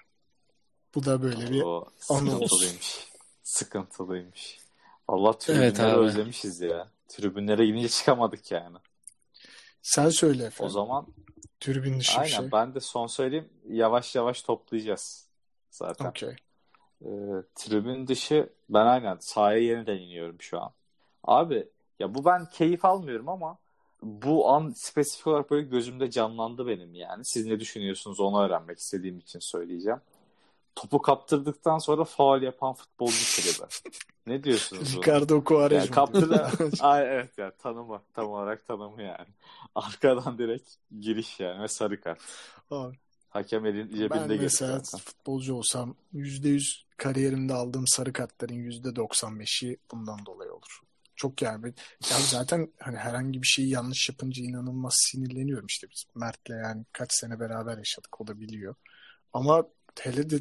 Bu 0.96 1.06
da 1.06 1.22
böyle 1.22 1.52
bir 1.52 1.62
O 1.62 1.86
anı 2.10 2.30
sıkıntılıymış. 2.32 3.08
Sıkıntılıymış. 3.44 4.60
Allah 5.08 5.30
Evet 5.30 5.42
tribünleri 5.76 5.94
abi. 5.94 6.06
özlemişiz 6.06 6.62
ya. 6.62 6.92
Tribünlere 7.08 7.66
gidince 7.66 7.90
çıkamadık 7.90 8.52
yani. 8.52 8.78
sen 9.82 10.10
söyle 10.10 10.44
O 10.44 10.48
efendim. 10.48 10.74
zaman 10.74 11.08
Tribün 11.60 12.00
dışı 12.00 12.14
bir 12.14 12.20
aynen 12.22 12.30
şey. 12.38 12.52
ben 12.52 12.76
de 12.76 12.80
son 12.80 13.08
söyleyeyim. 13.08 13.50
Yavaş 13.70 14.16
yavaş 14.16 14.42
toplayacağız 14.42 15.28
zaten. 15.72 16.06
Okey. 16.06 16.36
Ee, 17.02 17.08
tribün 17.56 18.08
dışı 18.08 18.50
ben 18.70 18.86
aynen 18.86 19.18
sahaya 19.20 19.60
yeniden 19.60 19.98
iniyorum 19.98 20.36
şu 20.40 20.62
an. 20.62 20.72
Abi 21.24 21.68
ya 22.00 22.16
bu 22.16 22.26
ben 22.26 22.46
keyif 22.50 22.86
almıyorum 22.86 23.30
ama 23.30 23.58
bu 24.04 24.50
an 24.50 24.74
spesifik 24.76 25.28
olarak 25.28 25.52
böyle 25.52 25.68
gözümde 25.68 26.12
canlandı 26.12 26.68
benim 26.68 26.96
yani. 26.96 27.26
Siz 27.26 27.46
ne 27.46 27.60
düşünüyorsunuz 27.60 28.20
onu 28.20 28.44
öğrenmek 28.46 28.80
istediğim 28.80 29.20
için 29.20 29.40
söyleyeceğim. 29.42 30.00
Topu 30.76 31.02
kaptırdıktan 31.02 31.78
sonra 31.78 32.04
faul 32.04 32.42
yapan 32.42 32.74
futbolcu 32.74 33.26
tribi. 33.26 33.68
Ne 34.28 34.44
diyorsunuz? 34.44 34.98
Ricardo 34.98 35.44
Quaresma. 35.44 35.78
Yani 35.78 35.92
kaptırdı. 35.92 36.48
Ay, 36.80 37.08
evet 37.08 37.38
ya 37.38 37.52
tanımı. 37.52 38.02
Tam 38.14 38.30
olarak 38.30 38.68
tanımı 38.68 39.04
yani. 39.04 39.28
Arkadan 39.76 40.38
direkt 40.38 40.70
giriş 41.00 41.40
yani 41.40 41.64
ve 41.64 41.68
sarı 41.68 42.02
kart. 42.02 42.20
Abi, 42.72 42.96
Hakem 43.30 43.66
elin 43.66 43.90
ben 43.92 43.98
cebinde 43.98 44.28
gelir 44.28 44.42
mesela 44.42 44.80
zaten. 44.80 45.00
futbolcu 45.00 45.56
olsam 45.56 45.96
%100 46.14 46.62
kariyerimde 46.98 47.54
aldığım 47.54 47.88
sarı 47.88 48.14
kartların 48.14 48.72
%95'i 48.72 49.78
bundan 49.92 50.26
dolayı 50.26 50.54
olur. 50.54 50.82
Çok 51.22 51.42
yani. 51.42 51.74
Ya 52.12 52.18
zaten 52.20 52.74
hani 52.80 52.98
herhangi 52.98 53.42
bir 53.42 53.48
şeyi 53.48 53.70
yanlış 53.70 54.10
yapınca 54.10 54.44
inanılmaz 54.44 54.94
sinirleniyorum 54.98 55.66
işte 55.66 55.88
biz. 55.92 56.04
Mert'le 56.16 56.50
yani 56.50 56.86
kaç 56.92 57.14
sene 57.14 57.40
beraber 57.40 57.78
yaşadık 57.78 58.22
o 58.22 58.28
da 58.28 58.40
biliyor. 58.40 58.76
Ama 59.34 59.68
hele 60.00 60.30
de 60.30 60.40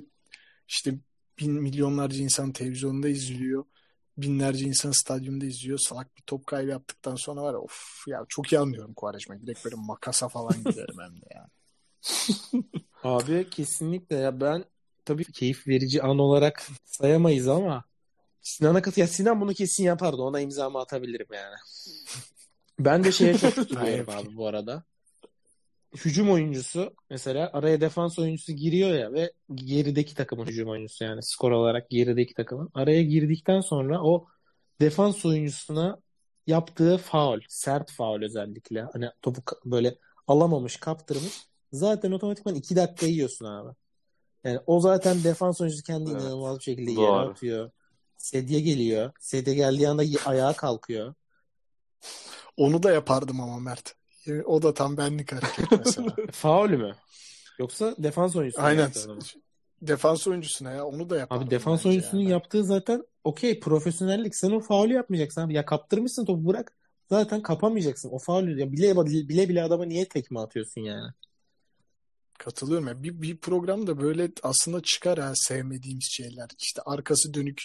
işte 0.68 0.94
bin 1.38 1.52
milyonlarca 1.52 2.22
insan 2.22 2.52
televizyonda 2.52 3.08
izliyor. 3.08 3.64
Binlerce 4.16 4.64
insan 4.64 4.90
stadyumda 4.90 5.46
izliyor. 5.46 5.78
Salak 5.78 6.16
bir 6.16 6.22
top 6.22 6.46
kaybı 6.46 6.70
yaptıktan 6.70 7.14
sonra 7.14 7.42
var 7.42 7.52
ya 7.52 7.58
of 7.58 8.04
ya 8.06 8.24
çok 8.28 8.52
iyi 8.52 8.58
anlıyorum 8.58 8.94
Quaresma'yı. 8.94 9.42
Direkt 9.42 9.64
böyle 9.64 9.76
makasa 9.76 10.28
falan 10.28 10.56
giderim 10.64 10.96
hem 11.00 11.20
de 11.20 11.26
yani. 11.34 11.50
Abi 13.02 13.50
kesinlikle 13.50 14.16
ya 14.16 14.40
ben 14.40 14.64
tabii 15.04 15.24
keyif 15.24 15.68
verici 15.68 16.02
an 16.02 16.18
olarak 16.18 16.66
sayamayız 16.84 17.48
ama 17.48 17.89
Sinan'a 18.42 18.82
katı 18.82 19.00
ya 19.00 19.06
Sinan 19.06 19.40
bunu 19.40 19.54
kesin 19.54 19.84
yapardı. 19.84 20.22
Ona 20.22 20.40
imzamı 20.40 20.78
atabilirim 20.78 21.26
yani. 21.32 21.54
Ben 22.80 23.04
de 23.04 23.12
şeye 23.12 23.38
çok 23.38 23.54
tutuluyorum 23.54 24.06
abi 24.10 24.36
bu 24.36 24.46
arada. 24.46 24.84
Hücum 25.96 26.30
oyuncusu 26.30 26.94
mesela 27.10 27.50
araya 27.52 27.80
defans 27.80 28.18
oyuncusu 28.18 28.52
giriyor 28.52 28.90
ya 28.90 29.12
ve 29.12 29.32
gerideki 29.54 30.14
takımın 30.14 30.46
hücum 30.46 30.68
oyuncusu 30.68 31.04
yani 31.04 31.22
skor 31.22 31.50
olarak 31.50 31.90
gerideki 31.90 32.34
takımın 32.34 32.70
araya 32.74 33.02
girdikten 33.02 33.60
sonra 33.60 34.02
o 34.02 34.26
defans 34.80 35.24
oyuncusuna 35.24 36.00
yaptığı 36.46 36.96
faul, 36.98 37.40
sert 37.48 37.92
faul 37.92 38.22
özellikle 38.22 38.82
hani 38.92 39.10
topu 39.22 39.42
böyle 39.64 39.98
alamamış, 40.26 40.76
kaptırmış. 40.76 41.46
Zaten 41.72 42.12
otomatikman 42.12 42.54
2 42.54 42.76
dakika 42.76 43.06
yiyorsun 43.06 43.44
abi. 43.46 43.74
Yani 44.44 44.58
o 44.66 44.80
zaten 44.80 45.24
defans 45.24 45.60
oyuncusu 45.60 45.82
kendi 45.82 46.10
Evet. 46.10 46.22
inanılmaz 46.22 46.58
bir 46.58 46.62
şekilde 46.62 46.90
yere 46.90 47.12
atıyor. 47.12 47.70
Sedye 48.20 48.60
geliyor. 48.60 49.12
Sedye 49.20 49.54
geldiği 49.54 49.88
anda 49.88 50.02
ayağa 50.26 50.52
kalkıyor. 50.52 51.14
Onu 52.56 52.82
da 52.82 52.92
yapardım 52.92 53.40
ama 53.40 53.58
Mert. 53.58 53.94
Yani 54.26 54.42
O 54.42 54.62
da 54.62 54.74
tam 54.74 54.96
benlik 54.96 55.32
hareket 55.32 55.70
mesela. 55.86 56.16
Faul 56.32 56.70
mü? 56.70 56.96
Yoksa 57.58 57.94
defans 57.98 58.36
oyuncusu 58.36 58.60
mu 58.60 58.66
Aynen. 58.66 58.90
Defans 59.82 60.26
oyuncusuna 60.26 60.70
ya 60.72 60.86
onu 60.86 61.10
da 61.10 61.18
yapardım. 61.18 61.46
Abi 61.46 61.50
defans 61.50 61.86
oyuncusunun 61.86 62.22
yani. 62.22 62.32
yaptığı 62.32 62.64
zaten 62.64 63.02
okey 63.24 63.60
profesyonellik. 63.60 64.36
Sen 64.36 64.50
o 64.50 64.60
faulü 64.60 64.92
yapmayacaksın 64.92 65.40
abi. 65.40 65.54
Ya 65.54 65.64
kaptırmışsın 65.64 66.24
topu 66.24 66.46
bırak. 66.46 66.72
Zaten 67.10 67.42
kapamayacaksın. 67.42 68.10
O 68.12 68.18
faulü 68.18 68.60
ya 68.60 68.72
bile 68.72 68.96
bile 69.28 69.48
bile 69.48 69.62
adama 69.62 69.84
niye 69.84 70.08
tekme 70.08 70.40
atıyorsun 70.40 70.80
yani? 70.80 71.12
Katılıyorum 72.38 72.88
ya. 72.88 73.02
Bir, 73.02 73.22
bir 73.22 73.36
programda 73.36 74.00
böyle 74.00 74.30
aslında 74.42 74.80
çıkar 74.82 75.18
ha 75.18 75.32
sevmediğimiz 75.34 76.08
şeyler. 76.10 76.48
İşte 76.58 76.82
arkası 76.82 77.34
dönük 77.34 77.62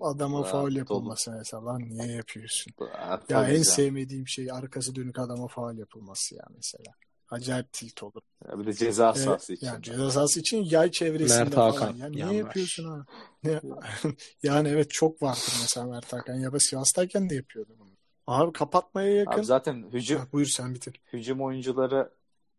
adama 0.00 0.38
Ha, 0.38 0.42
faul 0.44 0.70
dolu. 0.70 0.78
yapılması 0.78 1.30
mesela. 1.30 1.64
Lan 1.64 1.82
niye 1.88 2.12
yapıyorsun? 2.12 2.72
Ha, 2.92 3.20
Ya 3.28 3.48
en 3.48 3.62
sevmediğim 3.62 4.28
şey 4.28 4.50
arkası 4.52 4.94
dönük 4.94 5.18
adama 5.18 5.48
faul 5.48 5.74
yapılması 5.78 6.34
ya 6.34 6.44
mesela. 6.56 6.94
Acayip 7.30 7.72
tilt 7.72 8.02
olur. 8.02 8.22
Ya 8.48 8.58
bir 8.58 8.66
de 8.66 8.72
ceza 8.72 9.14
Ee, 9.16 9.18
sahası 9.18 9.52
için. 9.52 9.66
yani 9.66 9.82
ceza 9.82 10.10
sahası 10.10 10.40
için 10.40 10.64
yay 10.64 10.90
çevresinde 10.90 11.40
Mert 11.44 11.54
falan. 11.54 11.70
Hakan, 11.72 11.96
Ya 11.98 12.08
niye 12.08 12.32
yapıyorsun 12.34 12.84
ha? 12.84 13.06
Ne? 13.44 13.60
yani 14.42 14.68
evet 14.68 14.90
çok 14.90 15.22
vardır 15.22 15.52
mesela 15.62 15.86
Mert 15.86 16.12
Hakan. 16.12 16.34
Ya 16.34 16.52
da 16.52 16.56
Sivas'tayken 16.60 17.30
de 17.30 17.34
yapıyordu 17.34 17.72
bunu. 17.78 17.90
Abi 18.26 18.52
kapatmaya 18.52 19.12
yakın. 19.14 19.32
Abi 19.32 19.44
zaten 19.44 19.84
hücum 19.92 20.18
Ha, 20.18 20.26
buyur 20.32 20.46
sen 20.46 20.74
bitir. 20.74 21.00
hücum 21.12 21.40
oyuncuları 21.42 22.10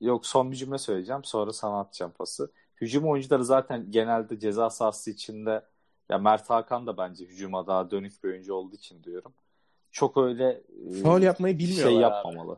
yok 0.02 0.26
son 0.26 0.52
bir 0.52 0.56
cümle 0.56 0.78
söyleyeceğim 0.78 1.24
sonra 1.24 1.54
sana 1.54 1.80
atacağım 1.80 2.12
pası. 2.18 2.52
Hücum 2.82 3.08
oyuncuları 3.08 3.46
zaten 3.46 3.92
genelde 3.92 4.40
ceza 4.40 4.70
sahası 4.70 5.12
içinde 5.12 5.66
ya 6.14 6.20
Mert 6.20 6.49
Hakan 6.49 6.88
da 6.88 6.97
bence 6.97 7.26
hücuma 7.26 7.68
daha 7.68 7.91
dönük 7.91 8.24
bir 8.24 8.30
oyuncu 8.30 8.53
olduğu 8.53 8.76
için 8.76 9.03
diyorum. 9.03 9.34
Çok 9.91 10.18
öyle 10.18 10.61
e, 10.89 10.93
Faul 11.03 11.22
yapmayı 11.22 11.59
bilmiyorlar 11.59 11.84
şey 11.84 11.95
abi. 11.95 12.01
yapmamalı. 12.01 12.57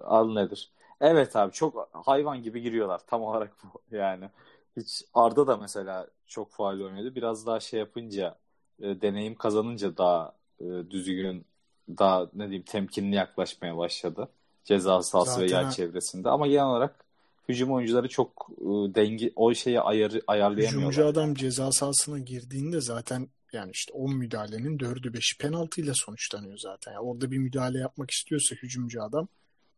Al 0.00 0.32
nedir? 0.32 0.72
Evet 1.00 1.36
abi 1.36 1.52
çok 1.52 1.88
hayvan 1.92 2.42
gibi 2.42 2.62
giriyorlar 2.62 3.00
tam 3.06 3.22
olarak 3.22 3.52
bu 3.64 3.96
yani. 3.96 4.30
Hiç 4.76 5.04
Arda 5.14 5.46
da 5.46 5.56
mesela 5.56 6.06
çok 6.26 6.50
faal 6.50 6.80
oynadı. 6.80 7.14
Biraz 7.14 7.46
daha 7.46 7.60
şey 7.60 7.80
yapınca 7.80 8.38
e, 8.82 9.00
deneyim 9.00 9.34
kazanınca 9.34 9.96
daha 9.96 10.32
e, 10.60 10.64
düzgün 10.64 11.44
daha 11.88 12.28
ne 12.34 12.44
diyeyim 12.44 12.62
temkinli 12.64 13.16
yaklaşmaya 13.16 13.76
başladı. 13.76 14.28
Ceza 14.64 15.02
sahası 15.02 15.40
ve 15.40 15.48
Zaten 15.48 15.58
yer 15.58 15.64
ha- 15.64 15.70
çevresinde. 15.70 16.30
Ama 16.30 16.46
genel 16.46 16.66
olarak 16.66 17.04
hücum 17.48 17.72
oyuncuları 17.72 18.08
çok 18.08 18.50
e, 18.58 18.64
dengi 18.94 19.32
o 19.36 19.54
şeyi 19.54 19.80
ayarı, 19.80 20.22
ayarlayamıyorlar. 20.26 20.90
Hücumcu 20.90 21.06
adam 21.06 21.34
ceza 21.34 21.72
sahasına 21.72 22.18
girdiğinde 22.18 22.80
zaten 22.80 23.28
yani 23.52 23.70
işte 23.74 23.92
10 23.92 24.14
müdahalenin 24.14 24.78
4'ü 24.78 25.12
5'i 25.12 25.38
penaltıyla 25.38 25.92
sonuçlanıyor 25.96 26.58
zaten. 26.58 26.92
Yani 26.92 27.02
orada 27.02 27.30
bir 27.30 27.38
müdahale 27.38 27.78
yapmak 27.78 28.10
istiyorsa 28.10 28.56
hücumcu 28.56 29.02
adam 29.02 29.28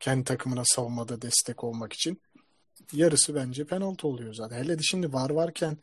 kendi 0.01 0.25
takımına 0.25 0.63
savunmada 0.65 1.23
destek 1.23 1.65
olmak 1.65 1.93
için 1.93 2.21
yarısı 2.93 3.35
bence 3.35 3.65
penaltı 3.65 4.09
oluyor 4.09 4.35
zaten. 4.35 4.57
Hele 4.57 4.79
de 4.79 4.83
şimdi 4.83 5.13
var 5.13 5.31
varken 5.31 5.79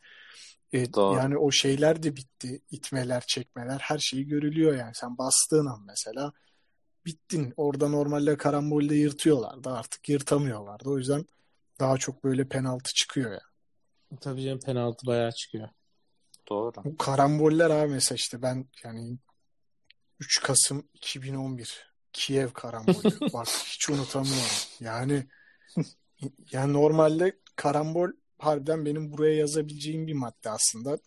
e, 0.72 0.92
Doğru. 0.92 1.16
yani 1.16 1.38
o 1.38 1.50
şeyler 1.50 2.02
de 2.02 2.16
bitti. 2.16 2.60
İtmeler, 2.70 3.24
çekmeler 3.28 3.78
her 3.78 3.98
şeyi 3.98 4.26
görülüyor 4.26 4.76
yani. 4.76 4.92
Sen 4.94 5.18
bastığın 5.18 5.66
an 5.66 5.82
mesela 5.86 6.32
bittin. 7.06 7.54
Orada 7.56 7.88
normalde 7.88 8.36
karambolde 8.36 8.94
yırtıyorlardı. 8.94 9.70
Artık 9.70 10.08
yırtamıyorlardı. 10.08 10.90
O 10.90 10.98
yüzden 10.98 11.24
daha 11.80 11.98
çok 11.98 12.24
böyle 12.24 12.48
penaltı 12.48 12.92
çıkıyor 12.94 13.32
ya. 13.32 13.40
Tabii 14.20 14.42
canım 14.42 14.60
penaltı 14.60 15.06
bayağı 15.06 15.32
çıkıyor. 15.32 15.68
Doğru. 16.48 16.72
Bu 16.84 16.96
karamboller 16.96 17.70
abi 17.70 17.92
mesela 17.92 18.16
işte 18.16 18.42
ben 18.42 18.68
yani 18.84 19.18
3 20.20 20.42
Kasım 20.42 20.88
2011 20.94 21.88
Kiev 22.12 22.50
karambolü. 22.50 23.20
Bak 23.32 23.46
hiç 23.48 23.90
unutamıyorum. 23.90 24.56
Yani 24.80 25.26
yani 26.52 26.72
normalde 26.72 27.38
karambol 27.56 28.08
harbiden 28.38 28.84
benim 28.84 29.12
buraya 29.12 29.34
yazabileceğim 29.34 30.06
bir 30.06 30.12
madde 30.12 30.50
aslında. 30.50 30.98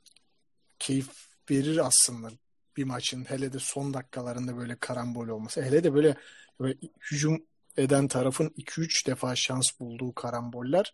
Keyif 0.80 1.09
verir 1.49 1.78
aslında 1.78 2.30
bir 2.78 2.84
maçın 2.84 3.26
hele 3.26 3.53
de 3.53 3.59
son 3.59 3.93
dakikalarında 3.93 4.57
böyle 4.57 4.76
karambol 4.76 5.28
olması. 5.28 5.61
Hele 5.61 5.84
de 5.84 5.93
böyle, 5.93 6.15
böyle 6.59 6.78
hücum 7.11 7.45
eden 7.78 8.07
tarafın 8.07 8.47
2-3 8.47 9.07
defa 9.07 9.36
şans 9.36 9.65
bulduğu 9.80 10.13
karamboller 10.13 10.93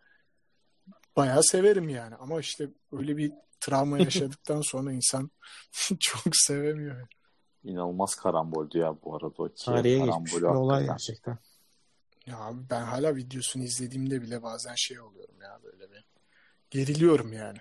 bayağı 1.16 1.44
severim 1.44 1.90
yani. 1.90 2.16
Ama 2.16 2.40
işte 2.40 2.70
öyle 2.92 3.18
bir 3.18 3.32
travma 3.60 4.00
yaşadıktan 4.00 4.62
sonra 4.66 4.92
insan 4.92 5.32
çok 6.00 6.36
sevemiyor. 6.36 7.08
İnanılmaz 7.64 8.16
karamboldü 8.16 8.78
ya 8.78 8.96
bu 9.04 9.16
arada 9.16 9.34
o 9.38 9.54
Tarihe 9.54 10.06
geçmiş 10.06 10.36
bir 10.36 10.42
olay 10.42 10.86
gerçekten. 10.86 11.38
Ya 12.26 12.52
ben 12.70 12.82
hala 12.82 13.16
videosunu 13.16 13.64
izlediğimde 13.64 14.22
bile 14.22 14.44
bazen 14.44 14.76
şey 14.76 15.00
oluyorum 15.00 15.42
ya 15.42 15.60
böyle 15.64 15.92
bir 15.92 16.06
geriliyorum 16.70 17.34
yani. 17.34 17.58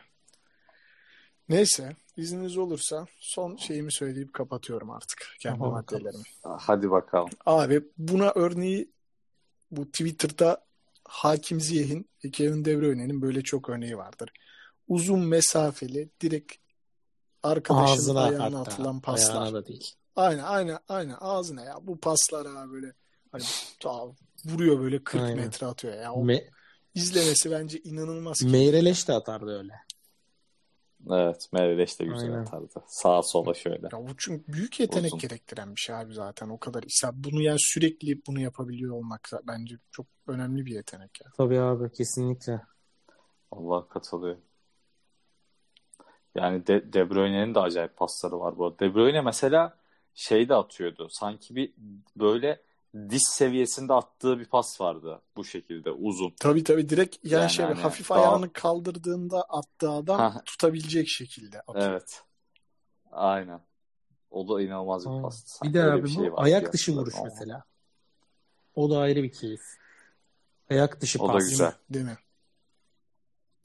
Neyse 1.49 1.97
izniniz 2.17 2.59
olursa 2.59 3.07
son 3.19 3.57
şeyimi 3.57 3.93
söyleyip 3.93 4.35
kapatıyorum 4.35 4.91
artık 4.91 5.27
kendi 5.41 5.59
Tamam, 5.59 5.75
bakalım. 5.75 6.03
maddelerimi. 6.03 6.25
Hadi 6.43 6.91
bakalım. 6.91 7.31
Abi 7.47 7.85
buna 7.99 8.33
örneği 8.35 8.93
bu 9.71 9.87
Twitter'da 9.87 10.65
Hakim 11.05 11.61
Ziyeh'in 11.61 12.09
ve 12.25 12.31
Kevin 12.31 12.65
De 12.65 12.81
Bruyne'nin 12.81 13.23
böyle 13.23 13.43
çok 13.43 13.69
örneği 13.71 13.97
vardır. 13.97 14.31
Uzun 14.89 15.21
mesafeli 15.21 16.11
direkt 16.21 16.53
arkadaşın 17.43 17.93
Ağzına 17.95 18.21
ayağına 18.23 18.59
hatta. 18.59 18.71
atılan 18.73 19.01
paslar. 19.01 19.35
Ayağına 19.35 19.53
da 19.55 19.67
değil. 19.67 19.95
Aynen 20.17 20.43
aynen 20.43 20.79
aynen 20.89 21.17
ağzına 21.21 21.65
ya 21.65 21.79
bu 21.83 22.01
paslar 22.01 22.47
ha 22.47 22.71
böyle 22.71 22.93
hani 23.33 23.43
ta- 23.81 24.07
vuruyor 24.45 24.81
böyle 24.81 25.05
40 25.05 25.23
Aynen. 25.23 25.39
metre 25.39 25.67
atıyor 25.67 25.95
ya. 25.95 26.13
O 26.13 26.25
Me 26.25 26.45
izlemesi 26.95 27.51
bence 27.51 27.79
inanılmaz. 27.79 28.43
Meyreleş 28.43 29.09
de 29.09 29.13
atardı 29.13 29.59
öyle. 29.59 29.73
Evet 31.11 31.49
Merveş 31.53 32.01
de 32.01 32.05
güzel 32.05 32.31
Aynen. 32.31 32.43
atardı. 32.43 32.83
Sağa 32.87 33.23
sola 33.23 33.55
şöyle. 33.55 33.89
Ya 33.93 34.09
bu 34.09 34.17
çünkü 34.17 34.53
büyük 34.53 34.81
yetenek 34.81 35.07
Uzun. 35.07 35.19
gerektiren 35.19 35.75
bir 35.77 35.81
şey 35.81 35.97
abi 35.97 36.15
zaten 36.15 36.49
o 36.49 36.59
kadar. 36.59 36.83
İşte 36.83 37.09
bunu 37.15 37.43
yani 37.43 37.59
sürekli 37.61 38.27
bunu 38.27 38.41
yapabiliyor 38.41 38.95
olmak 38.95 39.31
bence 39.47 39.77
çok 39.91 40.07
önemli 40.27 40.67
bir 40.67 40.75
yetenek 40.75 41.21
ya. 41.25 41.31
Tabii 41.37 41.61
abi 41.61 41.93
kesinlikle. 41.93 42.61
Allah 43.51 43.89
katılıyor. 43.89 44.37
Yani 46.35 46.67
De, 46.67 46.93
De 46.93 47.11
Bruyne'nin 47.11 47.55
de 47.55 47.61
acayip 47.61 47.97
pasları 47.97 48.41
var 48.41 48.59
bu 48.59 48.67
arada. 48.67 48.79
De 48.79 48.95
Bruyne 48.95 49.21
mesela 49.21 49.77
şey 50.15 50.49
de 50.49 50.55
atıyordu. 50.55 51.09
Sanki 51.11 51.55
bir 51.57 51.73
böyle 52.17 52.61
diş 53.11 53.23
seviyesinde 53.23 53.93
attığı 53.93 54.39
bir 54.39 54.45
pas 54.45 54.81
vardı 54.81 55.23
bu 55.37 55.45
şekilde 55.45 55.91
uzun. 55.91 56.35
Tabii 56.41 56.65
tabii 56.65 56.89
direkt 56.89 57.17
yani, 57.25 57.33
Yani 57.43 57.51
şey 57.51 57.65
hani 57.65 57.75
hafif 57.81 58.11
daha- 58.11 58.19
ayağını 58.21 58.53
kaldırdığında 58.53 59.43
attığı 59.43 59.91
adam 59.91 60.43
tutabilecek 60.47 61.09
şekilde 61.09 61.61
atıyor. 61.61 61.91
Evet. 61.91 62.23
Aynen. 63.13 63.61
O 64.31 64.49
da 64.49 64.63
inanılmaz 64.63 65.07
bir 65.07 65.23
pastı. 65.23 65.45
Bir 65.47 65.51
Sanki 65.51 65.75
de 65.75 65.83
öyle 65.83 65.93
abi 65.93 65.99
bir 65.99 66.05
bu 66.05 66.09
şey 66.09 66.33
var 66.33 66.45
ayak 66.45 66.73
dışı 66.73 66.93
vuruş 66.97 67.15
ama. 67.15 67.25
mesela. 67.25 67.65
O 68.75 68.91
da 68.91 68.99
ayrı 68.99 69.23
bir 69.23 69.33
keyif. 69.33 69.63
Ayak 70.71 71.01
dışı 71.01 71.23
O 71.23 71.29
da 71.29 71.33
pas. 71.33 71.49
güzel. 71.49 71.73
Değil 71.91 72.05
mi? 72.05 72.19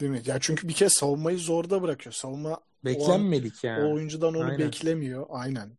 Değil 0.02 0.12
mi? 0.12 0.22
Ya 0.26 0.38
çünkü 0.42 0.68
bir 0.68 0.74
kez 0.74 0.94
savunmayı 0.94 1.38
zorda 1.40 1.82
bırakıyor. 1.82 2.14
Savunma 2.14 2.60
Beklenmedik 2.86 3.64
yani. 3.64 3.84
o 3.84 3.94
oyuncudan 3.94 4.34
onu 4.36 4.44
Aynen. 4.44 4.60
beklemiyor. 4.60 5.26
Aynen. 5.30 5.78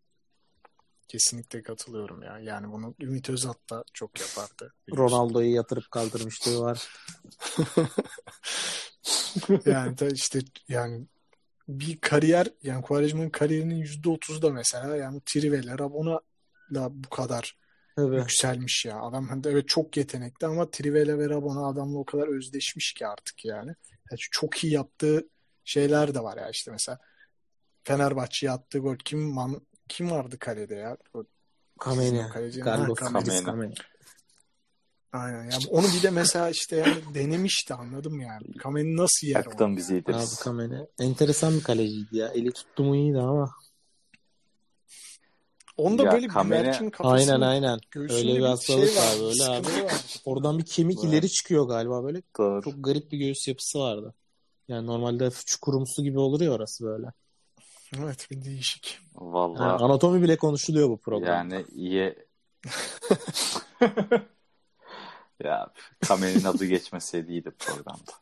Kesinlikle 1.12 1.62
katılıyorum 1.62 2.22
ya. 2.22 2.38
Yani 2.38 2.72
bunu 2.72 2.94
Ümit 3.00 3.30
Özat 3.30 3.70
da 3.70 3.84
çok 3.92 4.20
yapardı. 4.20 4.74
Ronaldo'yu 4.96 5.54
yatırıp 5.54 5.90
kaldırmışlığı 5.90 6.60
var. 6.60 6.88
yani 9.66 9.98
da 9.98 10.08
işte 10.08 10.40
yani 10.68 11.06
bir 11.68 12.00
kariyer 12.00 12.46
yani 12.62 12.82
Quaresma'nın 12.82 13.30
kariyerinin 13.30 13.74
yüzde 13.74 14.08
otuzu 14.08 14.42
da 14.42 14.50
mesela 14.50 14.96
yani 14.96 15.20
Triveler 15.26 15.78
ona 15.78 16.20
da 16.74 16.88
bu 17.04 17.08
kadar 17.08 17.58
Tabii. 17.96 18.16
yükselmiş 18.16 18.84
ya. 18.84 19.00
Adam 19.00 19.28
hani 19.28 19.42
evet 19.46 19.68
çok 19.68 19.96
yetenekli 19.96 20.46
ama 20.46 20.70
Trivela 20.70 21.18
ve 21.18 21.28
Rabona 21.28 21.66
adamla 21.68 21.98
o 21.98 22.04
kadar 22.04 22.28
özdeşmiş 22.28 22.92
ki 22.92 23.06
artık 23.06 23.44
yani. 23.44 23.74
Yani 24.10 24.18
çok 24.30 24.64
iyi 24.64 24.72
yaptığı 24.72 25.28
şeyler 25.64 26.14
de 26.14 26.22
var 26.22 26.36
ya 26.36 26.50
işte 26.50 26.70
mesela 26.70 26.98
Fenerbahçe'ye 27.84 28.52
attığı 28.52 28.78
gol 28.78 28.96
kim 28.96 29.20
man, 29.20 29.60
kim 29.92 30.10
vardı 30.10 30.38
kalede 30.38 30.74
ya? 30.74 30.96
O- 31.14 31.24
Kameni. 31.80 32.18
Kaleci- 32.18 32.64
Carlos. 32.66 32.98
Kameni. 32.98 33.74
Aynen. 35.12 35.44
Ya 35.50 35.58
onu 35.70 35.86
bir 35.96 36.02
de 36.02 36.10
mesela 36.10 36.50
işte 36.50 36.76
yani 36.76 37.14
denemişti 37.14 37.74
anladım 37.74 38.20
yani. 38.20 38.52
Kameni 38.58 38.96
nasıl 38.96 39.26
yer 39.26 39.46
onu? 39.60 39.76
bizi 39.76 39.94
Abi 39.94 40.00
İdris. 40.00 40.36
Kameni. 40.40 40.86
Enteresan 40.98 41.54
bir 41.56 41.62
kaleciydi 41.62 42.16
ya. 42.16 42.28
Eli 42.28 42.52
tuttu 42.52 42.84
mu 42.84 42.96
iyiydi 42.96 43.18
ama. 43.18 43.50
Onda 45.76 46.04
Ya 46.04 46.12
böyle 46.12 46.26
bir 46.26 46.32
Kameni- 46.32 46.60
güvercin 46.62 46.90
kafasının 46.90 47.32
Aynen 47.32 47.40
aynen. 47.46 47.78
Öyle 47.96 48.28
bir 48.34 48.38
bir 48.38 48.42
hastalık 48.44 48.88
şey 48.88 48.96
var 48.96 49.14
böyle 49.20 49.44
abi. 49.44 49.84
var. 49.84 50.20
Oradan 50.24 50.58
bir 50.58 50.64
kemik 50.64 51.04
ileri 51.04 51.28
çıkıyor 51.30 51.68
galiba 51.68 52.04
böyle. 52.04 52.22
Doğru. 52.38 52.62
Çok 52.62 52.74
garip 52.84 53.12
bir 53.12 53.18
göğüs 53.18 53.48
yapısı 53.48 53.78
vardı. 53.78 54.14
Yani 54.68 54.86
normalde 54.86 55.30
çukurumsu 55.46 56.02
gibi 56.02 56.18
olur 56.18 56.40
ya 56.40 56.50
orası 56.52 56.84
böyle. 56.84 57.06
Evet 57.98 58.26
bir 58.30 58.44
değişik. 58.44 58.98
Yani 59.20 59.32
Vallahi 59.32 59.84
anatomi 59.84 60.22
bile 60.22 60.36
konuşuluyor 60.36 60.88
bu 60.88 60.96
programda. 60.96 61.54
yani 61.54 61.64
iyi 61.74 62.14
ya 65.44 65.72
Kame'nin 66.08 66.44
adı 66.44 66.64
geçmeseydi 66.64 67.30
iyiydi 67.32 67.50
programda. 67.58 68.12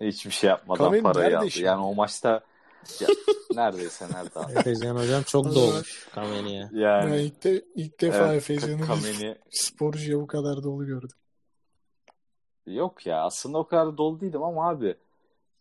Hiçbir 0.00 0.30
şey 0.30 0.50
yapmadan 0.50 0.84
Kamen 0.84 1.02
parayı 1.02 1.24
nerede 1.24 1.38
aldı. 1.38 1.50
şimdi? 1.50 1.66
Yani 1.66 1.84
o 1.84 1.94
maçta 1.94 2.40
ya, 3.00 3.08
neredeyse 3.54 4.06
nerede 4.12 4.40
aldı? 4.40 4.52
Efecan 4.58 4.96
hocam 4.96 5.22
çok 5.22 5.54
dolmuş 5.54 6.08
Kameni'ye. 6.14 6.68
Ben 6.72 6.78
Yani 6.78 7.22
ilk, 7.22 7.44
de, 7.44 7.64
ilk 7.74 8.00
defa 8.00 8.26
evet, 8.32 8.36
Efecan'ı 8.50 8.86
Kameni 8.86 9.36
sporcuya 9.50 10.18
bu 10.20 10.26
kadar 10.26 10.62
dolu 10.62 10.86
gördüm. 10.86 11.16
yok 12.66 13.06
ya 13.06 13.22
aslında 13.22 13.58
o 13.58 13.66
kadar 13.66 13.96
dolu 13.96 14.20
değildim 14.20 14.42
ama 14.42 14.68
abi 14.68 14.96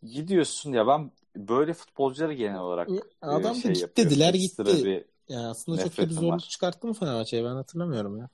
gidiyorsun 0.03 0.73
ya 0.73 0.87
ben 0.87 1.11
böyle 1.35 1.73
futbolcuları 1.73 2.33
genel 2.33 2.59
olarak 2.59 2.89
Adam 3.21 3.41
e, 3.41 3.43
da 3.43 3.53
şey 3.53 3.73
git 3.73 3.81
yapıyorum. 3.81 4.11
dediler 4.11 4.33
Ekstra 4.33 4.63
gitti. 4.63 4.85
bir- 4.85 5.05
Yani 5.33 5.47
aslında 5.47 5.77
çok 5.77 5.85
da 5.85 5.97
bir 5.97 6.01
Nefretim 6.03 6.17
zorluk 6.27 6.49
çıkarttı 6.49 6.87
mı 6.87 6.93
Fenerbahçe'ye 6.93 7.43
ben 7.43 7.49
hatırlamıyorum 7.55 8.17
ya. 8.17 8.29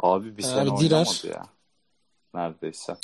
Abi 0.00 0.24
bir 0.26 0.32
Abi 0.32 0.42
sene 0.42 0.70
oynamadı 0.70 1.26
ya. 1.28 1.42
Neredeyse. 2.34 2.96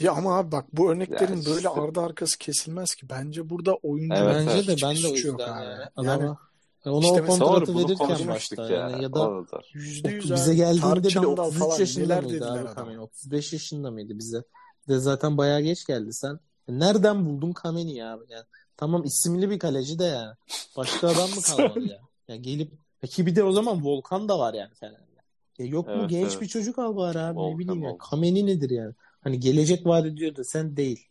Ya 0.00 0.12
ama 0.12 0.38
abi 0.38 0.52
bak 0.52 0.64
bu 0.72 0.90
örneklerin 0.90 1.32
Yani 1.32 1.46
böyle 1.46 1.56
işte- 1.56 1.68
ardı 1.68 2.00
arkası 2.00 2.38
kesilmez 2.38 2.94
ki. 2.94 3.08
Bence 3.10 3.50
burada 3.50 3.74
oyuncu 3.74 4.14
Evet, 4.16 4.34
Bence 4.36 4.50
evet. 4.52 4.68
de 4.68 4.86
ben 4.86 4.96
de 5.02 5.06
o 5.08 5.10
yüzden 5.10 5.38
yani. 5.38 5.64
Yani 5.70 5.84
Adama 5.96 6.38
ona 6.84 7.04
işte 7.06 7.22
o 7.22 7.26
Doğru 7.26 7.26
kontratı 7.26 7.74
bunu 7.74 7.84
verirken 7.88 8.28
başta 8.28 8.62
ya. 8.62 8.78
yani 8.78 9.02
ya 9.02 9.10
da 9.12 9.14
Doğrudur. 9.16 9.60
yüzde 9.72 10.08
yüz 10.10 10.30
bize 10.32 10.50
abi. 10.50 10.56
geldiğinde 10.56 10.96
bile 11.00 11.08
Çamdal 11.08 11.46
33 11.46 11.58
falan 11.58 11.78
yaşında 11.78 12.20
mıydı 12.20 12.34
dediler 12.34 12.64
abi. 12.64 12.74
Kameni? 12.74 13.00
35 13.00 13.52
yaşında 13.52 13.90
mıydı 13.90 14.18
bize? 14.18 14.42
De 14.88 14.98
zaten 14.98 15.38
bayağı 15.38 15.60
geç 15.60 15.86
geldi 15.86 16.12
sen. 16.12 16.40
Nereden 16.68 17.26
buldun 17.26 17.52
Kameni'yi 17.52 18.04
abi? 18.04 18.24
Yani 18.28 18.44
tamam 18.82 19.04
isimli 19.04 19.50
bir 19.50 19.58
kaleci 19.58 19.98
de 19.98 20.04
yani. 20.04 20.34
Başka 20.76 21.08
adam 21.08 21.30
mı 21.30 21.42
kalmadı 21.46 21.80
ya? 21.80 22.00
Ya 22.28 22.36
gelip 22.36 22.72
peki 23.00 23.26
bir 23.26 23.36
de 23.36 23.42
o 23.44 23.52
zaman 23.52 23.84
Volkan 23.84 24.28
da 24.28 24.38
var 24.38 24.54
yani 24.54 24.74
Fener'de. 24.74 25.20
Ya 25.58 25.66
yok 25.66 25.86
mu 25.88 25.94
Evet, 25.98 26.10
genç 26.10 26.30
evet. 26.30 26.40
bir 26.42 26.48
çocuk 26.48 26.78
al 26.78 26.96
bari 26.96 27.18
abi 27.18 27.38
Volkan, 27.38 27.54
ne 27.54 27.58
bileyim 27.58 27.82
ya. 27.82 27.90
Volkan. 27.90 28.08
Kameni 28.10 28.46
nedir 28.46 28.70
yani? 28.70 28.94
Hani 29.20 29.40
gelecek 29.40 29.86
vaat 29.86 30.06
ediyor 30.06 30.36
da 30.36 30.44
sen 30.44 30.76
değil. 30.76 31.08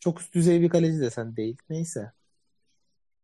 Çok 0.00 0.20
üst 0.20 0.34
düzey 0.34 0.60
bir 0.62 0.68
kaleci 0.68 1.00
de 1.00 1.10
sen 1.10 1.36
değil. 1.36 1.56
Neyse. 1.70 2.12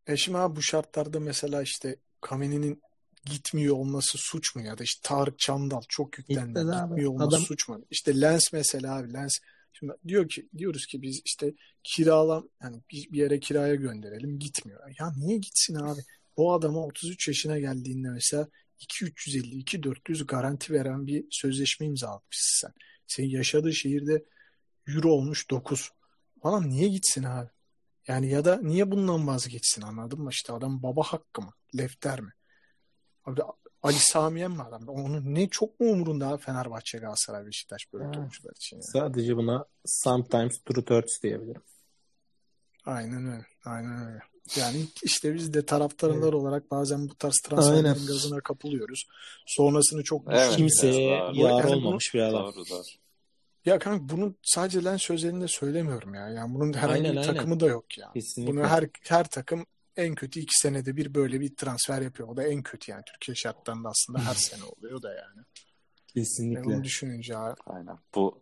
E 0.07 0.16
şimdi 0.16 0.38
abi 0.38 0.57
bu 0.57 0.62
şartlarda 0.62 1.20
mesela 1.20 1.62
işte 1.62 1.97
Kameni'nin 2.20 2.82
gitmiyor 3.24 3.76
olması 3.76 4.18
suç 4.18 4.57
mu 4.57 4.62
ya 4.62 4.78
da 4.78 4.84
işte 4.84 5.01
Tarık 5.09 5.38
Çamdal 5.38 5.82
çok 5.88 6.18
yüklendi. 6.18 6.47
Gitmedi 6.49 6.72
abi. 6.76 6.88
Gitmiyor 6.88 7.11
olması 7.12 7.28
Adam- 7.28 7.40
suç 7.40 7.68
mu? 7.68 7.80
İşte 7.90 8.20
Lens 8.20 8.53
mesela 8.53 8.97
abi 8.97 9.12
Lens 9.12 9.32
şimdi 9.79 9.93
diyor 10.09 10.29
ki 10.29 10.49
diyoruz 10.57 10.87
ki 10.87 11.03
biz 11.03 11.22
işte 11.25 11.55
kiralam 11.83 12.49
yani 12.62 12.83
bir, 12.91 13.09
yere 13.12 13.41
kiraya 13.41 13.75
gönderelim 13.75 14.39
gitmiyor. 14.39 14.95
Ya 14.99 15.12
niye 15.16 15.39
gitsin 15.39 15.75
abi? 15.75 16.01
O 16.37 16.53
adama 16.53 16.85
33 16.87 17.29
yaşına 17.29 17.59
geldiğinde 17.59 18.09
mesela 18.09 18.49
2 18.81 19.12
2 19.35 19.83
400 19.83 20.27
garanti 20.27 20.72
veren 20.72 21.07
bir 21.07 21.25
sözleşme 21.31 21.87
imzalamışsın 21.87 22.66
sen. 22.66 22.72
Senin 23.07 23.29
yaşadığı 23.29 23.72
şehirde 23.72 24.25
euro 24.87 25.09
olmuş 25.11 25.51
9. 25.51 25.91
Falan 26.43 26.68
niye 26.68 26.89
gitsin 26.89 27.22
abi? 27.22 27.51
Yani 28.09 28.31
ya 28.31 28.45
da 28.45 28.61
niye 28.62 28.91
bundan 28.91 29.27
vazgeçsin 29.27 29.83
anladın 29.83 30.20
mı? 30.20 30.31
İşte 30.31 30.53
adam 30.53 30.83
baba 30.83 31.03
hakkı 31.03 31.43
mı? 31.43 31.53
Lefter 31.79 32.20
mi? 32.20 32.33
Abi 33.25 33.41
Ali 33.85 33.97
Samiyen 33.99 34.51
mi 34.51 34.62
adam? 34.62 34.89
Onun 34.89 35.35
ne 35.35 35.49
çok 35.49 35.80
mu 35.80 35.91
umurunda 35.91 36.28
abi 36.28 36.43
Fenerbahçe, 36.43 36.99
Galatasaray, 36.99 37.47
Beşiktaş 37.47 37.93
böyle 37.93 38.05
oyuncular 38.05 38.53
için 38.57 38.76
yani. 38.76 38.85
Sadece 38.85 39.37
buna 39.37 39.64
sometimes 39.85 40.59
truth 40.64 40.91
hurts 40.91 41.22
diyebilirim. 41.22 41.62
Aynen 42.87 43.26
öyle. 43.26 43.47
Aynen 43.64 44.07
öyle. 44.07 44.18
Yani 44.57 44.87
işte 45.03 45.35
biz 45.35 45.55
de 45.55 45.66
taraftarlar 45.66 46.32
olarak 46.32 46.70
bazen 46.70 47.09
bu 47.09 47.14
tarz 47.14 47.35
transferlerin 47.45 47.85
Aynen. 47.85 48.07
gazına 48.07 48.41
kapılıyoruz. 48.41 49.07
Sonrasını 49.47 50.05
çok 50.05 50.22
Evet. 50.30 50.57
Kimseye 50.57 51.09
yar 51.09 51.35
Yani 51.35 51.66
olmamış 51.66 52.14
bir 52.14 52.20
adam. 52.20 52.53
Ya 53.64 53.78
kanka 53.78 54.16
bunu 54.16 54.35
sadece 54.43 54.85
Lens 54.85 55.11
özelinde 55.11 55.49
söylemiyorum 55.49 56.14
ya. 56.14 56.28
Yani 56.28 56.55
bunun 56.55 56.72
herhangi 56.72 56.93
Aynen, 56.93 57.12
bir 57.12 57.16
aynen. 57.16 57.35
takımı 57.35 57.61
da 57.61 57.66
yok 57.66 57.99
ya. 57.99 58.12
Kesinlikle. 58.12 58.53
Bunu 58.53 58.66
her 58.66 58.89
her 59.03 59.24
takım 59.24 59.66
en 59.97 60.14
kötü 60.14 60.40
iki 60.40 60.59
senede 60.59 60.97
bir 60.97 61.14
böyle 61.14 61.40
bir 61.40 61.55
transfer 61.57 62.03
yapıyor. 62.03 62.28
O 62.28 62.36
da 62.36 62.42
en 62.47 62.62
kötü 62.62 62.90
yani. 62.90 63.03
Türkiye 63.12 63.34
şartlarında 63.34 63.88
aslında 63.88 64.18
her 64.18 64.34
sene 64.34 64.61
oluyor 64.64 65.03
da 65.03 65.09
yani. 65.14 65.36
Ben 66.16 66.22
Kesinlikle. 66.22 66.74
onu 66.74 66.84
düşününce 66.84 67.36
abi. 67.36 67.61
Aynen. 67.66 67.99
Bu 68.14 68.38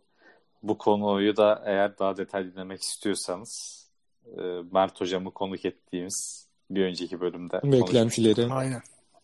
bu 0.63 0.77
konuyu 0.77 1.37
da 1.37 1.63
eğer 1.65 1.97
daha 1.99 2.17
detaylı 2.17 2.51
dinlemek 2.51 2.81
istiyorsanız 2.81 3.83
e, 4.37 4.41
Mert 4.71 5.01
hocamı 5.01 5.31
konuk 5.33 5.65
ettiğimiz 5.65 6.47
bir 6.69 6.85
önceki 6.85 7.21
bölümde 7.21 7.61
Beklentilerin 7.63 8.49
Aynen. 8.49 8.81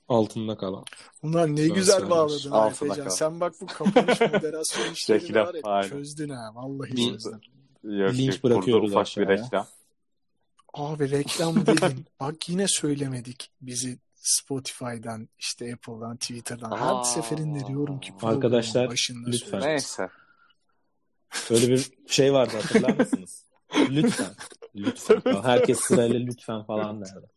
altında 0.07 0.57
kalan. 0.57 0.83
Bunlar 1.23 1.47
ne 1.55 1.67
Doğru 1.67 1.75
güzel 1.75 2.09
bağladın 2.09 2.49
kal. 2.49 3.09
Sen 3.09 3.39
bak 3.39 3.53
bu 3.61 3.65
kapanış 3.65 4.21
moderasyon 4.33 4.93
işlerini 4.93 5.27
Reklam, 5.29 5.47
var 5.47 5.83
ya 5.83 5.89
çözdün 5.89 6.29
ha. 6.29 6.51
Vallahi 6.55 6.91
Bir- 6.91 7.09
çözdün. 7.11 7.41
Yok, 7.83 8.13
Link 8.13 8.33
yok, 8.33 8.43
burada 8.43 8.55
bırakıyoruz 8.55 8.91
ufak 8.91 9.01
aşağıya. 9.01 9.29
bir 9.29 9.37
reklam. 9.37 9.67
Abi 10.73 11.11
reklam 11.11 11.65
dedin. 11.65 12.05
Bak 12.19 12.49
yine 12.49 12.67
söylemedik 12.67 13.51
bizi 13.61 13.99
Spotify'dan, 14.15 15.29
işte 15.39 15.73
Apple'dan, 15.73 16.17
Twitter'dan. 16.17 16.77
Her 16.77 16.93
Aa. 16.93 17.03
seferinde 17.03 17.67
diyorum 17.67 17.99
ki 17.99 18.13
Arkadaşlar, 18.21 18.89
başında 18.89 19.29
lütfen. 19.29 19.49
söyleyeceğiz. 19.49 19.97
Neyse. 19.99 20.09
Öyle 21.49 21.67
bir 21.67 21.89
şey 22.07 22.33
vardı 22.33 22.53
hatırlar 22.61 22.99
mısınız? 22.99 23.43
Lütfen. 23.89 24.35
Lütfen. 24.75 25.19
falan. 25.19 25.43
Herkes 25.43 25.79
sırayla 25.79 26.19
lütfen 26.19 26.63
falan 26.63 27.01
derdi. 27.01 27.29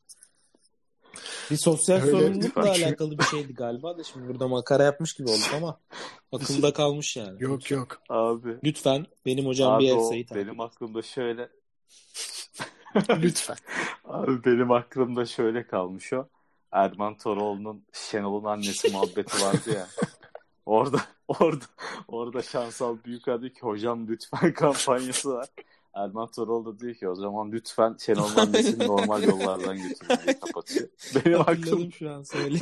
Bir 1.50 1.56
sosyal 1.56 2.00
Öyle 2.00 2.10
sorumlulukla 2.10 2.70
alakalı 2.70 3.18
bir 3.18 3.24
şeydi 3.24 3.54
galiba 3.54 3.98
da 3.98 4.04
şimdi 4.04 4.28
burada 4.28 4.48
makara 4.48 4.82
yapmış 4.82 5.14
gibi 5.14 5.30
olduk 5.30 5.50
ama 5.56 5.80
akılda 6.32 6.72
kalmış 6.72 7.16
yani. 7.16 7.42
Yok 7.42 7.70
yok. 7.70 8.02
Abi. 8.08 8.56
Lütfen 8.64 9.06
benim 9.26 9.46
hocam 9.46 9.72
Abi 9.72 9.84
bir 9.84 9.90
takip 9.90 10.34
benim 10.34 10.60
aklımda 10.60 11.02
şöyle 11.02 11.48
Lütfen. 13.22 13.56
abi 14.04 14.44
benim 14.44 14.70
aklımda 14.70 15.26
şöyle 15.26 15.66
kalmış 15.66 16.12
o. 16.12 16.28
Erman 16.72 17.18
Toroğlu'nun 17.18 17.82
Şenol'un 17.92 18.44
annesi 18.44 18.92
muhabbeti 18.92 19.42
vardı 19.42 19.70
ya. 19.74 19.86
Orada 20.66 21.00
orada 21.28 21.64
orada 22.08 22.42
Şansal 22.42 22.96
Büyükağ 23.04 23.40
diyor 23.40 23.52
ki 23.52 23.60
hocam 23.60 24.08
lütfen 24.08 24.54
kampanyası 24.54 25.30
var. 25.30 25.48
Erman 25.94 26.30
Toroğlu 26.30 26.64
da 26.64 26.78
diyor 26.78 26.94
ki 26.94 27.08
o 27.08 27.14
zaman 27.14 27.52
lütfen 27.52 27.96
Şenol 28.00 28.36
Mendes'in 28.36 28.78
normal 28.78 29.22
yollardan 29.22 29.76
götürün 29.76 30.18
diye 30.24 30.40
kapatıyor. 30.40 30.88
Benim 31.14 31.40
aklım 31.40 31.92
şu 31.92 32.10
an 32.10 32.22
söyle. 32.22 32.58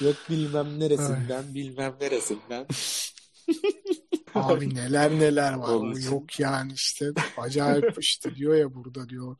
Yok 0.00 0.16
bilmem 0.30 0.80
neresinden, 0.80 1.54
bilmem 1.54 1.94
neresinden. 2.00 2.66
Abi 4.44 4.74
neler 4.74 5.10
neler 5.10 5.52
var. 5.52 5.74
Onun 5.74 6.00
Yok 6.00 6.40
yani 6.40 6.72
işte 6.72 7.06
acayip 7.36 7.96
işte 8.00 8.34
diyor 8.34 8.54
ya 8.54 8.74
burada 8.74 9.08
diyor. 9.08 9.36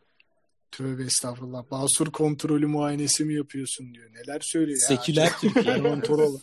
Tövbe 0.72 1.03
estağfurullah. 1.05 1.70
Basur 1.70 2.07
kontrolü 2.12 2.66
muayenesi 2.66 3.24
mi 3.24 3.34
yapıyorsun 3.34 3.94
diyor. 3.94 4.11
Neler 4.14 4.40
söylüyor 4.42 4.78
ya. 4.90 4.96
Seküler 4.96 5.32
Türkiye. 5.40 5.74
Erman 5.74 6.01
Toroğlu. 6.01 6.40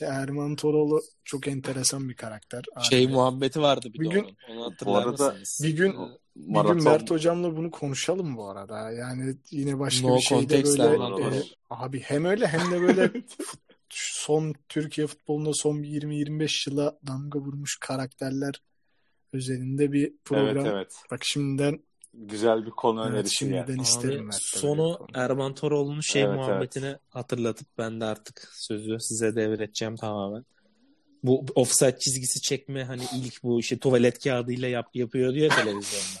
Erman 0.00 0.56
Toroğlu 0.56 1.00
çok 1.24 1.48
enteresan 1.48 2.08
bir 2.08 2.14
karakter. 2.14 2.64
Şey 2.90 3.04
Abi, 3.04 3.12
muhabbeti 3.12 3.60
vardı 3.62 3.90
bir, 3.94 3.98
Bir 4.00 4.10
de 4.10 4.14
gün- 4.14 4.20
onun. 4.24 4.36
Onu 4.50 4.60
Bu 4.60 4.64
hatırlar 4.72 5.02
arada 5.02 5.10
mısınız? 5.30 5.58
bir 5.62 5.76
gün 5.76 5.94
bir 6.36 6.60
gün 6.74 6.84
Mert 6.84 7.10
hocamla 7.10 7.56
bunu 7.56 7.70
konuşalım 7.70 8.36
bu 8.36 8.48
arada. 8.48 8.90
Yani 8.90 9.34
yine 9.50 9.78
başka 9.78 10.08
No 10.08 10.16
bir 10.16 10.20
şeyde 10.20 10.64
böyle 10.64 11.36
e, 11.36 11.42
abi 11.70 12.00
hem 12.00 12.24
öyle 12.24 12.46
hem 12.46 12.70
de 12.70 12.80
böyle 12.80 13.10
son 13.94 14.54
Türkiye 14.68 15.06
futbolunda 15.06 15.54
son 15.54 15.82
bir 15.82 16.02
20-25 16.02 16.70
yıla 16.70 16.98
damga 17.06 17.38
vurmuş 17.38 17.78
karakterler 17.80 18.62
özelinde 19.32 19.92
bir 19.92 20.12
program. 20.24 20.66
Evet 20.66 20.72
evet. 20.74 20.94
Bak 21.10 21.20
şimdiden 21.24 21.80
Güzel 22.14 22.66
bir 22.66 22.70
konu 22.70 23.02
evet, 23.02 23.12
önerisi 23.12 23.34
şimdiden 23.34 23.68
yani. 23.68 23.82
isterim 23.82 24.26
Abi, 24.26 24.36
sonu. 24.38 25.06
Erman 25.14 25.54
Toroğlu'nun 25.54 26.00
şey 26.00 26.22
Evet, 26.22 26.34
muhabbetini 26.34 26.96
hatırlatıp 27.08 27.66
ben 27.78 28.00
de 28.00 28.04
artık 28.04 28.48
sözü 28.52 28.96
size 29.00 29.36
devredeceğim 29.36 29.96
tamamen. 29.96 30.44
Bu 31.24 31.44
offside 31.54 31.98
çizgisi 31.98 32.40
çekme 32.40 32.84
hani 32.84 33.02
ilk 33.16 33.42
bu 33.42 33.60
işte 33.60 33.78
tuvalet 33.78 34.24
kağıdıyla 34.24 34.68
yap 34.68 34.88
yapıyor 34.94 35.34
diyor 35.34 35.50
ya 35.50 35.56
televizyonda. 35.56 36.20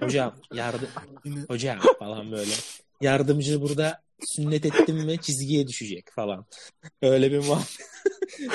hocam 0.00 0.34
yardım 0.54 0.88
hocam 1.48 1.78
falan 1.98 2.32
böyle. 2.32 2.52
Yardımcı 3.00 3.62
burada 3.62 4.02
sünnet 4.26 4.66
ettim 4.66 4.96
mi 4.96 5.18
çizgiye 5.20 5.68
düşecek 5.68 6.10
falan. 6.12 6.46
Öyle 7.02 7.32
bir 7.32 7.38
muhabbet 7.38 7.78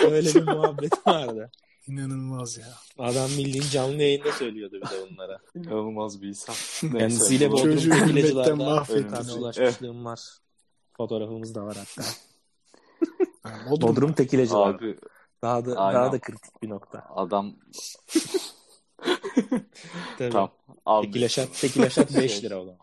öyle 0.12 0.36
bir 0.36 0.42
muhabbet 0.44 1.08
vardı. 1.08 1.52
inanılmaz 1.88 2.58
ya. 2.58 2.68
Adam 2.98 3.30
bildiğin 3.30 3.64
canlı 3.72 4.02
yayında 4.04 4.32
söylüyordu 4.32 4.76
bir 4.76 4.82
de 4.90 5.10
bunlara. 5.12 5.40
İnanılmaz 5.56 6.22
bir 6.22 6.28
insan. 6.28 6.56
Kendisiyle 7.00 7.52
bu- 7.52 7.54
Bodrum 7.54 7.74
Çocuğu 7.74 7.90
gülmekten 7.90 8.14
tekilacılarda 8.16 9.08
karşılaşmışlığım 9.10 10.06
var. 10.06 10.20
Fotoğrafımız 10.98 11.56
da 11.56 11.66
var 11.66 11.78
hatta. 11.78 12.10
Bodrum, 13.70 13.90
Bodrum 13.90 14.14
tekilacılar. 14.14 14.76
Abi 14.76 14.98
Daha 15.42 15.66
da 15.66 15.76
Aynen. 15.80 16.02
daha 16.02 16.12
da 16.12 16.20
kritik 16.20 16.64
bir 16.64 16.70
nokta. 16.70 17.04
adam 17.16 17.56
Tabii. 20.18 20.32
tam 20.32 20.52
almış. 20.86 21.08
Tekilaşat, 21.08 21.54
tekilaşat 21.62 22.16
5 22.18 22.32
Şey. 22.32 22.44
lira 22.44 22.62
o 22.62 22.66
zaman. 22.66 22.80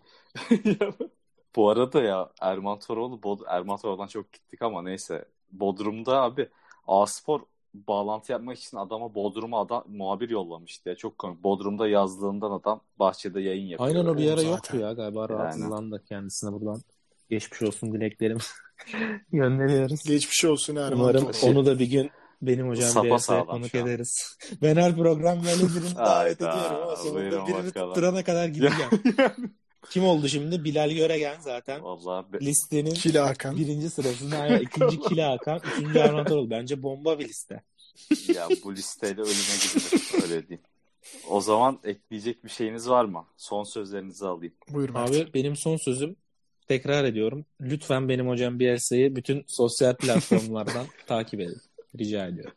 Bu 1.56 1.70
arada 1.70 2.02
ya 2.02 2.30
Erman 2.40 2.78
Toroğlu, 2.78 3.22
Bod 3.22 3.40
Erman 3.48 3.76
Toroğlu'dan 3.76 4.06
çok 4.06 4.32
gittik 4.32 4.62
ama 4.62 4.82
neyse. 4.82 5.24
Bodrum'da 5.52 6.22
abi 6.22 6.48
A-Spor 6.86 7.40
bağlantı 7.74 8.32
yapmak 8.32 8.58
için 8.58 8.76
adama 8.76 9.14
Bodrum'a 9.14 9.60
adam, 9.60 9.84
muhabir 9.88 10.30
yollamıştı 10.30 10.88
ya. 10.88 10.96
Çok 10.96 11.18
komik. 11.18 11.42
Bodrum'da 11.44 11.88
yazdığından 11.88 12.50
adam 12.50 12.80
bahçede 12.98 13.40
yayın 13.40 13.66
yapıyor. 13.66 13.88
Aynen 13.88 14.04
o 14.06 14.16
bir 14.16 14.28
ara 14.30 14.36
zaten. 14.36 14.50
yoktu 14.50 14.76
ya 14.76 14.92
galiba 14.92 15.20
Yani. 15.20 15.28
rahatsızlandı 15.30 16.04
kendisine 16.08 16.52
buradan. 16.52 16.80
Geçmiş 17.30 17.62
olsun 17.62 17.92
dileklerim. 17.92 18.38
Gönderiyoruz. 19.32 20.02
geçmiş 20.04 20.44
olsun 20.44 20.76
Erman 20.76 21.00
Umarım 21.00 21.32
Toroğlu. 21.32 21.50
onu 21.58 21.66
da 21.66 21.78
bir 21.78 21.90
gün 21.90 22.10
benim 22.42 22.68
hocam 22.68 22.88
Sapa 23.18 23.46
konuk 23.46 23.74
ederiz. 23.74 24.38
Ben 24.62 24.76
her 24.76 24.96
program 24.96 25.38
böyle 25.44 25.62
birini 25.62 25.96
davet 25.96 26.36
ediyorum 26.36 26.82
ama 26.82 26.96
sonunda 26.96 27.46
birini 27.46 27.66
bakalım. 27.66 27.88
tutturana 27.94 28.24
kadar 28.24 28.48
gideceğim. 28.48 28.90
Kim 29.90 30.04
oldu 30.04 30.28
şimdi? 30.28 30.64
Bilal 30.64 30.90
Göregen 30.90 31.40
zaten. 31.40 31.82
Vallahi 31.82 32.32
be- 32.32 32.40
Listenin 32.40 32.94
Kili 32.94 33.18
Hakan. 33.18 33.56
birinci 33.56 33.90
sırasında 33.90 34.36
aynen, 34.38 34.60
ikinci 34.60 35.00
Kila 35.00 35.30
Hakan, 35.30 35.60
üçüncü 35.72 35.98
Erman 35.98 36.24
Toroğlu. 36.26 36.50
Bence 36.50 36.82
bomba 36.82 37.18
bir 37.18 37.28
liste. 37.28 37.62
ya 38.34 38.48
bu 38.64 38.74
listeyle 38.76 39.20
ölüme 39.20 39.32
gidilir. 39.64 40.22
Öyle 40.22 40.48
diyeyim. 40.48 40.64
O 41.28 41.40
zaman 41.40 41.78
ekleyecek 41.84 42.44
bir 42.44 42.48
şeyiniz 42.50 42.88
var 42.88 43.04
mı? 43.04 43.26
Son 43.36 43.64
sözlerinizi 43.64 44.26
alayım. 44.26 44.54
Buyur 44.68 44.88
Mert. 44.90 45.10
Abi 45.10 45.34
benim 45.34 45.56
son 45.56 45.76
sözüm 45.76 46.16
tekrar 46.68 47.04
ediyorum. 47.04 47.44
Lütfen 47.60 48.08
benim 48.08 48.28
hocam 48.28 48.58
Bielsa'yı 48.58 49.16
bütün 49.16 49.44
sosyal 49.48 49.94
platformlardan 49.96 50.86
takip 51.06 51.40
edin. 51.40 51.60
Rica 51.98 52.26
ediyorum. 52.26 52.54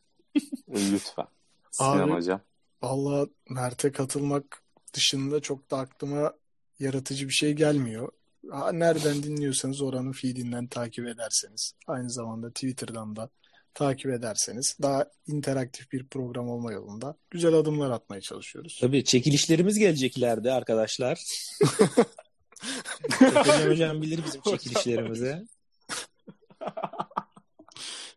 Lütfen. 0.70 1.26
Sinan 1.72 2.00
Abi- 2.00 2.12
Hocam. 2.14 2.42
Valla 2.82 3.28
Mert'e 3.50 3.92
katılmak 3.92 4.64
dışında 4.94 5.40
çok 5.40 5.72
da 5.72 5.78
aklıma 5.78 6.34
yaratıcı 6.80 7.28
bir 7.28 7.34
şey 7.34 7.54
gelmiyor. 7.54 8.10
Ha, 8.52 8.72
Nereden 8.72 9.24
dinliyorsanız 9.24 9.82
oranın 9.82 10.12
feedinden 10.12 10.68
takip 10.68 11.08
ederseniz, 11.08 11.74
aynı 11.88 12.10
zamanda 12.12 12.50
Twitter'dan 12.50 13.16
da 13.16 13.30
takip 13.74 14.12
ederseniz 14.12 14.78
daha 14.82 15.06
interaktif 15.28 15.92
bir 15.92 16.08
program 16.08 16.50
olma 16.50 16.72
yolunda 16.72 17.16
güzel 17.32 17.54
adımlar 17.54 17.92
atmaya 17.92 18.22
çalışıyoruz. 18.22 18.78
Tabii 18.82 19.04
çekilişlerimiz 19.04 19.80
gelecek 19.80 20.18
ileride 20.18 20.52
arkadaşlar. 20.52 21.20
Hocam 23.20 23.70
hocam 23.70 24.02
bilir 24.02 24.20
bizim 24.26 24.42
çekilişlerimizi. 24.42 25.46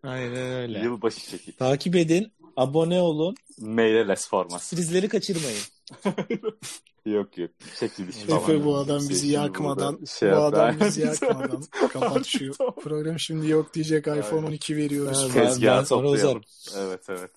Aynen 0.02 0.52
öyle. 0.52 0.78
Yılbaşı 0.78 1.30
çekil. 1.30 1.52
Takip 1.52 1.96
edin, 1.96 2.32
abone 2.56 3.00
olun, 3.00 3.34
Maile 3.58 4.08
les 4.08 4.28
forması. 4.28 4.68
sürprizleri 4.68 5.08
kaçırmayın. 5.08 5.60
Yok 7.06 7.38
yok. 7.38 7.50
Çekiliş 7.78 8.16
Efe 8.16 8.38
falan. 8.38 8.64
bu 8.64 8.76
adam 8.76 8.98
bizi 8.98 9.20
şimdi 9.20 9.32
yakmadan, 9.32 9.98
şey 10.04 10.32
bu 10.32 10.36
adam 10.36 10.80
bizi 10.80 11.00
yakmadan 11.06 11.62
kapat 11.92 12.26
şu 12.26 12.52
program 12.82 13.18
şimdi 13.18 13.48
yok 13.48 13.74
diyecek 13.74 14.06
iPhone 14.06 14.40
Aynen. 14.40 14.46
12 14.46 14.76
veriyoruz. 14.76 15.32
Tezgahı 15.32 15.86
toplayalım. 15.86 16.42
Evet 16.76 17.06
evet. 17.08 17.30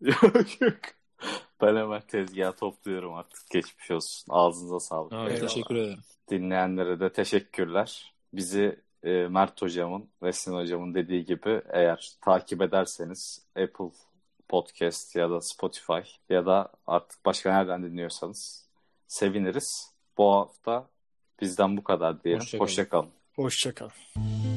yok 0.00 0.60
yok. 0.60 0.78
Ben 1.62 1.76
hemen 1.76 2.02
tezgahı 2.08 2.52
topluyorum 2.52 3.14
artık. 3.14 3.50
Geçmiş 3.50 3.90
olsun. 3.90 4.26
Ağzınıza 4.28 4.80
sağlık. 4.80 5.12
Abi, 5.12 5.30
Eyvallah. 5.30 5.48
teşekkür 5.48 5.74
ederim. 5.74 5.98
Dinleyenlere 6.30 7.00
de 7.00 7.12
teşekkürler. 7.12 8.14
Bizi 8.32 8.80
e, 9.02 9.10
Mert 9.10 9.62
Hocam'ın 9.62 10.08
ve 10.22 10.30
Hocam'ın 10.46 10.94
dediği 10.94 11.24
gibi 11.24 11.62
eğer 11.72 12.10
takip 12.24 12.62
ederseniz 12.62 13.46
Apple 13.56 13.90
Podcast 14.48 15.16
ya 15.16 15.30
da 15.30 15.40
Spotify 15.40 16.00
ya 16.28 16.46
da 16.46 16.72
artık 16.86 17.24
başka 17.24 17.52
nereden 17.52 17.82
dinliyorsanız 17.82 18.68
seviniriz. 19.06 19.94
Bu 20.18 20.32
hafta 20.32 20.86
bizden 21.40 21.76
bu 21.76 21.84
kadar 21.84 22.24
diyelim. 22.24 22.46
Hoşça 22.58 22.88
kalın. 22.88 23.10
Hoşça 23.36 23.74
kalın. 23.74 23.92
Hoşça. 24.14 24.55